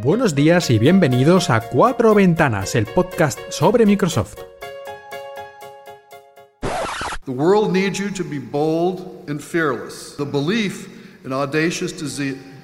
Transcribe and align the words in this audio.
Buenos 0.00 0.34
días 0.34 0.70
y 0.70 0.78
bienvenidos 0.78 1.50
a 1.50 1.60
Cuatro 1.60 2.14
Ventanas, 2.14 2.74
el 2.74 2.86
podcast 2.86 3.38
sobre 3.50 3.84
Microsoft. 3.84 4.38
The 7.26 7.30
world 7.30 7.72
needs 7.72 7.98
you 7.98 8.10
to 8.10 8.24
be 8.24 8.38
bold 8.38 9.28
and 9.28 9.38
fearless. 9.38 10.16
The 10.16 10.24
belief 10.24 10.88
and 11.24 11.34
audacious 11.34 11.92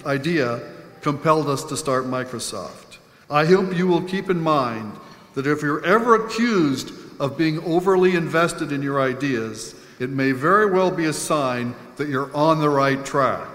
idea 0.06 0.60
compelled 1.02 1.48
us 1.48 1.64
to 1.64 1.76
start 1.76 2.06
Microsoft. 2.06 2.96
I 3.30 3.44
hope 3.44 3.76
you 3.76 3.86
will 3.86 4.02
keep 4.02 4.30
in 4.30 4.40
mind 4.40 4.94
that 5.34 5.46
if 5.46 5.60
you're 5.60 5.84
ever 5.84 6.14
accused 6.14 6.92
of 7.20 7.36
being 7.36 7.62
overly 7.64 8.16
invested 8.16 8.72
in 8.72 8.82
your 8.82 9.02
ideas, 9.02 9.74
it 10.00 10.08
may 10.08 10.32
very 10.32 10.70
well 10.70 10.90
be 10.90 11.04
a 11.04 11.12
sign 11.12 11.74
that 11.96 12.08
you're 12.08 12.34
on 12.34 12.60
the 12.60 12.70
right 12.70 13.04
track. 13.04 13.46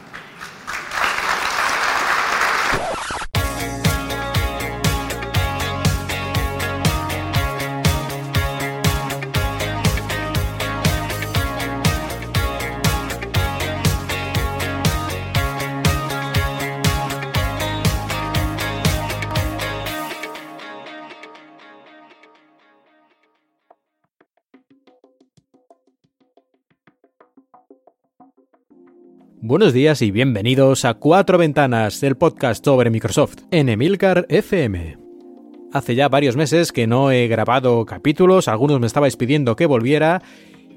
Buenos 29.54 29.72
días 29.72 30.02
y 30.02 30.10
bienvenidos 30.10 30.84
a 30.84 30.96
Cuatro 30.96 31.38
Ventanas, 31.38 32.02
el 32.02 32.18
podcast 32.18 32.66
sobre 32.66 32.90
Microsoft, 32.90 33.36
en 33.52 33.70
Emilcar 33.70 34.26
FM. 34.28 34.98
Hace 35.72 35.94
ya 35.94 36.10
varios 36.10 36.36
meses 36.36 36.72
que 36.72 36.88
no 36.88 37.12
he 37.12 37.28
grabado 37.28 37.86
capítulos, 37.86 38.48
algunos 38.48 38.80
me 38.80 38.88
estabais 38.88 39.16
pidiendo 39.16 39.56
que 39.56 39.68
volviera, 39.68 40.24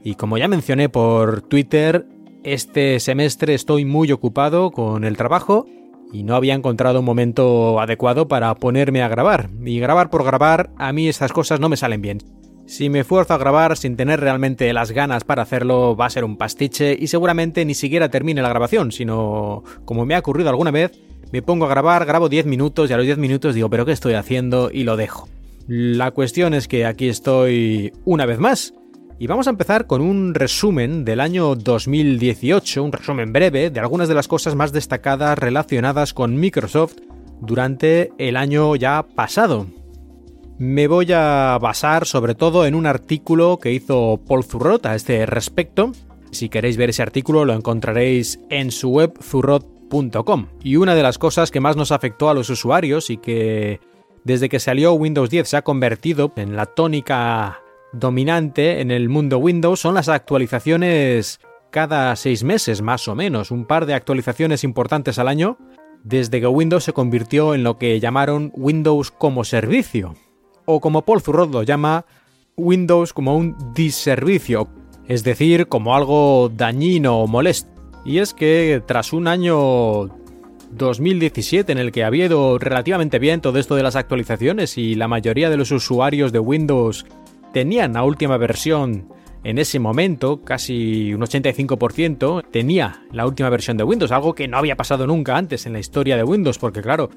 y 0.05 0.17
como 0.17 0.37
ya 0.37 0.47
mencioné 0.47 0.91
por 0.91 1.41
Twitter, 1.41 2.07
este 2.45 3.01
semestre 3.01 3.55
estoy 3.55 3.87
muy 3.87 4.13
ocupado 4.13 4.71
con 4.71 5.05
el 5.05 5.17
trabajo 5.17 5.65
y 6.13 6.23
no 6.23 6.37
había 6.37 6.53
encontrado 6.53 6.99
un 6.99 7.07
momento 7.07 7.81
adecuado 7.81 8.29
para 8.29 8.55
ponerme 8.57 9.01
a 9.01 9.09
grabar. 9.09 9.49
Y 9.65 9.81
grabar 9.81 10.11
por 10.11 10.23
grabar, 10.23 10.69
a 10.77 10.93
mí 10.93 11.09
estas 11.09 11.33
cosas 11.33 11.61
no 11.61 11.71
me 11.71 11.79
salen 11.79 12.03
bien. 12.03 12.19
Si 12.67 12.91
me 12.91 13.01
esfuerzo 13.01 13.33
a 13.33 13.39
grabar 13.39 13.77
sin 13.77 13.97
tener 13.97 14.21
realmente 14.21 14.73
las 14.73 14.91
ganas 14.91 15.23
para 15.23 15.43
hacerlo, 15.43 15.97
va 15.97 16.07
a 16.07 16.11
ser 16.11 16.25
un 16.25 16.37
pastiche 16.37 16.97
y 16.99 17.07
seguramente 17.07 17.65
ni 17.65 17.75
siquiera 17.75 18.11
termine 18.11 18.43
la 18.43 18.49
grabación, 18.49 18.91
sino, 18.91 19.63
como 19.85 20.05
me 20.05 20.17
ha 20.17 20.19
ocurrido 20.19 20.51
alguna 20.51 20.73
vez, 20.73 20.91
me 21.33 21.43
pongo 21.43 21.67
a 21.67 21.69
grabar, 21.69 22.05
grabo 22.05 22.29
10 22.29 22.47
minutos 22.47 22.91
y 22.91 22.93
a 22.93 22.97
los 22.97 23.07
10 23.07 23.19
minutos 23.19 23.55
digo, 23.55 23.71
pero 23.71 23.87
¿qué 23.87 23.93
estoy 23.93 24.15
haciendo? 24.15 24.71
y 24.73 24.83
lo 24.83 24.97
dejo. 24.97 25.29
La 25.69 26.11
cuestión 26.11 26.55
es 26.55 26.69
que 26.69 26.87
aquí 26.87 27.09
estoy 27.09 27.93
una 28.05 28.27
vez 28.27 28.39
más. 28.39 28.75
Y 29.19 29.29
vamos 29.29 29.47
a 29.47 29.51
empezar 29.51 29.87
con 29.87 30.03
un 30.03 30.35
resumen 30.35 31.05
del 31.05 31.21
año 31.21 31.55
2018, 31.55 32.83
un 32.83 32.93
resumen 32.93 33.33
breve 33.33 33.71
de 33.71 33.81
algunas 33.81 34.09
de 34.09 34.15
las 34.15 34.29
cosas 34.29 34.55
más 34.55 34.73
destacadas 34.73 35.39
relacionadas 35.39 36.13
con 36.13 36.37
Microsoft 36.37 36.97
durante 37.41 38.13
el 38.19 38.37
año 38.37 38.77
ya 38.77 39.07
pasado. 39.15 39.67
Me 40.59 40.87
voy 40.87 41.13
a 41.13 41.59
basar 41.61 42.07
sobre 42.07 42.35
todo 42.35 42.65
en 42.65 42.75
un 42.75 42.87
artículo 42.87 43.59
que 43.59 43.73
hizo 43.73 44.23
Paul 44.27 44.43
Zurrot 44.43 44.87
a 44.87 44.95
este 44.95 45.27
respecto. 45.27 45.93
Si 46.31 46.49
queréis 46.49 46.79
ver 46.79 46.91
ese 46.91 47.03
artículo 47.03 47.45
lo 47.45 47.53
encontraréis 47.53 48.41
en 48.49 48.71
su 48.71 48.89
web 48.89 49.13
zurrot.com. 49.23 50.47
Y 50.63 50.77
una 50.77 50.95
de 50.95 51.03
las 51.03 51.19
cosas 51.19 51.51
que 51.51 51.61
más 51.61 51.77
nos 51.77 51.93
afectó 51.93 52.31
a 52.31 52.35
los 52.35 52.49
usuarios 52.49 53.11
y 53.11 53.19
que 53.19 53.81
desde 54.25 54.49
que 54.49 54.59
salió 54.59 54.95
Windows 54.95 55.29
10 55.29 55.47
se 55.47 55.57
ha 55.59 55.63
convertido 55.63 56.33
en 56.37 56.57
la 56.57 56.65
tónica 56.65 57.61
dominante 57.93 58.81
en 58.81 58.91
el 58.91 59.11
mundo 59.11 59.37
Windows 59.37 59.81
son 59.81 59.95
las 59.95 60.09
actualizaciones 60.09 61.39
cada 61.71 62.17
seis 62.17 62.45
meses 62.45 62.81
más 62.81 63.09
o 63.09 63.15
menos, 63.15 63.51
un 63.51 63.67
par 63.67 63.85
de 63.85 63.93
actualizaciones 63.93 64.65
importantes 64.65 65.19
al 65.19 65.29
año 65.29 65.59
desde 66.03 66.41
que 66.41 66.47
Windows 66.47 66.85
se 66.85 66.95
convirtió 66.95 67.55
en 67.55 67.63
lo 67.63 67.77
que 67.77 68.01
llamaron 68.01 68.53
Windows 68.55 69.11
como 69.11 69.45
servicio 69.45 70.15
o 70.67 70.81
como 70.81 71.03
Paul 71.03 71.23
Zurrod 71.23 71.53
lo 71.53 71.63
llama, 71.63 72.05
Windows 72.57 73.13
como 73.13 73.37
un 73.37 73.57
diservicio, 73.75 74.69
es 75.09 75.25
decir, 75.25 75.69
como 75.69 75.95
algo 75.95 76.51
dañino 76.55 77.21
o 77.21 77.27
molesto. 77.27 77.71
Y 78.05 78.19
es 78.19 78.35
que 78.35 78.83
tras 78.87 79.13
un 79.13 79.27
año 79.27 80.09
2017 80.71 81.73
en 81.73 81.79
el 81.79 81.93
que 81.93 82.05
había 82.05 82.27
ido 82.27 82.59
relativamente 82.59 83.19
bien 83.19 83.41
todo 83.41 83.59
esto 83.59 83.75
de 83.77 83.83
las 83.83 83.97
actualizaciones 83.97 84.79
y 84.79 84.95
la 84.95 85.09
mayoría 85.09 85.51
de 85.51 85.57
los 85.57 85.71
usuarios 85.71 86.33
de 86.33 86.39
Windows 86.39 87.07
tenían 87.53 87.95
la 87.95 88.05
última 88.05 88.37
versión 88.37 89.09
en 89.47 89.59
ese 89.59 89.79
momento, 89.79 90.43
casi 90.43 91.15
un 91.15 91.21
85%, 91.21 92.45
tenía 92.51 93.05
la 93.13 93.27
última 93.27 93.49
versión 93.49 93.77
de 93.77 93.85
Windows, 93.85 94.11
algo 94.11 94.35
que 94.35 94.49
no 94.49 94.59
había 94.59 94.77
pasado 94.77 95.07
nunca 95.07 95.37
antes 95.37 95.67
en 95.67 95.73
la 95.73 95.79
historia 95.79 96.17
de 96.17 96.25
Windows, 96.25 96.59
porque 96.59 96.83
claro, 96.83 97.11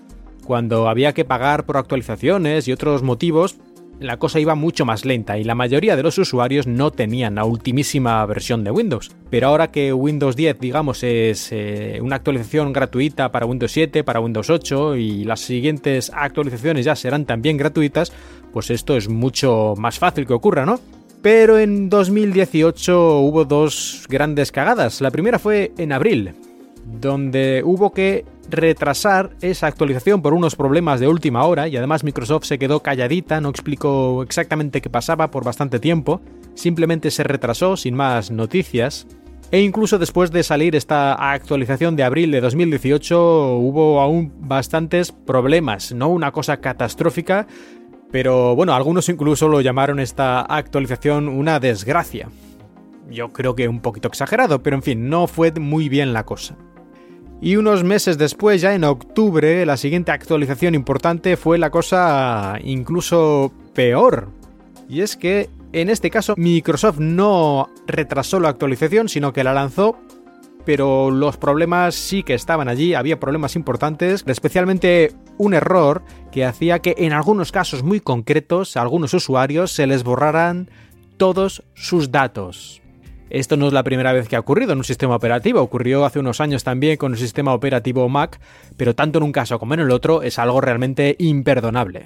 cuando 0.49 0.89
había 0.89 1.13
que 1.13 1.25
pagar 1.25 1.67
por 1.67 1.77
actualizaciones 1.77 2.67
y 2.67 2.71
otros 2.71 3.03
motivos, 3.03 3.57
la 3.99 4.17
cosa 4.17 4.39
iba 4.39 4.55
mucho 4.55 4.83
más 4.83 5.05
lenta 5.05 5.37
y 5.37 5.43
la 5.43 5.53
mayoría 5.53 5.95
de 5.95 6.01
los 6.01 6.17
usuarios 6.17 6.65
no 6.65 6.89
tenían 6.89 7.35
la 7.35 7.45
ultimísima 7.45 8.25
versión 8.25 8.63
de 8.63 8.71
Windows. 8.71 9.11
Pero 9.29 9.49
ahora 9.49 9.69
que 9.69 9.93
Windows 9.93 10.35
10, 10.35 10.59
digamos, 10.59 11.03
es 11.03 11.51
eh, 11.51 11.99
una 12.01 12.15
actualización 12.15 12.73
gratuita 12.73 13.31
para 13.31 13.45
Windows 13.45 13.71
7, 13.71 14.03
para 14.03 14.21
Windows 14.21 14.49
8 14.49 14.95
y 14.95 15.23
las 15.23 15.41
siguientes 15.41 16.11
actualizaciones 16.15 16.83
ya 16.83 16.95
serán 16.95 17.25
también 17.25 17.55
gratuitas, 17.55 18.11
pues 18.51 18.71
esto 18.71 18.97
es 18.97 19.07
mucho 19.07 19.75
más 19.77 19.99
fácil 19.99 20.25
que 20.25 20.33
ocurra, 20.33 20.65
¿no? 20.65 20.79
Pero 21.21 21.59
en 21.59 21.89
2018 21.91 23.19
hubo 23.19 23.45
dos 23.45 24.07
grandes 24.09 24.51
cagadas. 24.51 24.99
La 24.99 25.11
primera 25.11 25.37
fue 25.37 25.73
en 25.77 25.91
abril, 25.91 26.33
donde 26.99 27.61
hubo 27.65 27.91
que 27.91 28.25
retrasar 28.49 29.31
esa 29.41 29.67
actualización 29.67 30.21
por 30.21 30.33
unos 30.33 30.55
problemas 30.55 30.99
de 30.99 31.07
última 31.07 31.43
hora 31.43 31.67
y 31.67 31.77
además 31.77 32.03
Microsoft 32.03 32.45
se 32.45 32.57
quedó 32.57 32.81
calladita, 32.81 33.41
no 33.41 33.49
explicó 33.49 34.23
exactamente 34.23 34.81
qué 34.81 34.89
pasaba 34.89 35.29
por 35.29 35.43
bastante 35.43 35.79
tiempo, 35.79 36.21
simplemente 36.55 37.11
se 37.11 37.23
retrasó 37.23 37.77
sin 37.77 37.95
más 37.95 38.31
noticias. 38.31 39.07
E 39.51 39.61
incluso 39.61 39.97
después 39.97 40.31
de 40.31 40.43
salir 40.43 40.75
esta 40.75 41.31
actualización 41.31 41.95
de 41.95 42.03
abril 42.03 42.29
de 42.29 42.39
2018 42.39 43.55
hubo 43.55 43.99
aún 43.99 44.31
bastantes 44.41 45.11
problemas, 45.11 45.91
no 45.91 46.09
una 46.09 46.31
cosa 46.31 46.57
catastrófica, 46.57 47.47
pero 48.11 48.55
bueno, 48.55 48.73
algunos 48.73 49.09
incluso 49.09 49.47
lo 49.47 49.61
llamaron 49.61 49.99
esta 49.99 50.41
actualización 50.41 51.27
una 51.27 51.59
desgracia. 51.59 52.29
Yo 53.09 53.29
creo 53.29 53.55
que 53.55 53.67
un 53.67 53.81
poquito 53.81 54.07
exagerado, 54.07 54.61
pero 54.61 54.75
en 54.75 54.83
fin, 54.83 55.09
no 55.09 55.25
fue 55.25 55.51
muy 55.51 55.89
bien 55.89 56.13
la 56.13 56.25
cosa. 56.25 56.55
Y 57.41 57.55
unos 57.55 57.83
meses 57.83 58.17
después, 58.17 58.61
ya 58.61 58.75
en 58.75 58.83
octubre, 58.83 59.65
la 59.65 59.77
siguiente 59.77 60.11
actualización 60.11 60.75
importante 60.75 61.37
fue 61.37 61.57
la 61.57 61.69
cosa 61.69 62.57
incluso 62.61 63.53
peor. 63.73 64.29
Y 64.89 65.01
es 65.01 65.15
que 65.15 65.49
en 65.71 65.89
este 65.89 66.09
caso 66.09 66.33
Microsoft 66.35 66.99
no 66.99 67.69
retrasó 67.87 68.39
la 68.39 68.49
actualización, 68.49 69.07
sino 69.07 69.31
que 69.31 69.43
la 69.43 69.53
lanzó, 69.53 69.97
pero 70.65 71.11
los 71.11 71.37
problemas 71.37 71.95
sí 71.95 72.23
que 72.23 72.33
estaban 72.33 72.67
allí, 72.67 72.93
había 72.93 73.19
problemas 73.19 73.55
importantes, 73.55 74.23
especialmente 74.27 75.13
un 75.37 75.53
error 75.53 76.03
que 76.31 76.43
hacía 76.43 76.79
que 76.79 76.95
en 76.97 77.13
algunos 77.13 77.51
casos 77.51 77.83
muy 77.83 78.01
concretos 78.01 78.75
a 78.75 78.81
algunos 78.81 79.13
usuarios 79.13 79.71
se 79.71 79.87
les 79.87 80.03
borraran 80.03 80.69
todos 81.17 81.63
sus 81.73 82.11
datos. 82.11 82.81
Esto 83.29 83.57
no 83.57 83.67
es 83.67 83.73
la 83.73 83.83
primera 83.83 84.11
vez 84.11 84.27
que 84.27 84.35
ha 84.35 84.39
ocurrido 84.39 84.71
en 84.71 84.79
un 84.79 84.83
sistema 84.83 85.15
operativo, 85.15 85.61
ocurrió 85.61 86.03
hace 86.03 86.19
unos 86.19 86.41
años 86.41 86.63
también 86.63 86.97
con 86.97 87.11
el 87.11 87.19
sistema 87.19 87.53
operativo 87.53 88.09
Mac, 88.09 88.39
pero 88.75 88.95
tanto 88.95 89.19
en 89.19 89.23
un 89.23 89.31
caso 89.31 89.59
como 89.59 89.75
en 89.75 89.81
el 89.81 89.91
otro 89.91 90.23
es 90.23 90.39
algo 90.39 90.61
realmente 90.61 91.15
imperdonable. 91.19 92.05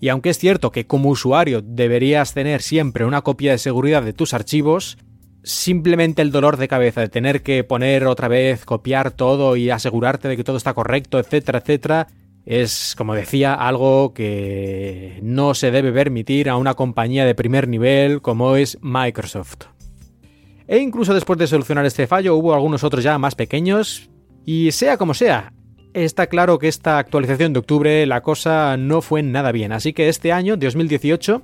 Y 0.00 0.08
aunque 0.08 0.30
es 0.30 0.38
cierto 0.38 0.70
que 0.70 0.86
como 0.86 1.08
usuario 1.08 1.62
deberías 1.62 2.32
tener 2.32 2.62
siempre 2.62 3.04
una 3.04 3.22
copia 3.22 3.52
de 3.52 3.58
seguridad 3.58 4.02
de 4.02 4.12
tus 4.12 4.34
archivos, 4.34 4.98
simplemente 5.42 6.22
el 6.22 6.30
dolor 6.30 6.58
de 6.58 6.68
cabeza 6.68 7.00
de 7.00 7.08
tener 7.08 7.42
que 7.42 7.64
poner 7.64 8.06
otra 8.06 8.28
vez, 8.28 8.64
copiar 8.64 9.10
todo 9.10 9.56
y 9.56 9.70
asegurarte 9.70 10.28
de 10.28 10.36
que 10.36 10.44
todo 10.44 10.56
está 10.56 10.74
correcto, 10.74 11.18
etcétera, 11.18 11.58
etcétera, 11.58 12.08
es, 12.44 12.94
como 12.96 13.14
decía, 13.14 13.54
algo 13.54 14.14
que 14.14 15.18
no 15.22 15.54
se 15.54 15.72
debe 15.72 15.92
permitir 15.92 16.48
a 16.48 16.56
una 16.56 16.74
compañía 16.74 17.24
de 17.24 17.34
primer 17.34 17.66
nivel 17.66 18.22
como 18.22 18.54
es 18.54 18.78
Microsoft. 18.82 19.75
E 20.68 20.78
incluso 20.78 21.14
después 21.14 21.38
de 21.38 21.46
solucionar 21.46 21.86
este 21.86 22.06
fallo 22.06 22.36
hubo 22.36 22.54
algunos 22.54 22.84
otros 22.84 23.04
ya 23.04 23.18
más 23.18 23.34
pequeños. 23.34 24.10
Y 24.44 24.72
sea 24.72 24.96
como 24.96 25.14
sea, 25.14 25.52
está 25.94 26.26
claro 26.26 26.58
que 26.58 26.68
esta 26.68 26.98
actualización 26.98 27.52
de 27.52 27.60
octubre 27.60 28.06
la 28.06 28.22
cosa 28.22 28.76
no 28.76 29.00
fue 29.00 29.22
nada 29.22 29.52
bien. 29.52 29.72
Así 29.72 29.92
que 29.92 30.08
este 30.08 30.32
año, 30.32 30.56
2018, 30.56 31.42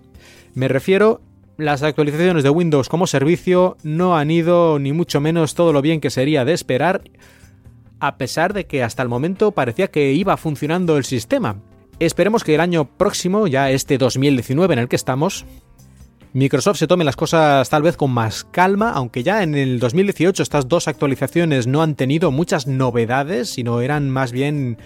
me 0.55 0.69
refiero, 0.69 1.21
las 1.57 1.83
actualizaciones 1.83 2.43
de 2.43 2.51
Windows 2.51 2.89
como 2.89 3.07
servicio 3.07 3.77
no 3.83 4.17
han 4.17 4.31
ido 4.31 4.79
ni 4.79 4.93
mucho 4.93 5.21
menos 5.21 5.55
todo 5.55 5.73
lo 5.73 5.83
bien 5.83 6.01
que 6.01 6.11
sería 6.11 6.45
de 6.45 6.53
esperar. 6.53 7.03
a 8.01 8.17
pesar 8.17 8.53
de 8.53 8.67
que 8.67 8.83
hasta 8.83 9.01
el 9.05 9.09
momento 9.09 9.53
parecía 9.53 9.87
que 9.87 10.13
iba 10.13 10.37
funcionando 10.37 10.97
el 10.97 11.05
sistema. 11.05 11.63
Esperemos 12.01 12.43
que 12.43 12.57
el 12.57 12.61
año 12.61 12.85
próximo, 12.85 13.47
ya 13.47 13.71
este 13.71 13.97
2019 13.97 14.75
en 14.75 14.81
el 14.81 14.89
que 14.89 14.97
estamos, 14.97 15.47
Microsoft 16.35 16.79
se 16.79 16.87
tome 16.87 17.05
las 17.05 17.17
cosas 17.17 17.69
tal 17.69 17.83
vez 17.83 17.99
con 17.99 18.11
más 18.11 18.45
calma, 18.45 18.91
aunque 18.91 19.23
ya 19.23 19.43
en 19.43 19.55
el 19.55 19.79
2018 19.79 20.43
estas 20.43 20.67
dos 20.67 20.89
actualizaciones 20.89 21.67
no 21.67 21.83
han 21.83 21.95
tenido 21.95 22.31
muchas 22.31 22.67
novedades, 22.67 23.51
sino 23.51 23.83
eran 23.83 24.09
más 24.09 24.33
bien 24.33 24.79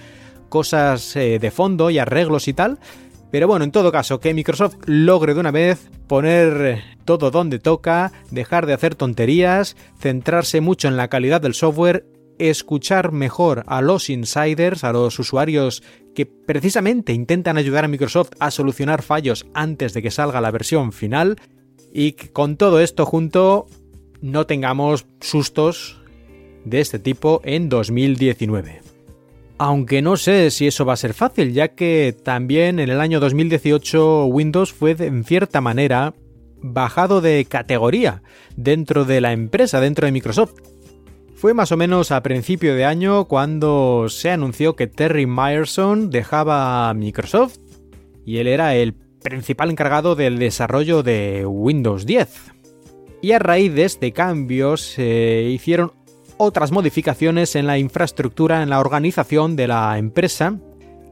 cosas 0.48 1.14
eh, 1.14 1.38
de 1.38 1.50
fondo 1.52 1.90
y 1.90 1.98
arreglos 1.98 2.48
y 2.48 2.52
tal. 2.52 2.80
Pero 3.30 3.46
bueno, 3.46 3.64
en 3.64 3.70
todo 3.70 3.92
caso, 3.92 4.18
que 4.18 4.34
Microsoft 4.34 4.74
logre 4.86 5.34
de 5.34 5.40
una 5.40 5.52
vez 5.52 5.88
poner 6.08 6.82
todo 7.04 7.30
donde 7.30 7.60
toca, 7.60 8.10
dejar 8.32 8.66
de 8.66 8.72
hacer 8.72 8.96
tonterías, 8.96 9.76
centrarse 10.00 10.60
mucho 10.60 10.88
en 10.88 10.96
la 10.96 11.08
calidad 11.08 11.40
del 11.40 11.54
software, 11.54 12.06
escuchar 12.38 13.12
mejor 13.12 13.64
a 13.66 13.80
los 13.80 14.10
insiders, 14.10 14.84
a 14.84 14.92
los 14.92 15.18
usuarios 15.18 15.82
que 16.14 16.26
precisamente 16.26 17.12
intentan 17.12 17.58
ayudar 17.58 17.84
a 17.84 17.88
Microsoft 17.88 18.30
a 18.40 18.50
solucionar 18.50 19.02
fallos 19.02 19.46
antes 19.54 19.92
de 19.92 20.02
que 20.02 20.10
salga 20.10 20.40
la 20.40 20.50
versión 20.50 20.92
final 20.92 21.36
y 21.92 22.12
que 22.12 22.32
con 22.32 22.56
todo 22.56 22.80
esto 22.80 23.06
junto 23.06 23.66
no 24.20 24.46
tengamos 24.46 25.06
sustos 25.20 26.00
de 26.64 26.80
este 26.80 26.98
tipo 26.98 27.40
en 27.44 27.68
2019. 27.68 28.80
Aunque 29.58 30.02
no 30.02 30.16
sé 30.16 30.50
si 30.50 30.66
eso 30.66 30.84
va 30.84 30.94
a 30.94 30.98
ser 30.98 31.14
fácil, 31.14 31.52
ya 31.52 31.68
que 31.68 32.14
también 32.22 32.78
en 32.78 32.90
el 32.90 33.00
año 33.00 33.20
2018 33.20 34.26
Windows 34.26 34.72
fue 34.72 34.96
en 34.98 35.24
cierta 35.24 35.60
manera 35.60 36.14
bajado 36.60 37.20
de 37.20 37.44
categoría 37.46 38.22
dentro 38.56 39.04
de 39.04 39.20
la 39.20 39.32
empresa, 39.32 39.80
dentro 39.80 40.06
de 40.06 40.12
Microsoft. 40.12 40.54
Fue 41.36 41.52
más 41.52 41.70
o 41.70 41.76
menos 41.76 42.12
a 42.12 42.22
principio 42.22 42.74
de 42.74 42.86
año 42.86 43.26
cuando 43.26 44.06
se 44.08 44.30
anunció 44.30 44.74
que 44.74 44.86
Terry 44.86 45.26
Myerson 45.26 46.08
dejaba 46.08 46.92
Microsoft 46.94 47.58
y 48.24 48.38
él 48.38 48.46
era 48.46 48.74
el 48.74 48.94
principal 49.22 49.70
encargado 49.70 50.14
del 50.14 50.38
desarrollo 50.38 51.02
de 51.02 51.44
Windows 51.44 52.06
10. 52.06 52.52
Y 53.20 53.32
a 53.32 53.38
raíz 53.38 53.74
de 53.74 53.84
este 53.84 54.12
cambio 54.12 54.78
se 54.78 55.42
hicieron 55.42 55.92
otras 56.38 56.72
modificaciones 56.72 57.54
en 57.54 57.66
la 57.66 57.76
infraestructura, 57.76 58.62
en 58.62 58.70
la 58.70 58.80
organización 58.80 59.56
de 59.56 59.68
la 59.68 59.98
empresa, 59.98 60.58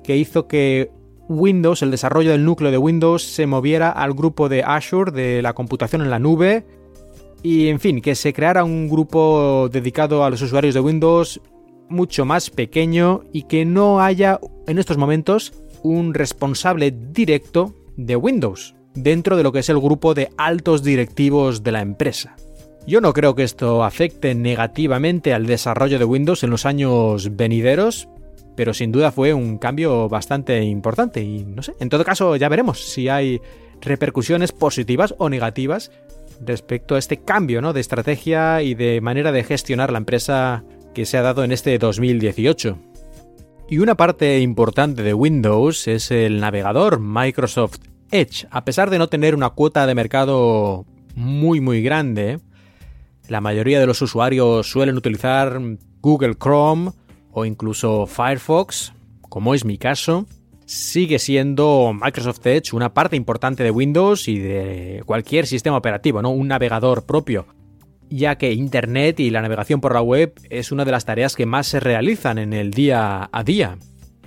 que 0.03 0.17
hizo 0.17 0.49
que 0.49 0.91
Windows, 1.29 1.83
el 1.83 1.91
desarrollo 1.91 2.31
del 2.31 2.47
núcleo 2.47 2.71
de 2.71 2.79
Windows, 2.79 3.23
se 3.23 3.47
moviera 3.47 3.91
al 3.91 4.15
grupo 4.15 4.49
de 4.49 4.63
Azure 4.63 5.13
de 5.13 5.43
la 5.43 5.53
computación 5.53 6.01
en 6.01 6.09
la 6.09 6.19
nube, 6.19 6.65
y 7.45 7.69
en 7.69 7.79
fin, 7.79 8.01
que 8.01 8.15
se 8.15 8.33
creara 8.33 8.65
un 8.65 8.89
grupo 8.89 9.69
dedicado 9.71 10.25
a 10.25 10.31
los 10.31 10.41
usuarios 10.41 10.73
de 10.73 10.81
Windows 10.81 11.43
mucho 11.91 12.25
más 12.25 12.49
pequeño 12.49 13.23
y 13.35 13.43
que 13.43 13.67
no 13.67 14.01
haya 14.01 14.41
en 14.67 14.79
estos 14.79 14.97
momentos 14.97 15.53
un 15.83 16.15
responsable 16.15 16.91
directo 16.91 17.75
de 17.99 18.17
Windows 18.17 18.75
dentro 18.95 19.37
de 19.37 19.43
lo 19.43 19.53
que 19.53 19.59
es 19.59 19.69
el 19.69 19.79
grupo 19.79 20.15
de 20.15 20.31
altos 20.39 20.83
directivos 20.83 21.63
de 21.63 21.73
la 21.73 21.83
empresa. 21.83 22.35
Yo 22.87 23.03
no 23.03 23.13
creo 23.13 23.35
que 23.35 23.43
esto 23.43 23.85
afecte 23.85 24.35
negativamente 24.35 25.35
al 25.35 25.45
desarrollo 25.45 25.99
de 25.99 26.07
Windows 26.07 26.45
en 26.45 26.51
los 26.51 26.65
años 26.65 27.37
venideros, 27.37 28.09
pero 28.57 28.73
sin 28.73 28.91
duda 28.91 29.13
fue 29.13 29.35
un 29.35 29.59
cambio 29.59 30.09
bastante 30.09 30.63
importante 30.63 31.23
y 31.23 31.45
no 31.45 31.63
sé, 31.63 31.75
en 31.79 31.91
todo 31.91 32.05
caso 32.05 32.37
ya 32.37 32.49
veremos 32.49 32.81
si 32.81 33.11
hay 33.11 33.43
repercusiones 33.83 34.53
positivas 34.53 35.15
o 35.19 35.29
negativas 35.29 35.91
respecto 36.41 36.95
a 36.95 36.99
este 36.99 37.19
cambio 37.23 37.61
¿no? 37.61 37.73
de 37.73 37.81
estrategia 37.81 38.63
y 38.63 38.75
de 38.75 39.01
manera 39.01 39.33
de 39.33 39.45
gestionar 39.45 39.93
la 39.93 39.99
empresa 39.99 40.65
que 40.95 41.07
se 41.07 41.19
ha 41.19 41.23
dado 41.23 41.45
en 41.45 41.53
este 41.53 41.79
2018. 41.79 42.79
Y 43.69 43.79
una 43.79 43.97
parte 43.97 44.41
importante 44.41 45.03
de 45.03 45.15
Windows 45.15 45.89
es 45.89 46.11
el 46.11 46.41
navegador 46.41 47.01
Microsoft 47.01 47.79
Edge. 48.11 48.47
A 48.51 48.65
pesar 48.65 48.91
de 48.91 48.99
no 48.99 49.09
tener 49.09 49.35
una 49.35 49.51
cuota 49.51 49.87
de 49.87 49.95
mercado 49.95 50.87
muy 51.15 51.61
muy 51.61 51.83
grande, 51.83 52.41
la 53.29 53.41
mayoría 53.41 53.81
de 53.81 53.87
los 53.87 54.03
usuarios 54.03 54.71
suelen 54.71 54.97
utilizar 54.97 55.59
Google 56.01 56.35
Chrome 56.35 56.93
o 57.33 57.45
incluso 57.45 58.07
Firefox, 58.07 58.93
como 59.23 59.55
es 59.55 59.65
mi 59.65 59.79
caso 59.79 60.27
sigue 60.67 61.19
siendo 61.19 61.93
Microsoft 61.95 62.47
Edge 62.47 62.75
una 62.75 62.95
parte 62.95 63.17
importante 63.17 63.63
de 63.63 63.71
Windows 63.71 64.29
y 64.29 64.39
de 64.39 65.03
cualquier 65.07 65.47
sistema 65.47 65.77
operativo, 65.77 66.23
¿no? 66.23 66.31
Un 66.31 66.49
navegador 66.49 67.05
propio, 67.05 67.47
ya 68.09 68.37
que 68.37 68.53
Internet 68.53 69.21
y 69.21 69.31
la 69.31 69.43
navegación 69.43 69.81
por 69.81 69.95
la 69.95 70.03
web 70.03 70.35
es 70.51 70.73
una 70.73 70.85
de 70.85 70.93
las 70.93 71.05
tareas 71.05 71.37
que 71.37 71.47
más 71.47 71.67
se 71.67 71.81
realizan 71.81 72.39
en 72.39 72.53
el 72.53 72.71
día 72.71 73.29
a 73.33 73.45
día. 73.45 73.79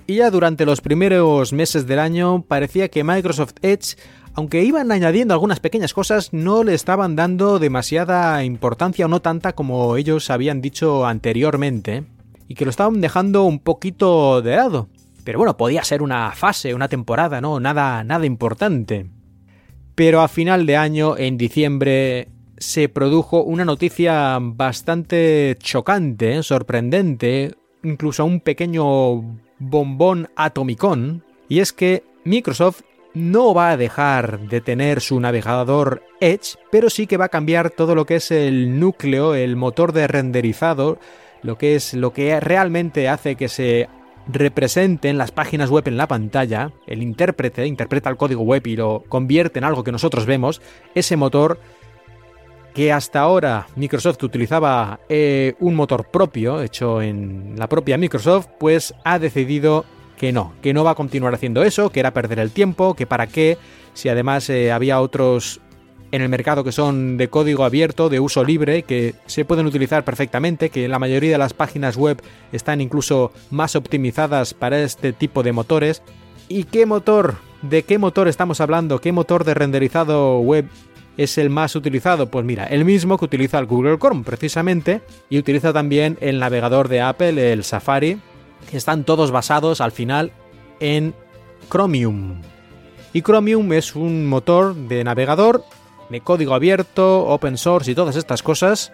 Y 0.06 0.16
ya 0.16 0.30
durante 0.30 0.64
los 0.64 0.80
primeros 0.80 1.52
meses 1.52 1.86
del 1.86 1.98
año 1.98 2.42
parecía 2.42 2.88
que 2.88 3.04
Microsoft 3.04 3.54
Edge, 3.60 3.96
aunque 4.32 4.64
iban 4.64 4.90
añadiendo 4.90 5.34
algunas 5.34 5.60
pequeñas 5.60 5.92
cosas, 5.92 6.32
no 6.32 6.64
le 6.64 6.72
estaban 6.72 7.14
dando 7.14 7.58
demasiada 7.58 8.42
importancia 8.42 9.04
o 9.04 9.08
no 9.08 9.20
tanta 9.20 9.52
como 9.52 9.96
ellos 9.96 10.30
habían 10.30 10.62
dicho 10.62 11.04
anteriormente, 11.04 12.04
y 12.46 12.54
que 12.54 12.64
lo 12.64 12.70
estaban 12.70 13.02
dejando 13.02 13.44
un 13.44 13.58
poquito 13.58 14.40
de 14.40 14.56
lado. 14.56 14.88
Pero 15.28 15.40
bueno, 15.40 15.58
podía 15.58 15.84
ser 15.84 16.00
una 16.00 16.32
fase, 16.32 16.72
una 16.72 16.88
temporada, 16.88 17.42
¿no? 17.42 17.60
Nada, 17.60 18.02
nada 18.02 18.24
importante. 18.24 19.10
Pero 19.94 20.22
a 20.22 20.28
final 20.28 20.64
de 20.64 20.78
año, 20.78 21.18
en 21.18 21.36
diciembre, 21.36 22.28
se 22.56 22.88
produjo 22.88 23.42
una 23.42 23.66
noticia 23.66 24.38
bastante 24.40 25.58
chocante, 25.60 26.42
sorprendente, 26.42 27.54
incluso 27.82 28.24
un 28.24 28.40
pequeño 28.40 29.22
bombón 29.58 30.30
atomicón, 30.34 31.22
y 31.46 31.58
es 31.58 31.74
que 31.74 32.04
Microsoft 32.24 32.80
no 33.12 33.52
va 33.52 33.72
a 33.72 33.76
dejar 33.76 34.48
de 34.48 34.62
tener 34.62 35.02
su 35.02 35.20
navegador 35.20 36.04
Edge, 36.20 36.56
pero 36.70 36.88
sí 36.88 37.06
que 37.06 37.18
va 37.18 37.26
a 37.26 37.28
cambiar 37.28 37.68
todo 37.68 37.94
lo 37.94 38.06
que 38.06 38.16
es 38.16 38.30
el 38.30 38.80
núcleo, 38.80 39.34
el 39.34 39.56
motor 39.56 39.92
de 39.92 40.06
renderizado, 40.06 40.98
lo 41.42 41.58
que 41.58 41.76
es 41.76 41.92
lo 41.92 42.14
que 42.14 42.40
realmente 42.40 43.10
hace 43.10 43.36
que 43.36 43.48
se 43.48 43.90
representen 44.28 45.18
las 45.18 45.32
páginas 45.32 45.70
web 45.70 45.88
en 45.88 45.96
la 45.96 46.06
pantalla, 46.06 46.72
el 46.86 47.02
intérprete 47.02 47.66
interpreta 47.66 48.10
el 48.10 48.16
código 48.16 48.42
web 48.42 48.66
y 48.66 48.76
lo 48.76 49.04
convierte 49.08 49.58
en 49.58 49.64
algo 49.64 49.84
que 49.84 49.92
nosotros 49.92 50.26
vemos, 50.26 50.60
ese 50.94 51.16
motor 51.16 51.58
que 52.74 52.92
hasta 52.92 53.20
ahora 53.20 53.66
Microsoft 53.74 54.22
utilizaba 54.22 55.00
eh, 55.08 55.54
un 55.58 55.74
motor 55.74 56.10
propio, 56.10 56.62
hecho 56.62 57.02
en 57.02 57.54
la 57.56 57.68
propia 57.68 57.98
Microsoft, 57.98 58.48
pues 58.58 58.94
ha 59.04 59.18
decidido 59.18 59.84
que 60.16 60.32
no, 60.32 60.52
que 60.62 60.74
no 60.74 60.84
va 60.84 60.90
a 60.90 60.94
continuar 60.94 61.34
haciendo 61.34 61.62
eso, 61.62 61.90
que 61.90 62.00
era 62.00 62.12
perder 62.12 62.38
el 62.38 62.50
tiempo, 62.50 62.94
que 62.94 63.06
para 63.06 63.26
qué, 63.26 63.56
si 63.94 64.08
además 64.08 64.50
eh, 64.50 64.70
había 64.70 65.00
otros 65.00 65.60
en 66.10 66.22
el 66.22 66.28
mercado 66.28 66.64
que 66.64 66.72
son 66.72 67.16
de 67.16 67.28
código 67.28 67.64
abierto, 67.64 68.08
de 68.08 68.20
uso 68.20 68.44
libre, 68.44 68.82
que 68.82 69.14
se 69.26 69.44
pueden 69.44 69.66
utilizar 69.66 70.04
perfectamente, 70.04 70.70
que 70.70 70.88
la 70.88 70.98
mayoría 70.98 71.32
de 71.32 71.38
las 71.38 71.54
páginas 71.54 71.96
web 71.96 72.22
están 72.52 72.80
incluso 72.80 73.32
más 73.50 73.76
optimizadas 73.76 74.54
para 74.54 74.80
este 74.82 75.12
tipo 75.12 75.42
de 75.42 75.52
motores. 75.52 76.02
¿Y 76.48 76.64
qué 76.64 76.86
motor? 76.86 77.36
¿De 77.62 77.82
qué 77.82 77.98
motor 77.98 78.28
estamos 78.28 78.60
hablando? 78.60 79.00
¿Qué 79.00 79.12
motor 79.12 79.44
de 79.44 79.54
renderizado 79.54 80.38
web 80.40 80.66
es 81.16 81.36
el 81.36 81.50
más 81.50 81.76
utilizado? 81.76 82.30
Pues 82.30 82.44
mira, 82.44 82.64
el 82.64 82.84
mismo 82.84 83.18
que 83.18 83.26
utiliza 83.26 83.58
el 83.58 83.66
Google 83.66 83.98
Chrome 83.98 84.24
precisamente 84.24 85.02
y 85.28 85.38
utiliza 85.38 85.72
también 85.72 86.16
el 86.20 86.38
navegador 86.38 86.88
de 86.88 87.02
Apple, 87.02 87.52
el 87.52 87.64
Safari, 87.64 88.18
que 88.70 88.76
están 88.76 89.04
todos 89.04 89.30
basados 89.30 89.80
al 89.80 89.92
final 89.92 90.32
en 90.80 91.14
Chromium. 91.70 92.40
Y 93.12 93.22
Chromium 93.22 93.72
es 93.72 93.96
un 93.96 94.26
motor 94.26 94.74
de 94.74 95.02
navegador 95.02 95.64
de 96.08 96.20
código 96.20 96.54
abierto, 96.54 97.26
open 97.26 97.56
source 97.58 97.90
y 97.90 97.94
todas 97.94 98.16
estas 98.16 98.42
cosas. 98.42 98.92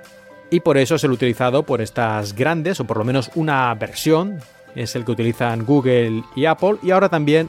Y 0.50 0.60
por 0.60 0.76
eso 0.78 0.94
es 0.94 1.04
el 1.04 1.12
utilizado 1.12 1.64
por 1.64 1.80
estas 1.80 2.34
grandes, 2.34 2.80
o 2.80 2.84
por 2.84 2.98
lo 2.98 3.04
menos 3.04 3.30
una 3.34 3.74
versión, 3.74 4.40
es 4.74 4.94
el 4.94 5.04
que 5.04 5.12
utilizan 5.12 5.64
Google 5.64 6.22
y 6.36 6.44
Apple, 6.44 6.76
y 6.82 6.90
ahora 6.90 7.08
también 7.08 7.48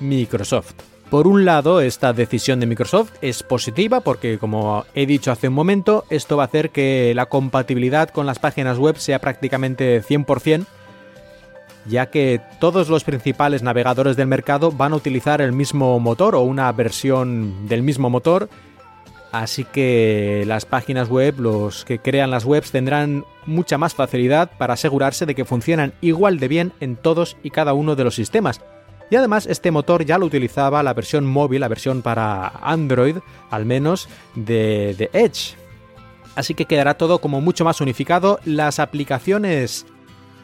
Microsoft. 0.00 0.74
Por 1.10 1.28
un 1.28 1.44
lado, 1.44 1.80
esta 1.80 2.12
decisión 2.12 2.58
de 2.58 2.66
Microsoft 2.66 3.12
es 3.20 3.44
positiva 3.44 4.00
porque, 4.00 4.38
como 4.38 4.84
he 4.94 5.06
dicho 5.06 5.30
hace 5.30 5.48
un 5.48 5.54
momento, 5.54 6.04
esto 6.10 6.36
va 6.36 6.44
a 6.44 6.46
hacer 6.46 6.70
que 6.70 7.12
la 7.14 7.26
compatibilidad 7.26 8.08
con 8.10 8.26
las 8.26 8.40
páginas 8.40 8.78
web 8.78 8.96
sea 8.96 9.20
prácticamente 9.20 10.02
100%, 10.02 10.66
ya 11.86 12.06
que 12.06 12.40
todos 12.58 12.88
los 12.88 13.04
principales 13.04 13.62
navegadores 13.62 14.16
del 14.16 14.26
mercado 14.26 14.72
van 14.72 14.92
a 14.92 14.96
utilizar 14.96 15.40
el 15.40 15.52
mismo 15.52 16.00
motor 16.00 16.34
o 16.34 16.40
una 16.40 16.72
versión 16.72 17.68
del 17.68 17.82
mismo 17.82 18.10
motor 18.10 18.48
Así 19.42 19.64
que 19.64 20.44
las 20.46 20.64
páginas 20.64 21.10
web, 21.10 21.38
los 21.38 21.84
que 21.84 21.98
crean 21.98 22.30
las 22.30 22.46
webs, 22.46 22.70
tendrán 22.70 23.26
mucha 23.44 23.76
más 23.76 23.94
facilidad 23.94 24.50
para 24.56 24.74
asegurarse 24.74 25.26
de 25.26 25.34
que 25.34 25.44
funcionan 25.44 25.92
igual 26.00 26.38
de 26.38 26.48
bien 26.48 26.72
en 26.80 26.96
todos 26.96 27.36
y 27.42 27.50
cada 27.50 27.74
uno 27.74 27.96
de 27.96 28.04
los 28.04 28.14
sistemas. 28.14 28.62
Y 29.10 29.16
además 29.16 29.46
este 29.46 29.70
motor 29.70 30.06
ya 30.06 30.16
lo 30.16 30.24
utilizaba 30.24 30.82
la 30.82 30.94
versión 30.94 31.26
móvil, 31.26 31.60
la 31.60 31.68
versión 31.68 32.00
para 32.00 32.48
Android, 32.62 33.16
al 33.50 33.66
menos, 33.66 34.08
de, 34.34 35.10
Edge. 35.12 35.54
Así 36.34 36.54
que 36.54 36.64
quedará 36.64 36.94
todo 36.94 37.18
como 37.18 37.42
mucho 37.42 37.62
más 37.62 37.82
unificado. 37.82 38.40
Las 38.46 38.78
aplicaciones 38.78 39.84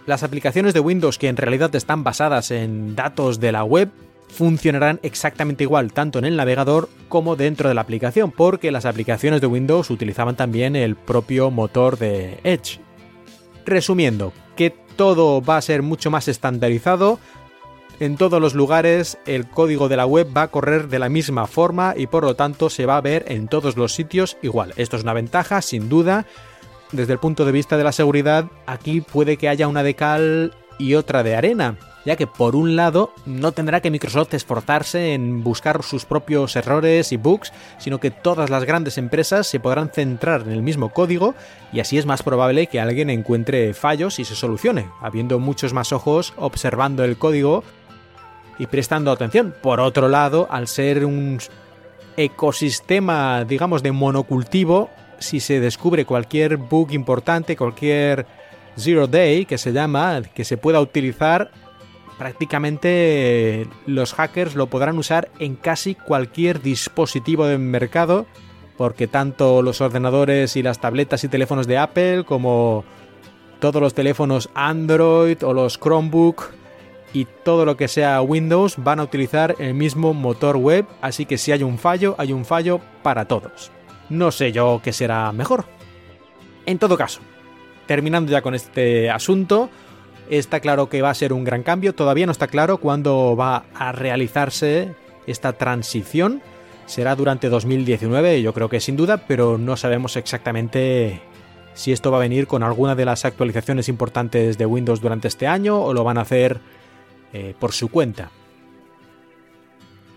Las 0.04 0.22
aplicaciones 0.22 0.74
de 0.74 0.80
Windows 0.80 1.16
que 1.16 1.28
en 1.28 1.38
realidad 1.38 1.74
están 1.74 2.04
basadas 2.04 2.50
en 2.50 2.94
datos 2.94 3.40
de 3.40 3.52
la 3.52 3.64
web 3.64 3.90
funcionarán 4.32 4.98
exactamente 5.02 5.64
igual 5.64 5.92
tanto 5.92 6.18
en 6.18 6.24
el 6.24 6.36
navegador 6.36 6.88
como 7.08 7.36
dentro 7.36 7.68
de 7.68 7.74
la 7.74 7.82
aplicación, 7.82 8.32
porque 8.32 8.72
las 8.72 8.86
aplicaciones 8.86 9.40
de 9.40 9.46
Windows 9.46 9.90
utilizaban 9.90 10.36
también 10.36 10.74
el 10.74 10.96
propio 10.96 11.50
motor 11.50 11.98
de 11.98 12.40
Edge. 12.42 12.80
Resumiendo, 13.66 14.32
que 14.56 14.70
todo 14.96 15.42
va 15.42 15.58
a 15.58 15.62
ser 15.62 15.82
mucho 15.82 16.10
más 16.10 16.28
estandarizado, 16.28 17.20
en 18.00 18.16
todos 18.16 18.40
los 18.40 18.54
lugares 18.54 19.18
el 19.26 19.48
código 19.48 19.88
de 19.88 19.96
la 19.96 20.06
web 20.06 20.26
va 20.34 20.42
a 20.42 20.48
correr 20.48 20.88
de 20.88 20.98
la 20.98 21.08
misma 21.08 21.46
forma 21.46 21.94
y 21.96 22.06
por 22.06 22.24
lo 22.24 22.34
tanto 22.34 22.70
se 22.70 22.86
va 22.86 22.96
a 22.96 23.02
ver 23.02 23.26
en 23.28 23.48
todos 23.48 23.76
los 23.76 23.94
sitios 23.94 24.38
igual. 24.42 24.72
Esto 24.76 24.96
es 24.96 25.02
una 25.02 25.12
ventaja, 25.12 25.62
sin 25.62 25.88
duda. 25.88 26.26
Desde 26.90 27.12
el 27.12 27.20
punto 27.20 27.44
de 27.44 27.52
vista 27.52 27.76
de 27.76 27.84
la 27.84 27.92
seguridad, 27.92 28.46
aquí 28.66 29.02
puede 29.02 29.36
que 29.36 29.48
haya 29.48 29.68
una 29.68 29.82
de 29.82 29.94
cal 29.94 30.56
y 30.78 30.94
otra 30.94 31.22
de 31.22 31.36
arena 31.36 31.76
ya 32.04 32.16
que 32.16 32.26
por 32.26 32.56
un 32.56 32.76
lado 32.76 33.12
no 33.26 33.52
tendrá 33.52 33.80
que 33.80 33.90
Microsoft 33.90 34.34
esforzarse 34.34 35.14
en 35.14 35.42
buscar 35.42 35.82
sus 35.82 36.04
propios 36.04 36.56
errores 36.56 37.12
y 37.12 37.16
bugs, 37.16 37.52
sino 37.78 38.00
que 38.00 38.10
todas 38.10 38.50
las 38.50 38.64
grandes 38.64 38.98
empresas 38.98 39.46
se 39.46 39.60
podrán 39.60 39.90
centrar 39.90 40.42
en 40.42 40.52
el 40.52 40.62
mismo 40.62 40.90
código 40.90 41.34
y 41.72 41.80
así 41.80 41.98
es 41.98 42.06
más 42.06 42.22
probable 42.22 42.66
que 42.66 42.80
alguien 42.80 43.10
encuentre 43.10 43.74
fallos 43.74 44.18
y 44.18 44.24
se 44.24 44.34
solucione, 44.34 44.88
habiendo 45.00 45.38
muchos 45.38 45.72
más 45.72 45.92
ojos 45.92 46.34
observando 46.36 47.04
el 47.04 47.16
código 47.16 47.64
y 48.58 48.66
prestando 48.66 49.10
atención. 49.10 49.54
Por 49.62 49.80
otro 49.80 50.08
lado, 50.08 50.46
al 50.50 50.68
ser 50.68 51.04
un 51.04 51.38
ecosistema, 52.16 53.44
digamos, 53.44 53.82
de 53.82 53.92
monocultivo, 53.92 54.90
si 55.18 55.40
se 55.40 55.60
descubre 55.60 56.04
cualquier 56.04 56.56
bug 56.56 56.92
importante, 56.92 57.56
cualquier 57.56 58.26
zero 58.76 59.06
day 59.06 59.44
que 59.44 59.58
se 59.58 59.72
llama, 59.72 60.22
que 60.34 60.44
se 60.44 60.56
pueda 60.56 60.80
utilizar, 60.80 61.50
prácticamente 62.22 63.66
los 63.84 64.14
hackers 64.14 64.54
lo 64.54 64.68
podrán 64.68 64.96
usar 64.96 65.28
en 65.40 65.56
casi 65.56 65.96
cualquier 65.96 66.62
dispositivo 66.62 67.46
del 67.46 67.58
mercado, 67.58 68.26
porque 68.76 69.08
tanto 69.08 69.60
los 69.60 69.80
ordenadores 69.80 70.54
y 70.54 70.62
las 70.62 70.80
tabletas 70.80 71.24
y 71.24 71.28
teléfonos 71.28 71.66
de 71.66 71.78
Apple 71.78 72.22
como 72.22 72.84
todos 73.58 73.82
los 73.82 73.94
teléfonos 73.94 74.50
Android 74.54 75.42
o 75.42 75.52
los 75.52 75.80
Chromebook 75.80 76.52
y 77.12 77.24
todo 77.24 77.64
lo 77.64 77.76
que 77.76 77.88
sea 77.88 78.22
Windows 78.22 78.76
van 78.76 79.00
a 79.00 79.02
utilizar 79.02 79.56
el 79.58 79.74
mismo 79.74 80.14
motor 80.14 80.56
web, 80.56 80.86
así 81.00 81.26
que 81.26 81.38
si 81.38 81.50
hay 81.50 81.64
un 81.64 81.76
fallo, 81.76 82.14
hay 82.18 82.32
un 82.32 82.44
fallo 82.44 82.80
para 83.02 83.24
todos. 83.24 83.72
No 84.10 84.30
sé 84.30 84.52
yo 84.52 84.80
qué 84.84 84.92
será 84.92 85.32
mejor. 85.32 85.64
En 86.66 86.78
todo 86.78 86.96
caso, 86.96 87.20
terminando 87.86 88.30
ya 88.30 88.42
con 88.42 88.54
este 88.54 89.10
asunto, 89.10 89.70
Está 90.32 90.60
claro 90.60 90.88
que 90.88 91.02
va 91.02 91.10
a 91.10 91.14
ser 91.14 91.34
un 91.34 91.44
gran 91.44 91.62
cambio, 91.62 91.94
todavía 91.94 92.24
no 92.24 92.32
está 92.32 92.46
claro 92.46 92.78
cuándo 92.78 93.36
va 93.36 93.64
a 93.74 93.92
realizarse 93.92 94.94
esta 95.26 95.52
transición. 95.52 96.40
Será 96.86 97.14
durante 97.16 97.50
2019, 97.50 98.40
yo 98.40 98.54
creo 98.54 98.70
que 98.70 98.80
sin 98.80 98.96
duda, 98.96 99.26
pero 99.28 99.58
no 99.58 99.76
sabemos 99.76 100.16
exactamente 100.16 101.20
si 101.74 101.92
esto 101.92 102.10
va 102.10 102.16
a 102.16 102.20
venir 102.20 102.46
con 102.46 102.62
alguna 102.62 102.94
de 102.94 103.04
las 103.04 103.26
actualizaciones 103.26 103.90
importantes 103.90 104.56
de 104.56 104.64
Windows 104.64 105.02
durante 105.02 105.28
este 105.28 105.46
año 105.46 105.82
o 105.82 105.92
lo 105.92 106.02
van 106.02 106.16
a 106.16 106.22
hacer 106.22 106.60
eh, 107.34 107.54
por 107.58 107.72
su 107.72 107.90
cuenta. 107.90 108.30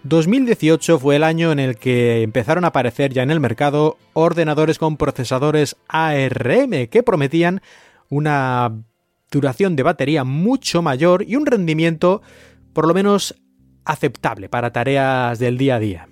2018 0.03 0.97
fue 0.97 1.17
el 1.17 1.25
año 1.25 1.51
en 1.51 1.59
el 1.59 1.75
que 1.75 2.21
empezaron 2.21 2.63
a 2.63 2.69
aparecer 2.69 3.11
ya 3.11 3.23
en 3.23 3.31
el 3.31 3.41
mercado 3.41 3.97
ordenadores 4.13 4.79
con 4.79 4.95
procesadores 4.95 5.75
ARM 5.89 6.87
que 6.87 7.03
prometían 7.03 7.59
una 8.07 8.71
duración 9.31 9.75
de 9.75 9.83
batería 9.83 10.23
mucho 10.23 10.81
mayor 10.81 11.23
y 11.27 11.35
un 11.35 11.45
rendimiento 11.45 12.21
por 12.73 12.87
lo 12.87 12.93
menos 12.93 13.35
aceptable 13.85 14.49
para 14.49 14.71
tareas 14.71 15.39
del 15.39 15.57
día 15.57 15.75
a 15.75 15.79
día. 15.79 16.09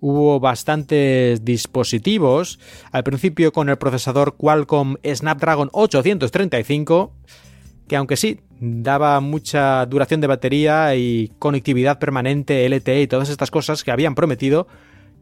Hubo 0.00 0.38
bastantes 0.38 1.44
dispositivos, 1.44 2.60
al 2.92 3.02
principio 3.02 3.52
con 3.52 3.68
el 3.68 3.78
procesador 3.78 4.36
Qualcomm 4.36 4.96
Snapdragon 5.04 5.70
835, 5.72 7.12
que 7.88 7.96
aunque 7.96 8.16
sí 8.16 8.40
daba 8.60 9.18
mucha 9.20 9.84
duración 9.86 10.20
de 10.20 10.26
batería 10.28 10.94
y 10.94 11.32
conectividad 11.38 11.98
permanente, 11.98 12.68
LTE 12.68 13.02
y 13.02 13.06
todas 13.08 13.28
estas 13.28 13.50
cosas 13.50 13.82
que 13.82 13.90
habían 13.90 14.14
prometido, 14.14 14.68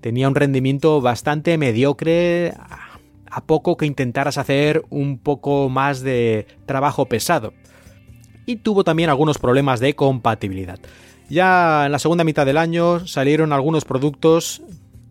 tenía 0.00 0.28
un 0.28 0.34
rendimiento 0.34 1.00
bastante 1.00 1.56
mediocre 1.56 2.52
a 3.30 3.44
poco 3.44 3.76
que 3.76 3.86
intentaras 3.86 4.38
hacer 4.38 4.84
un 4.90 5.18
poco 5.18 5.68
más 5.68 6.00
de 6.00 6.46
trabajo 6.66 7.06
pesado. 7.06 7.52
Y 8.46 8.56
tuvo 8.56 8.84
también 8.84 9.10
algunos 9.10 9.38
problemas 9.38 9.80
de 9.80 9.94
compatibilidad. 9.94 10.78
Ya 11.28 11.86
en 11.86 11.92
la 11.92 11.98
segunda 11.98 12.24
mitad 12.24 12.46
del 12.46 12.56
año 12.56 13.06
salieron 13.06 13.52
algunos 13.52 13.84
productos 13.84 14.62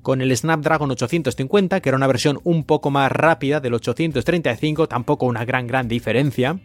con 0.02 0.22
el 0.22 0.36
Snapdragon 0.36 0.92
850, 0.92 1.82
que 1.82 1.90
era 1.90 1.98
una 1.98 2.08
versión 2.08 2.40
un 2.44 2.64
poco 2.64 2.92
más 2.92 3.12
rápida 3.12 3.60
del 3.60 3.74
835, 3.74 4.88
tampoco 4.88 5.26
una 5.26 5.44
gran 5.44 5.68
gran 5.68 5.88
diferencia. 5.88 6.60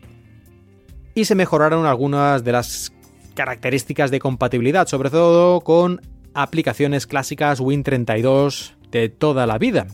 Y 1.14 1.24
se 1.24 1.34
mejoraron 1.34 1.86
algunas 1.86 2.44
de 2.44 2.52
las 2.52 2.92
características 3.34 4.10
de 4.10 4.20
compatibilidad, 4.20 4.86
sobre 4.86 5.10
todo 5.10 5.62
con 5.62 6.00
aplicaciones 6.34 7.06
clásicas 7.06 7.60
Win32 7.60 8.74
de 8.92 9.08
toda 9.08 9.46
la 9.46 9.58
vida 9.58 9.88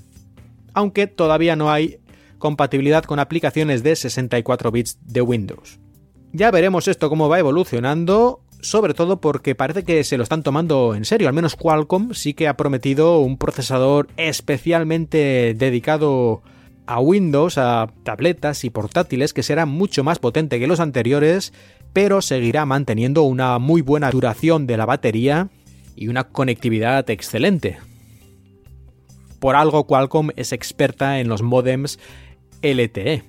aunque 0.76 1.06
todavía 1.06 1.56
no 1.56 1.72
hay 1.72 1.98
compatibilidad 2.38 3.02
con 3.02 3.18
aplicaciones 3.18 3.82
de 3.82 3.96
64 3.96 4.70
bits 4.70 4.98
de 5.00 5.22
Windows. 5.22 5.80
Ya 6.32 6.50
veremos 6.50 6.86
esto 6.86 7.08
cómo 7.08 7.30
va 7.30 7.38
evolucionando, 7.38 8.42
sobre 8.60 8.92
todo 8.92 9.18
porque 9.20 9.54
parece 9.54 9.84
que 9.84 10.04
se 10.04 10.18
lo 10.18 10.22
están 10.22 10.42
tomando 10.42 10.94
en 10.94 11.06
serio, 11.06 11.28
al 11.28 11.34
menos 11.34 11.56
Qualcomm 11.56 12.12
sí 12.12 12.34
que 12.34 12.46
ha 12.46 12.58
prometido 12.58 13.20
un 13.20 13.38
procesador 13.38 14.08
especialmente 14.18 15.54
dedicado 15.56 16.42
a 16.86 17.00
Windows, 17.00 17.56
a 17.56 17.88
tabletas 18.02 18.62
y 18.64 18.70
portátiles 18.70 19.32
que 19.32 19.42
será 19.42 19.64
mucho 19.64 20.04
más 20.04 20.18
potente 20.18 20.60
que 20.60 20.66
los 20.66 20.78
anteriores, 20.78 21.54
pero 21.94 22.20
seguirá 22.20 22.66
manteniendo 22.66 23.22
una 23.22 23.58
muy 23.58 23.80
buena 23.80 24.10
duración 24.10 24.66
de 24.66 24.76
la 24.76 24.84
batería 24.84 25.48
y 25.96 26.08
una 26.08 26.24
conectividad 26.24 27.08
excelente. 27.08 27.78
Por 29.38 29.56
algo 29.56 29.86
Qualcomm 29.86 30.30
es 30.36 30.52
experta 30.52 31.20
en 31.20 31.28
los 31.28 31.42
modems 31.42 31.98
LTE. 32.62 33.24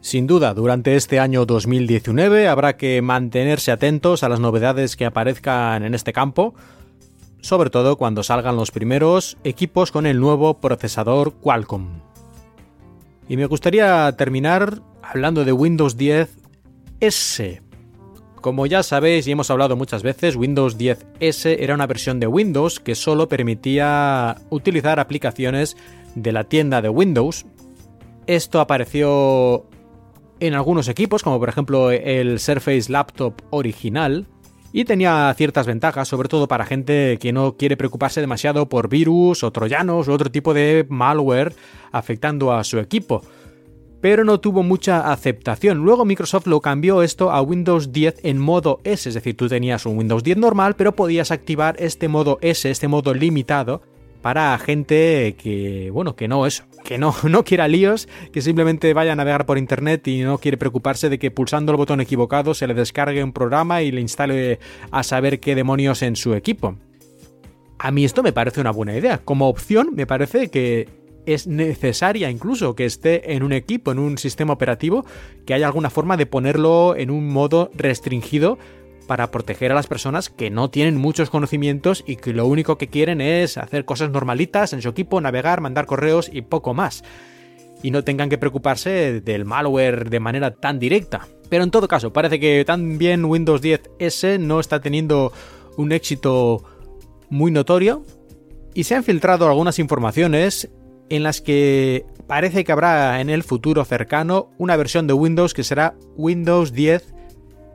Sin 0.00 0.26
duda, 0.26 0.54
durante 0.54 0.96
este 0.96 1.18
año 1.18 1.44
2019 1.44 2.48
habrá 2.48 2.76
que 2.76 3.02
mantenerse 3.02 3.72
atentos 3.72 4.22
a 4.22 4.28
las 4.28 4.40
novedades 4.40 4.96
que 4.96 5.04
aparezcan 5.04 5.84
en 5.84 5.94
este 5.94 6.12
campo, 6.12 6.54
sobre 7.40 7.70
todo 7.70 7.96
cuando 7.96 8.22
salgan 8.22 8.56
los 8.56 8.70
primeros 8.70 9.36
equipos 9.44 9.90
con 9.90 10.06
el 10.06 10.20
nuevo 10.20 10.60
procesador 10.60 11.34
Qualcomm. 11.34 12.00
Y 13.28 13.36
me 13.36 13.46
gustaría 13.46 14.10
terminar 14.16 14.80
hablando 15.02 15.44
de 15.44 15.52
Windows 15.52 15.96
10 15.96 16.30
S, 17.00 17.62
como 18.40 18.66
ya 18.66 18.82
sabéis 18.82 19.26
y 19.26 19.32
hemos 19.32 19.50
hablado 19.50 19.76
muchas 19.76 20.02
veces, 20.02 20.36
Windows 20.36 20.78
10S 20.78 21.56
era 21.60 21.74
una 21.74 21.86
versión 21.86 22.20
de 22.20 22.26
Windows 22.26 22.80
que 22.80 22.94
solo 22.94 23.28
permitía 23.28 24.36
utilizar 24.50 25.00
aplicaciones 25.00 25.76
de 26.14 26.32
la 26.32 26.44
tienda 26.44 26.82
de 26.82 26.88
Windows. 26.88 27.46
Esto 28.26 28.60
apareció 28.60 29.66
en 30.40 30.54
algunos 30.54 30.88
equipos, 30.88 31.22
como 31.22 31.38
por 31.38 31.48
ejemplo 31.48 31.90
el 31.90 32.38
Surface 32.38 32.90
Laptop 32.90 33.34
original, 33.50 34.26
y 34.72 34.84
tenía 34.84 35.32
ciertas 35.36 35.66
ventajas, 35.66 36.08
sobre 36.08 36.28
todo 36.28 36.46
para 36.46 36.66
gente 36.66 37.18
que 37.20 37.32
no 37.32 37.56
quiere 37.56 37.76
preocuparse 37.76 38.20
demasiado 38.20 38.68
por 38.68 38.88
virus 38.88 39.42
o 39.42 39.50
troyanos 39.50 40.08
u 40.08 40.12
otro 40.12 40.30
tipo 40.30 40.52
de 40.52 40.86
malware 40.88 41.54
afectando 41.90 42.52
a 42.52 42.64
su 42.64 42.78
equipo 42.78 43.22
pero 44.00 44.24
no 44.24 44.40
tuvo 44.40 44.62
mucha 44.62 45.12
aceptación. 45.12 45.78
Luego 45.78 46.04
Microsoft 46.04 46.46
lo 46.46 46.60
cambió 46.60 47.02
esto 47.02 47.30
a 47.30 47.42
Windows 47.42 47.92
10 47.92 48.20
en 48.22 48.38
modo 48.38 48.80
S, 48.84 49.08
es 49.08 49.14
decir, 49.14 49.36
tú 49.36 49.48
tenías 49.48 49.86
un 49.86 49.98
Windows 49.98 50.22
10 50.22 50.38
normal, 50.38 50.74
pero 50.76 50.94
podías 50.94 51.30
activar 51.30 51.76
este 51.78 52.08
modo 52.08 52.38
S, 52.40 52.70
este 52.70 52.88
modo 52.88 53.14
limitado, 53.14 53.82
para 54.22 54.58
gente 54.58 55.36
que, 55.38 55.90
bueno, 55.92 56.16
que 56.16 56.28
no 56.28 56.46
eso, 56.46 56.64
que 56.84 56.98
no, 56.98 57.14
no 57.28 57.44
quiera 57.44 57.68
líos, 57.68 58.08
que 58.32 58.42
simplemente 58.42 58.92
vaya 58.94 59.12
a 59.12 59.16
navegar 59.16 59.46
por 59.46 59.58
internet 59.58 60.06
y 60.08 60.22
no 60.22 60.38
quiere 60.38 60.56
preocuparse 60.56 61.08
de 61.08 61.18
que 61.18 61.30
pulsando 61.30 61.72
el 61.72 61.78
botón 61.78 62.00
equivocado 62.00 62.54
se 62.54 62.66
le 62.66 62.74
descargue 62.74 63.22
un 63.22 63.32
programa 63.32 63.82
y 63.82 63.90
le 63.90 64.00
instale 64.00 64.58
a 64.90 65.02
saber 65.02 65.40
qué 65.40 65.54
demonios 65.54 66.02
en 66.02 66.16
su 66.16 66.34
equipo. 66.34 66.76
A 67.78 67.92
mí 67.92 68.04
esto 68.04 68.24
me 68.24 68.32
parece 68.32 68.60
una 68.60 68.72
buena 68.72 68.96
idea. 68.96 69.18
Como 69.18 69.48
opción, 69.48 69.90
me 69.94 70.04
parece 70.04 70.50
que 70.50 70.88
es 71.34 71.46
necesaria 71.46 72.30
incluso 72.30 72.74
que 72.74 72.84
esté 72.84 73.34
en 73.34 73.42
un 73.42 73.52
equipo, 73.52 73.92
en 73.92 73.98
un 73.98 74.18
sistema 74.18 74.52
operativo, 74.52 75.04
que 75.46 75.54
haya 75.54 75.66
alguna 75.66 75.90
forma 75.90 76.16
de 76.16 76.26
ponerlo 76.26 76.96
en 76.96 77.10
un 77.10 77.28
modo 77.28 77.70
restringido 77.74 78.58
para 79.06 79.30
proteger 79.30 79.72
a 79.72 79.74
las 79.74 79.86
personas 79.86 80.28
que 80.28 80.50
no 80.50 80.70
tienen 80.70 80.96
muchos 80.96 81.30
conocimientos 81.30 82.04
y 82.06 82.16
que 82.16 82.32
lo 82.32 82.46
único 82.46 82.78
que 82.78 82.88
quieren 82.88 83.20
es 83.20 83.56
hacer 83.56 83.84
cosas 83.84 84.10
normalitas 84.10 84.72
en 84.72 84.82
su 84.82 84.90
equipo, 84.90 85.20
navegar, 85.20 85.60
mandar 85.60 85.86
correos 85.86 86.30
y 86.32 86.42
poco 86.42 86.74
más. 86.74 87.02
Y 87.82 87.90
no 87.90 88.04
tengan 88.04 88.28
que 88.28 88.38
preocuparse 88.38 89.20
del 89.20 89.44
malware 89.44 90.10
de 90.10 90.20
manera 90.20 90.54
tan 90.54 90.78
directa. 90.78 91.26
Pero 91.48 91.64
en 91.64 91.70
todo 91.70 91.88
caso, 91.88 92.12
parece 92.12 92.38
que 92.38 92.64
también 92.64 93.24
Windows 93.24 93.62
10S 93.62 94.38
no 94.38 94.60
está 94.60 94.80
teniendo 94.80 95.32
un 95.76 95.92
éxito 95.92 96.64
muy 97.30 97.50
notorio 97.50 98.04
y 98.74 98.84
se 98.84 98.94
han 98.94 99.04
filtrado 99.04 99.48
algunas 99.48 99.78
informaciones 99.78 100.70
en 101.10 101.22
las 101.22 101.40
que 101.40 102.04
parece 102.26 102.64
que 102.64 102.72
habrá 102.72 103.20
en 103.20 103.30
el 103.30 103.42
futuro 103.42 103.84
cercano 103.84 104.50
una 104.58 104.76
versión 104.76 105.06
de 105.06 105.14
Windows 105.14 105.54
que 105.54 105.64
será 105.64 105.94
Windows 106.16 106.72
10 106.72 107.14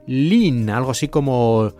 Lean, 0.06 0.70
algo 0.70 0.92
así 0.92 1.08
como 1.08 1.74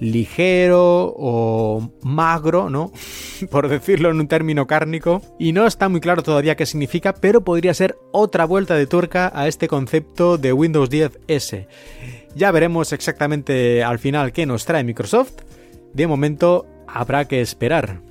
ligero 0.00 1.12
o 1.16 1.92
magro, 2.02 2.70
¿no? 2.70 2.92
Por 3.50 3.68
decirlo 3.68 4.10
en 4.10 4.20
un 4.20 4.28
término 4.28 4.66
cárnico. 4.66 5.22
Y 5.38 5.52
no 5.52 5.66
está 5.66 5.88
muy 5.88 6.00
claro 6.00 6.22
todavía 6.22 6.56
qué 6.56 6.66
significa, 6.66 7.14
pero 7.14 7.42
podría 7.42 7.74
ser 7.74 7.96
otra 8.12 8.44
vuelta 8.44 8.74
de 8.74 8.86
tuerca 8.86 9.30
a 9.34 9.48
este 9.48 9.68
concepto 9.68 10.38
de 10.38 10.52
Windows 10.52 10.90
10S. 10.90 11.66
Ya 12.34 12.50
veremos 12.50 12.92
exactamente 12.92 13.82
al 13.82 13.98
final 13.98 14.32
qué 14.32 14.46
nos 14.46 14.64
trae 14.64 14.84
Microsoft. 14.84 15.42
De 15.92 16.06
momento 16.06 16.66
habrá 16.86 17.26
que 17.26 17.40
esperar. 17.40 18.07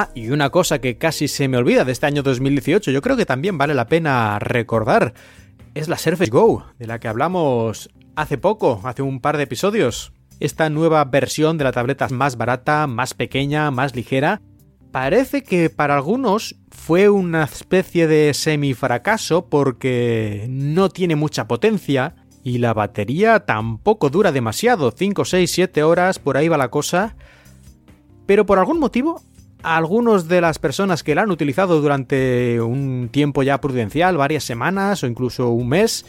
Ah, 0.00 0.10
y 0.14 0.30
una 0.30 0.50
cosa 0.50 0.80
que 0.80 0.96
casi 0.96 1.26
se 1.26 1.48
me 1.48 1.56
olvida 1.56 1.84
de 1.84 1.90
este 1.90 2.06
año 2.06 2.22
2018, 2.22 2.92
yo 2.92 3.02
creo 3.02 3.16
que 3.16 3.26
también 3.26 3.58
vale 3.58 3.74
la 3.74 3.88
pena 3.88 4.38
recordar, 4.38 5.12
es 5.74 5.88
la 5.88 5.98
Surface 5.98 6.30
Go, 6.30 6.64
de 6.78 6.86
la 6.86 7.00
que 7.00 7.08
hablamos 7.08 7.90
hace 8.14 8.38
poco, 8.38 8.80
hace 8.84 9.02
un 9.02 9.18
par 9.18 9.36
de 9.36 9.42
episodios. 9.42 10.12
Esta 10.38 10.70
nueva 10.70 11.04
versión 11.04 11.58
de 11.58 11.64
la 11.64 11.72
tableta 11.72 12.06
más 12.10 12.36
barata, 12.36 12.86
más 12.86 13.12
pequeña, 13.12 13.72
más 13.72 13.96
ligera, 13.96 14.40
parece 14.92 15.42
que 15.42 15.68
para 15.68 15.96
algunos 15.96 16.54
fue 16.70 17.08
una 17.08 17.42
especie 17.42 18.06
de 18.06 18.34
semi-fracaso 18.34 19.46
porque 19.48 20.46
no 20.48 20.90
tiene 20.90 21.16
mucha 21.16 21.48
potencia 21.48 22.14
y 22.44 22.58
la 22.58 22.72
batería 22.72 23.40
tampoco 23.40 24.10
dura 24.10 24.30
demasiado, 24.30 24.92
5, 24.96 25.24
6, 25.24 25.50
7 25.50 25.82
horas, 25.82 26.20
por 26.20 26.36
ahí 26.36 26.46
va 26.46 26.56
la 26.56 26.70
cosa. 26.70 27.16
Pero 28.26 28.46
por 28.46 28.60
algún 28.60 28.78
motivo 28.78 29.22
algunos 29.76 30.28
de 30.28 30.40
las 30.40 30.58
personas 30.58 31.02
que 31.02 31.14
la 31.14 31.22
han 31.22 31.30
utilizado 31.30 31.80
durante 31.80 32.60
un 32.60 33.08
tiempo 33.10 33.42
ya 33.42 33.60
prudencial, 33.60 34.16
varias 34.16 34.44
semanas 34.44 35.02
o 35.02 35.06
incluso 35.06 35.50
un 35.50 35.68
mes, 35.68 36.06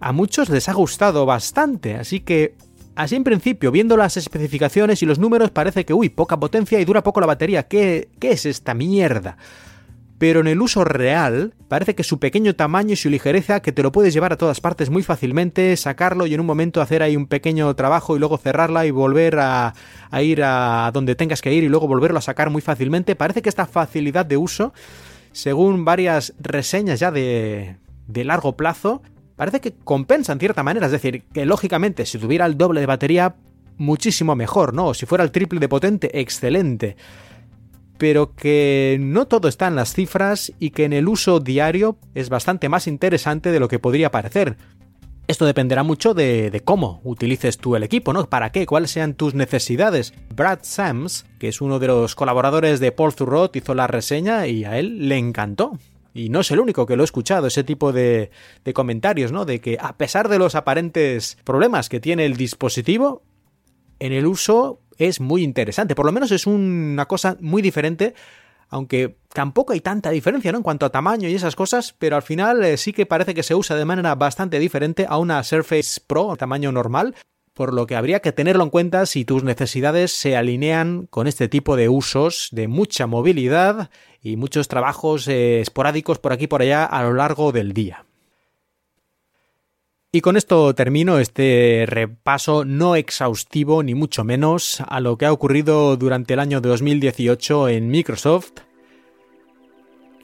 a 0.00 0.12
muchos 0.12 0.48
les 0.48 0.68
ha 0.68 0.72
gustado 0.72 1.24
bastante, 1.26 1.94
así 1.94 2.20
que 2.20 2.54
así 2.96 3.16
en 3.16 3.24
principio, 3.24 3.70
viendo 3.70 3.96
las 3.96 4.16
especificaciones 4.16 5.02
y 5.02 5.06
los 5.06 5.18
números, 5.18 5.50
parece 5.50 5.84
que, 5.84 5.94
uy, 5.94 6.08
poca 6.08 6.38
potencia 6.38 6.80
y 6.80 6.84
dura 6.84 7.02
poco 7.02 7.20
la 7.20 7.26
batería, 7.26 7.68
¿qué, 7.68 8.08
qué 8.18 8.32
es 8.32 8.46
esta 8.46 8.74
mierda? 8.74 9.36
Pero 10.22 10.38
en 10.38 10.46
el 10.46 10.62
uso 10.62 10.84
real 10.84 11.52
parece 11.66 11.96
que 11.96 12.04
su 12.04 12.20
pequeño 12.20 12.54
tamaño 12.54 12.92
y 12.92 12.96
su 12.96 13.10
ligereza 13.10 13.60
que 13.60 13.72
te 13.72 13.82
lo 13.82 13.90
puedes 13.90 14.14
llevar 14.14 14.32
a 14.32 14.36
todas 14.36 14.60
partes 14.60 14.88
muy 14.88 15.02
fácilmente, 15.02 15.76
sacarlo 15.76 16.28
y 16.28 16.34
en 16.34 16.38
un 16.38 16.46
momento 16.46 16.80
hacer 16.80 17.02
ahí 17.02 17.16
un 17.16 17.26
pequeño 17.26 17.74
trabajo 17.74 18.14
y 18.14 18.20
luego 18.20 18.38
cerrarla 18.38 18.86
y 18.86 18.92
volver 18.92 19.40
a, 19.40 19.74
ir 20.20 20.44
a 20.44 20.92
donde 20.94 21.16
tengas 21.16 21.42
que 21.42 21.52
ir 21.52 21.64
y 21.64 21.68
luego 21.68 21.88
volverlo 21.88 22.18
a 22.18 22.22
sacar 22.22 22.50
muy 22.50 22.62
fácilmente. 22.62 23.16
Parece 23.16 23.42
que 23.42 23.48
esta 23.48 23.66
facilidad 23.66 24.24
de 24.24 24.36
uso, 24.36 24.72
según 25.32 25.84
varias 25.84 26.34
reseñas 26.38 27.00
ya 27.00 27.10
de, 27.10 27.78
de 28.06 28.24
largo 28.24 28.56
plazo, 28.56 29.02
parece 29.34 29.60
que 29.60 29.72
compensa 29.72 30.32
en 30.32 30.38
cierta 30.38 30.62
manera. 30.62 30.86
Es 30.86 30.92
decir, 30.92 31.24
que 31.34 31.44
lógicamente 31.46 32.06
si 32.06 32.18
tuviera 32.18 32.46
el 32.46 32.56
doble 32.56 32.78
de 32.78 32.86
batería, 32.86 33.34
muchísimo 33.76 34.36
mejor, 34.36 34.72
¿no? 34.72 34.94
Si 34.94 35.04
fuera 35.04 35.24
el 35.24 35.32
triple 35.32 35.58
de 35.58 35.68
potente, 35.68 36.20
excelente 36.20 36.94
pero 38.02 38.34
que 38.34 38.96
no 39.00 39.28
todo 39.28 39.46
está 39.46 39.68
en 39.68 39.76
las 39.76 39.94
cifras 39.94 40.52
y 40.58 40.70
que 40.70 40.82
en 40.82 40.92
el 40.92 41.06
uso 41.06 41.38
diario 41.38 41.98
es 42.16 42.30
bastante 42.30 42.68
más 42.68 42.88
interesante 42.88 43.52
de 43.52 43.60
lo 43.60 43.68
que 43.68 43.78
podría 43.78 44.10
parecer. 44.10 44.56
Esto 45.28 45.46
dependerá 45.46 45.84
mucho 45.84 46.12
de, 46.12 46.62
cómo 46.64 47.00
utilices 47.04 47.58
tú 47.58 47.76
el 47.76 47.84
equipo, 47.84 48.12
¿no? 48.12 48.28
¿Para 48.28 48.50
qué? 48.50 48.66
¿Cuáles 48.66 48.90
sean 48.90 49.14
tus 49.14 49.34
necesidades? 49.34 50.14
Brad 50.34 50.58
Sams, 50.62 51.26
que 51.38 51.46
es 51.46 51.60
uno 51.60 51.78
de 51.78 51.86
los 51.86 52.16
colaboradores 52.16 52.80
de 52.80 52.90
Paul 52.90 53.14
Thurrott, 53.14 53.54
hizo 53.54 53.72
la 53.72 53.86
reseña 53.86 54.48
y 54.48 54.64
a 54.64 54.80
él 54.80 55.08
le 55.08 55.16
encantó. 55.16 55.78
Y 56.12 56.28
no 56.28 56.40
es 56.40 56.50
el 56.50 56.58
único 56.58 56.86
que 56.86 56.96
lo 56.96 57.04
he 57.04 57.06
escuchado, 57.06 57.46
ese 57.46 57.62
tipo 57.62 57.92
de, 57.92 58.32
de 58.64 58.72
comentarios, 58.72 59.30
¿no? 59.30 59.44
De 59.44 59.60
que 59.60 59.78
a 59.80 59.96
pesar 59.96 60.28
de 60.28 60.40
los 60.40 60.56
aparentes 60.56 61.38
problemas 61.44 61.88
que 61.88 62.00
tiene 62.00 62.26
el 62.26 62.36
dispositivo, 62.36 63.22
en 64.00 64.12
el 64.12 64.26
uso 64.26 64.81
es 64.98 65.20
muy 65.20 65.42
interesante. 65.42 65.94
Por 65.94 66.06
lo 66.06 66.12
menos 66.12 66.30
es 66.30 66.46
una 66.46 67.06
cosa 67.06 67.36
muy 67.40 67.62
diferente, 67.62 68.14
aunque 68.68 69.16
tampoco 69.32 69.72
hay 69.72 69.80
tanta 69.80 70.10
diferencia 70.10 70.50
¿no? 70.52 70.58
en 70.58 70.64
cuanto 70.64 70.86
a 70.86 70.90
tamaño 70.90 71.28
y 71.28 71.34
esas 71.34 71.56
cosas, 71.56 71.94
pero 71.98 72.16
al 72.16 72.22
final 72.22 72.64
eh, 72.64 72.76
sí 72.76 72.92
que 72.92 73.06
parece 73.06 73.34
que 73.34 73.42
se 73.42 73.54
usa 73.54 73.76
de 73.76 73.84
manera 73.84 74.14
bastante 74.14 74.58
diferente 74.58 75.06
a 75.08 75.18
una 75.18 75.42
Surface 75.44 76.00
Pro 76.06 76.36
tamaño 76.36 76.72
normal, 76.72 77.14
por 77.54 77.74
lo 77.74 77.86
que 77.86 77.96
habría 77.96 78.20
que 78.20 78.32
tenerlo 78.32 78.64
en 78.64 78.70
cuenta 78.70 79.04
si 79.06 79.24
tus 79.24 79.44
necesidades 79.44 80.12
se 80.12 80.36
alinean 80.36 81.06
con 81.10 81.26
este 81.26 81.48
tipo 81.48 81.76
de 81.76 81.88
usos 81.88 82.48
de 82.52 82.66
mucha 82.66 83.06
movilidad 83.06 83.90
y 84.22 84.36
muchos 84.36 84.68
trabajos 84.68 85.28
eh, 85.28 85.60
esporádicos 85.60 86.18
por 86.18 86.32
aquí 86.32 86.44
y 86.44 86.48
por 86.48 86.62
allá 86.62 86.84
a 86.84 87.02
lo 87.02 87.12
largo 87.12 87.52
del 87.52 87.72
día. 87.74 88.06
Y 90.14 90.20
con 90.20 90.36
esto 90.36 90.74
termino 90.74 91.18
este 91.18 91.84
repaso 91.86 92.66
no 92.66 92.96
exhaustivo 92.96 93.82
ni 93.82 93.94
mucho 93.94 94.24
menos 94.24 94.82
a 94.86 95.00
lo 95.00 95.16
que 95.16 95.24
ha 95.24 95.32
ocurrido 95.32 95.96
durante 95.96 96.34
el 96.34 96.40
año 96.40 96.60
2018 96.60 97.70
en 97.70 97.88
Microsoft, 97.88 98.52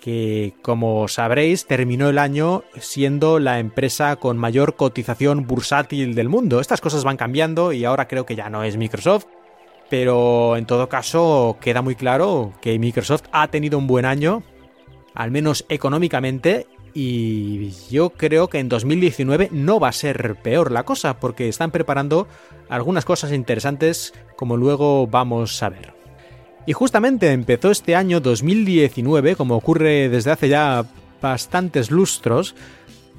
que 0.02 0.52
como 0.60 1.08
sabréis 1.08 1.64
terminó 1.64 2.10
el 2.10 2.18
año 2.18 2.64
siendo 2.78 3.38
la 3.38 3.60
empresa 3.60 4.16
con 4.16 4.36
mayor 4.36 4.76
cotización 4.76 5.46
bursátil 5.46 6.14
del 6.14 6.28
mundo. 6.28 6.60
Estas 6.60 6.82
cosas 6.82 7.02
van 7.02 7.16
cambiando 7.16 7.72
y 7.72 7.86
ahora 7.86 8.08
creo 8.08 8.26
que 8.26 8.36
ya 8.36 8.50
no 8.50 8.64
es 8.64 8.76
Microsoft, 8.76 9.24
pero 9.88 10.58
en 10.58 10.66
todo 10.66 10.90
caso 10.90 11.56
queda 11.62 11.80
muy 11.80 11.94
claro 11.94 12.52
que 12.60 12.78
Microsoft 12.78 13.24
ha 13.32 13.48
tenido 13.48 13.78
un 13.78 13.86
buen 13.86 14.04
año, 14.04 14.42
al 15.14 15.30
menos 15.30 15.64
económicamente, 15.70 16.66
y 17.00 17.70
yo 17.88 18.10
creo 18.10 18.48
que 18.48 18.58
en 18.58 18.68
2019 18.68 19.50
no 19.52 19.78
va 19.78 19.86
a 19.86 19.92
ser 19.92 20.34
peor 20.42 20.72
la 20.72 20.82
cosa, 20.82 21.20
porque 21.20 21.48
están 21.48 21.70
preparando 21.70 22.26
algunas 22.68 23.04
cosas 23.04 23.30
interesantes 23.30 24.12
como 24.34 24.56
luego 24.56 25.06
vamos 25.06 25.62
a 25.62 25.68
ver. 25.68 25.94
Y 26.66 26.72
justamente 26.72 27.30
empezó 27.30 27.70
este 27.70 27.94
año 27.94 28.18
2019, 28.18 29.36
como 29.36 29.54
ocurre 29.54 30.08
desde 30.08 30.32
hace 30.32 30.48
ya 30.48 30.86
bastantes 31.22 31.92
lustros, 31.92 32.56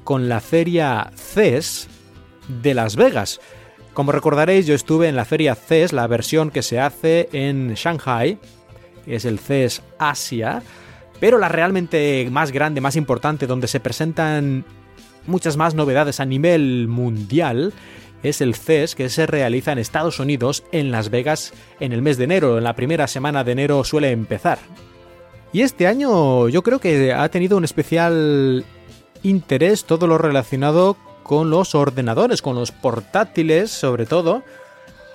con 0.04 0.28
la 0.28 0.40
feria 0.40 1.10
CES 1.16 1.88
de 2.62 2.74
Las 2.74 2.96
Vegas. 2.96 3.40
Como 3.94 4.12
recordaréis, 4.12 4.66
yo 4.66 4.74
estuve 4.74 5.08
en 5.08 5.16
la 5.16 5.24
feria 5.24 5.54
CES, 5.54 5.94
la 5.94 6.06
versión 6.06 6.50
que 6.50 6.60
se 6.60 6.80
hace 6.80 7.30
en 7.32 7.72
Shanghai, 7.76 8.38
que 9.06 9.14
es 9.14 9.24
el 9.24 9.38
CES 9.38 9.80
Asia, 9.98 10.62
pero 11.20 11.38
la 11.38 11.48
realmente 11.48 12.26
más 12.30 12.50
grande, 12.50 12.80
más 12.80 12.96
importante, 12.96 13.46
donde 13.46 13.68
se 13.68 13.78
presentan 13.78 14.64
muchas 15.26 15.56
más 15.56 15.74
novedades 15.74 16.18
a 16.18 16.24
nivel 16.24 16.88
mundial, 16.88 17.72
es 18.22 18.40
el 18.40 18.54
CES 18.54 18.94
que 18.94 19.08
se 19.08 19.26
realiza 19.26 19.72
en 19.72 19.78
Estados 19.78 20.18
Unidos, 20.18 20.64
en 20.72 20.90
Las 20.90 21.10
Vegas, 21.10 21.52
en 21.78 21.92
el 21.92 22.02
mes 22.02 22.18
de 22.18 22.24
enero. 22.24 22.58
En 22.58 22.64
la 22.64 22.74
primera 22.74 23.06
semana 23.06 23.44
de 23.44 23.52
enero 23.52 23.84
suele 23.84 24.10
empezar. 24.10 24.58
Y 25.52 25.62
este 25.62 25.86
año 25.86 26.48
yo 26.48 26.62
creo 26.62 26.78
que 26.78 27.12
ha 27.12 27.28
tenido 27.28 27.56
un 27.56 27.64
especial 27.64 28.64
interés 29.22 29.84
todo 29.84 30.06
lo 30.06 30.18
relacionado 30.18 30.96
con 31.22 31.50
los 31.50 31.74
ordenadores, 31.74 32.42
con 32.42 32.56
los 32.56 32.72
portátiles 32.72 33.70
sobre 33.70 34.06
todo, 34.06 34.42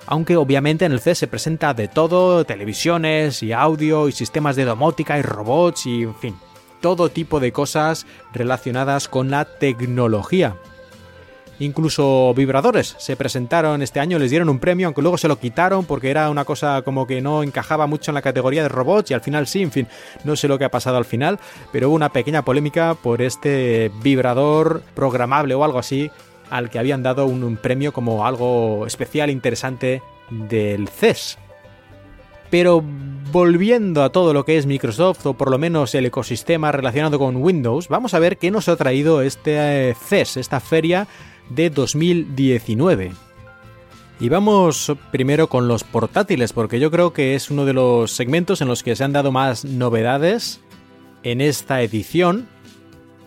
aunque 0.06 0.36
obviamente 0.36 0.84
en 0.84 0.92
el 0.92 1.00
CES 1.00 1.18
se 1.18 1.26
presenta 1.26 1.74
de 1.74 1.88
todo, 1.88 2.44
televisiones 2.44 3.42
y 3.42 3.52
audio 3.52 4.08
y 4.08 4.12
sistemas 4.12 4.56
de 4.56 4.64
domótica 4.64 5.18
y 5.18 5.22
robots 5.22 5.86
y 5.86 6.02
en 6.02 6.14
fin, 6.14 6.36
todo 6.80 7.08
tipo 7.08 7.40
de 7.40 7.52
cosas 7.52 8.06
relacionadas 8.32 9.08
con 9.08 9.30
la 9.30 9.44
tecnología. 9.44 10.56
Incluso 11.58 12.34
vibradores 12.34 12.96
se 12.98 13.16
presentaron 13.16 13.80
este 13.80 13.98
año, 13.98 14.18
les 14.18 14.30
dieron 14.30 14.50
un 14.50 14.58
premio, 14.58 14.88
aunque 14.88 15.00
luego 15.00 15.16
se 15.16 15.26
lo 15.26 15.38
quitaron 15.38 15.86
porque 15.86 16.10
era 16.10 16.28
una 16.28 16.44
cosa 16.44 16.82
como 16.82 17.06
que 17.06 17.22
no 17.22 17.42
encajaba 17.42 17.86
mucho 17.86 18.10
en 18.10 18.16
la 18.16 18.22
categoría 18.22 18.62
de 18.62 18.68
robots 18.68 19.10
y 19.10 19.14
al 19.14 19.22
final 19.22 19.46
sí, 19.46 19.62
en 19.62 19.72
fin, 19.72 19.88
no 20.24 20.36
sé 20.36 20.48
lo 20.48 20.58
que 20.58 20.66
ha 20.66 20.70
pasado 20.70 20.98
al 20.98 21.06
final, 21.06 21.40
pero 21.72 21.88
hubo 21.88 21.96
una 21.96 22.10
pequeña 22.10 22.42
polémica 22.42 22.94
por 22.94 23.22
este 23.22 23.90
vibrador 24.02 24.82
programable 24.94 25.54
o 25.54 25.64
algo 25.64 25.78
así 25.78 26.10
al 26.50 26.70
que 26.70 26.78
habían 26.78 27.02
dado 27.02 27.26
un, 27.26 27.56
premio 27.56 27.92
como 27.92 28.26
algo 28.26 28.86
especial, 28.86 29.30
interesante 29.30 30.02
del 30.30 30.88
CES. 30.88 31.38
Pero 32.50 32.82
volviendo 33.32 34.02
a 34.02 34.10
todo 34.10 34.32
lo 34.32 34.44
que 34.44 34.56
es 34.56 34.66
Microsoft, 34.66 35.26
o 35.26 35.34
por 35.34 35.50
lo 35.50 35.58
menos 35.58 35.94
el 35.94 36.06
ecosistema 36.06 36.72
relacionado 36.72 37.18
con 37.18 37.36
Windows, 37.36 37.88
vamos 37.88 38.14
a 38.14 38.18
ver 38.18 38.38
qué 38.38 38.50
nos 38.50 38.68
ha 38.68 38.76
traído 38.76 39.22
este 39.22 39.90
eh, 39.90 39.94
CES, 39.94 40.36
esta 40.36 40.60
feria 40.60 41.08
de 41.48 41.70
2019. 41.70 43.12
Y 44.18 44.28
vamos 44.30 44.92
primero 45.10 45.48
con 45.48 45.68
los 45.68 45.84
portátiles, 45.84 46.52
porque 46.52 46.80
yo 46.80 46.90
creo 46.90 47.12
que 47.12 47.34
es 47.34 47.50
uno 47.50 47.64
de 47.66 47.74
los 47.74 48.12
segmentos 48.12 48.60
en 48.60 48.68
los 48.68 48.82
que 48.82 48.96
se 48.96 49.04
han 49.04 49.12
dado 49.12 49.30
más 49.30 49.64
novedades 49.64 50.60
en 51.22 51.40
esta 51.40 51.82
edición 51.82 52.48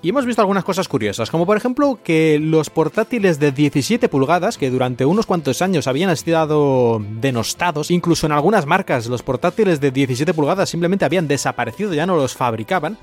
Y 0.01 0.09
hemos 0.09 0.25
visto 0.25 0.41
algunas 0.41 0.63
cosas 0.63 0.87
curiosas, 0.87 1.29
como 1.29 1.45
por 1.45 1.57
ejemplo 1.57 1.99
que 2.01 2.39
los 2.41 2.69
portátiles 2.69 3.37
de 3.37 3.51
17 3.51 4.07
pulgadas, 4.07 4.57
que 4.57 4.69
durante 4.69 5.03
unos 5.03 5.25
cuantos 5.25 5.61
años 5.61 5.87
habían 5.87 6.09
estado 6.09 7.01
denostados, 7.19 7.91
incluso 7.91 8.25
en 8.25 8.31
algunas 8.31 8.65
marcas 8.65 9.07
los 9.07 9.23
portátiles 9.23 9.81
de 9.81 9.91
17 9.91 10.33
pulgadas 10.33 10.69
simplemente 10.69 11.03
habían 11.03 11.27
desaparecido, 11.27 11.93
ya 11.93 12.05
no 12.05 12.15
los 12.15 12.33
fabricaban, 12.33 12.97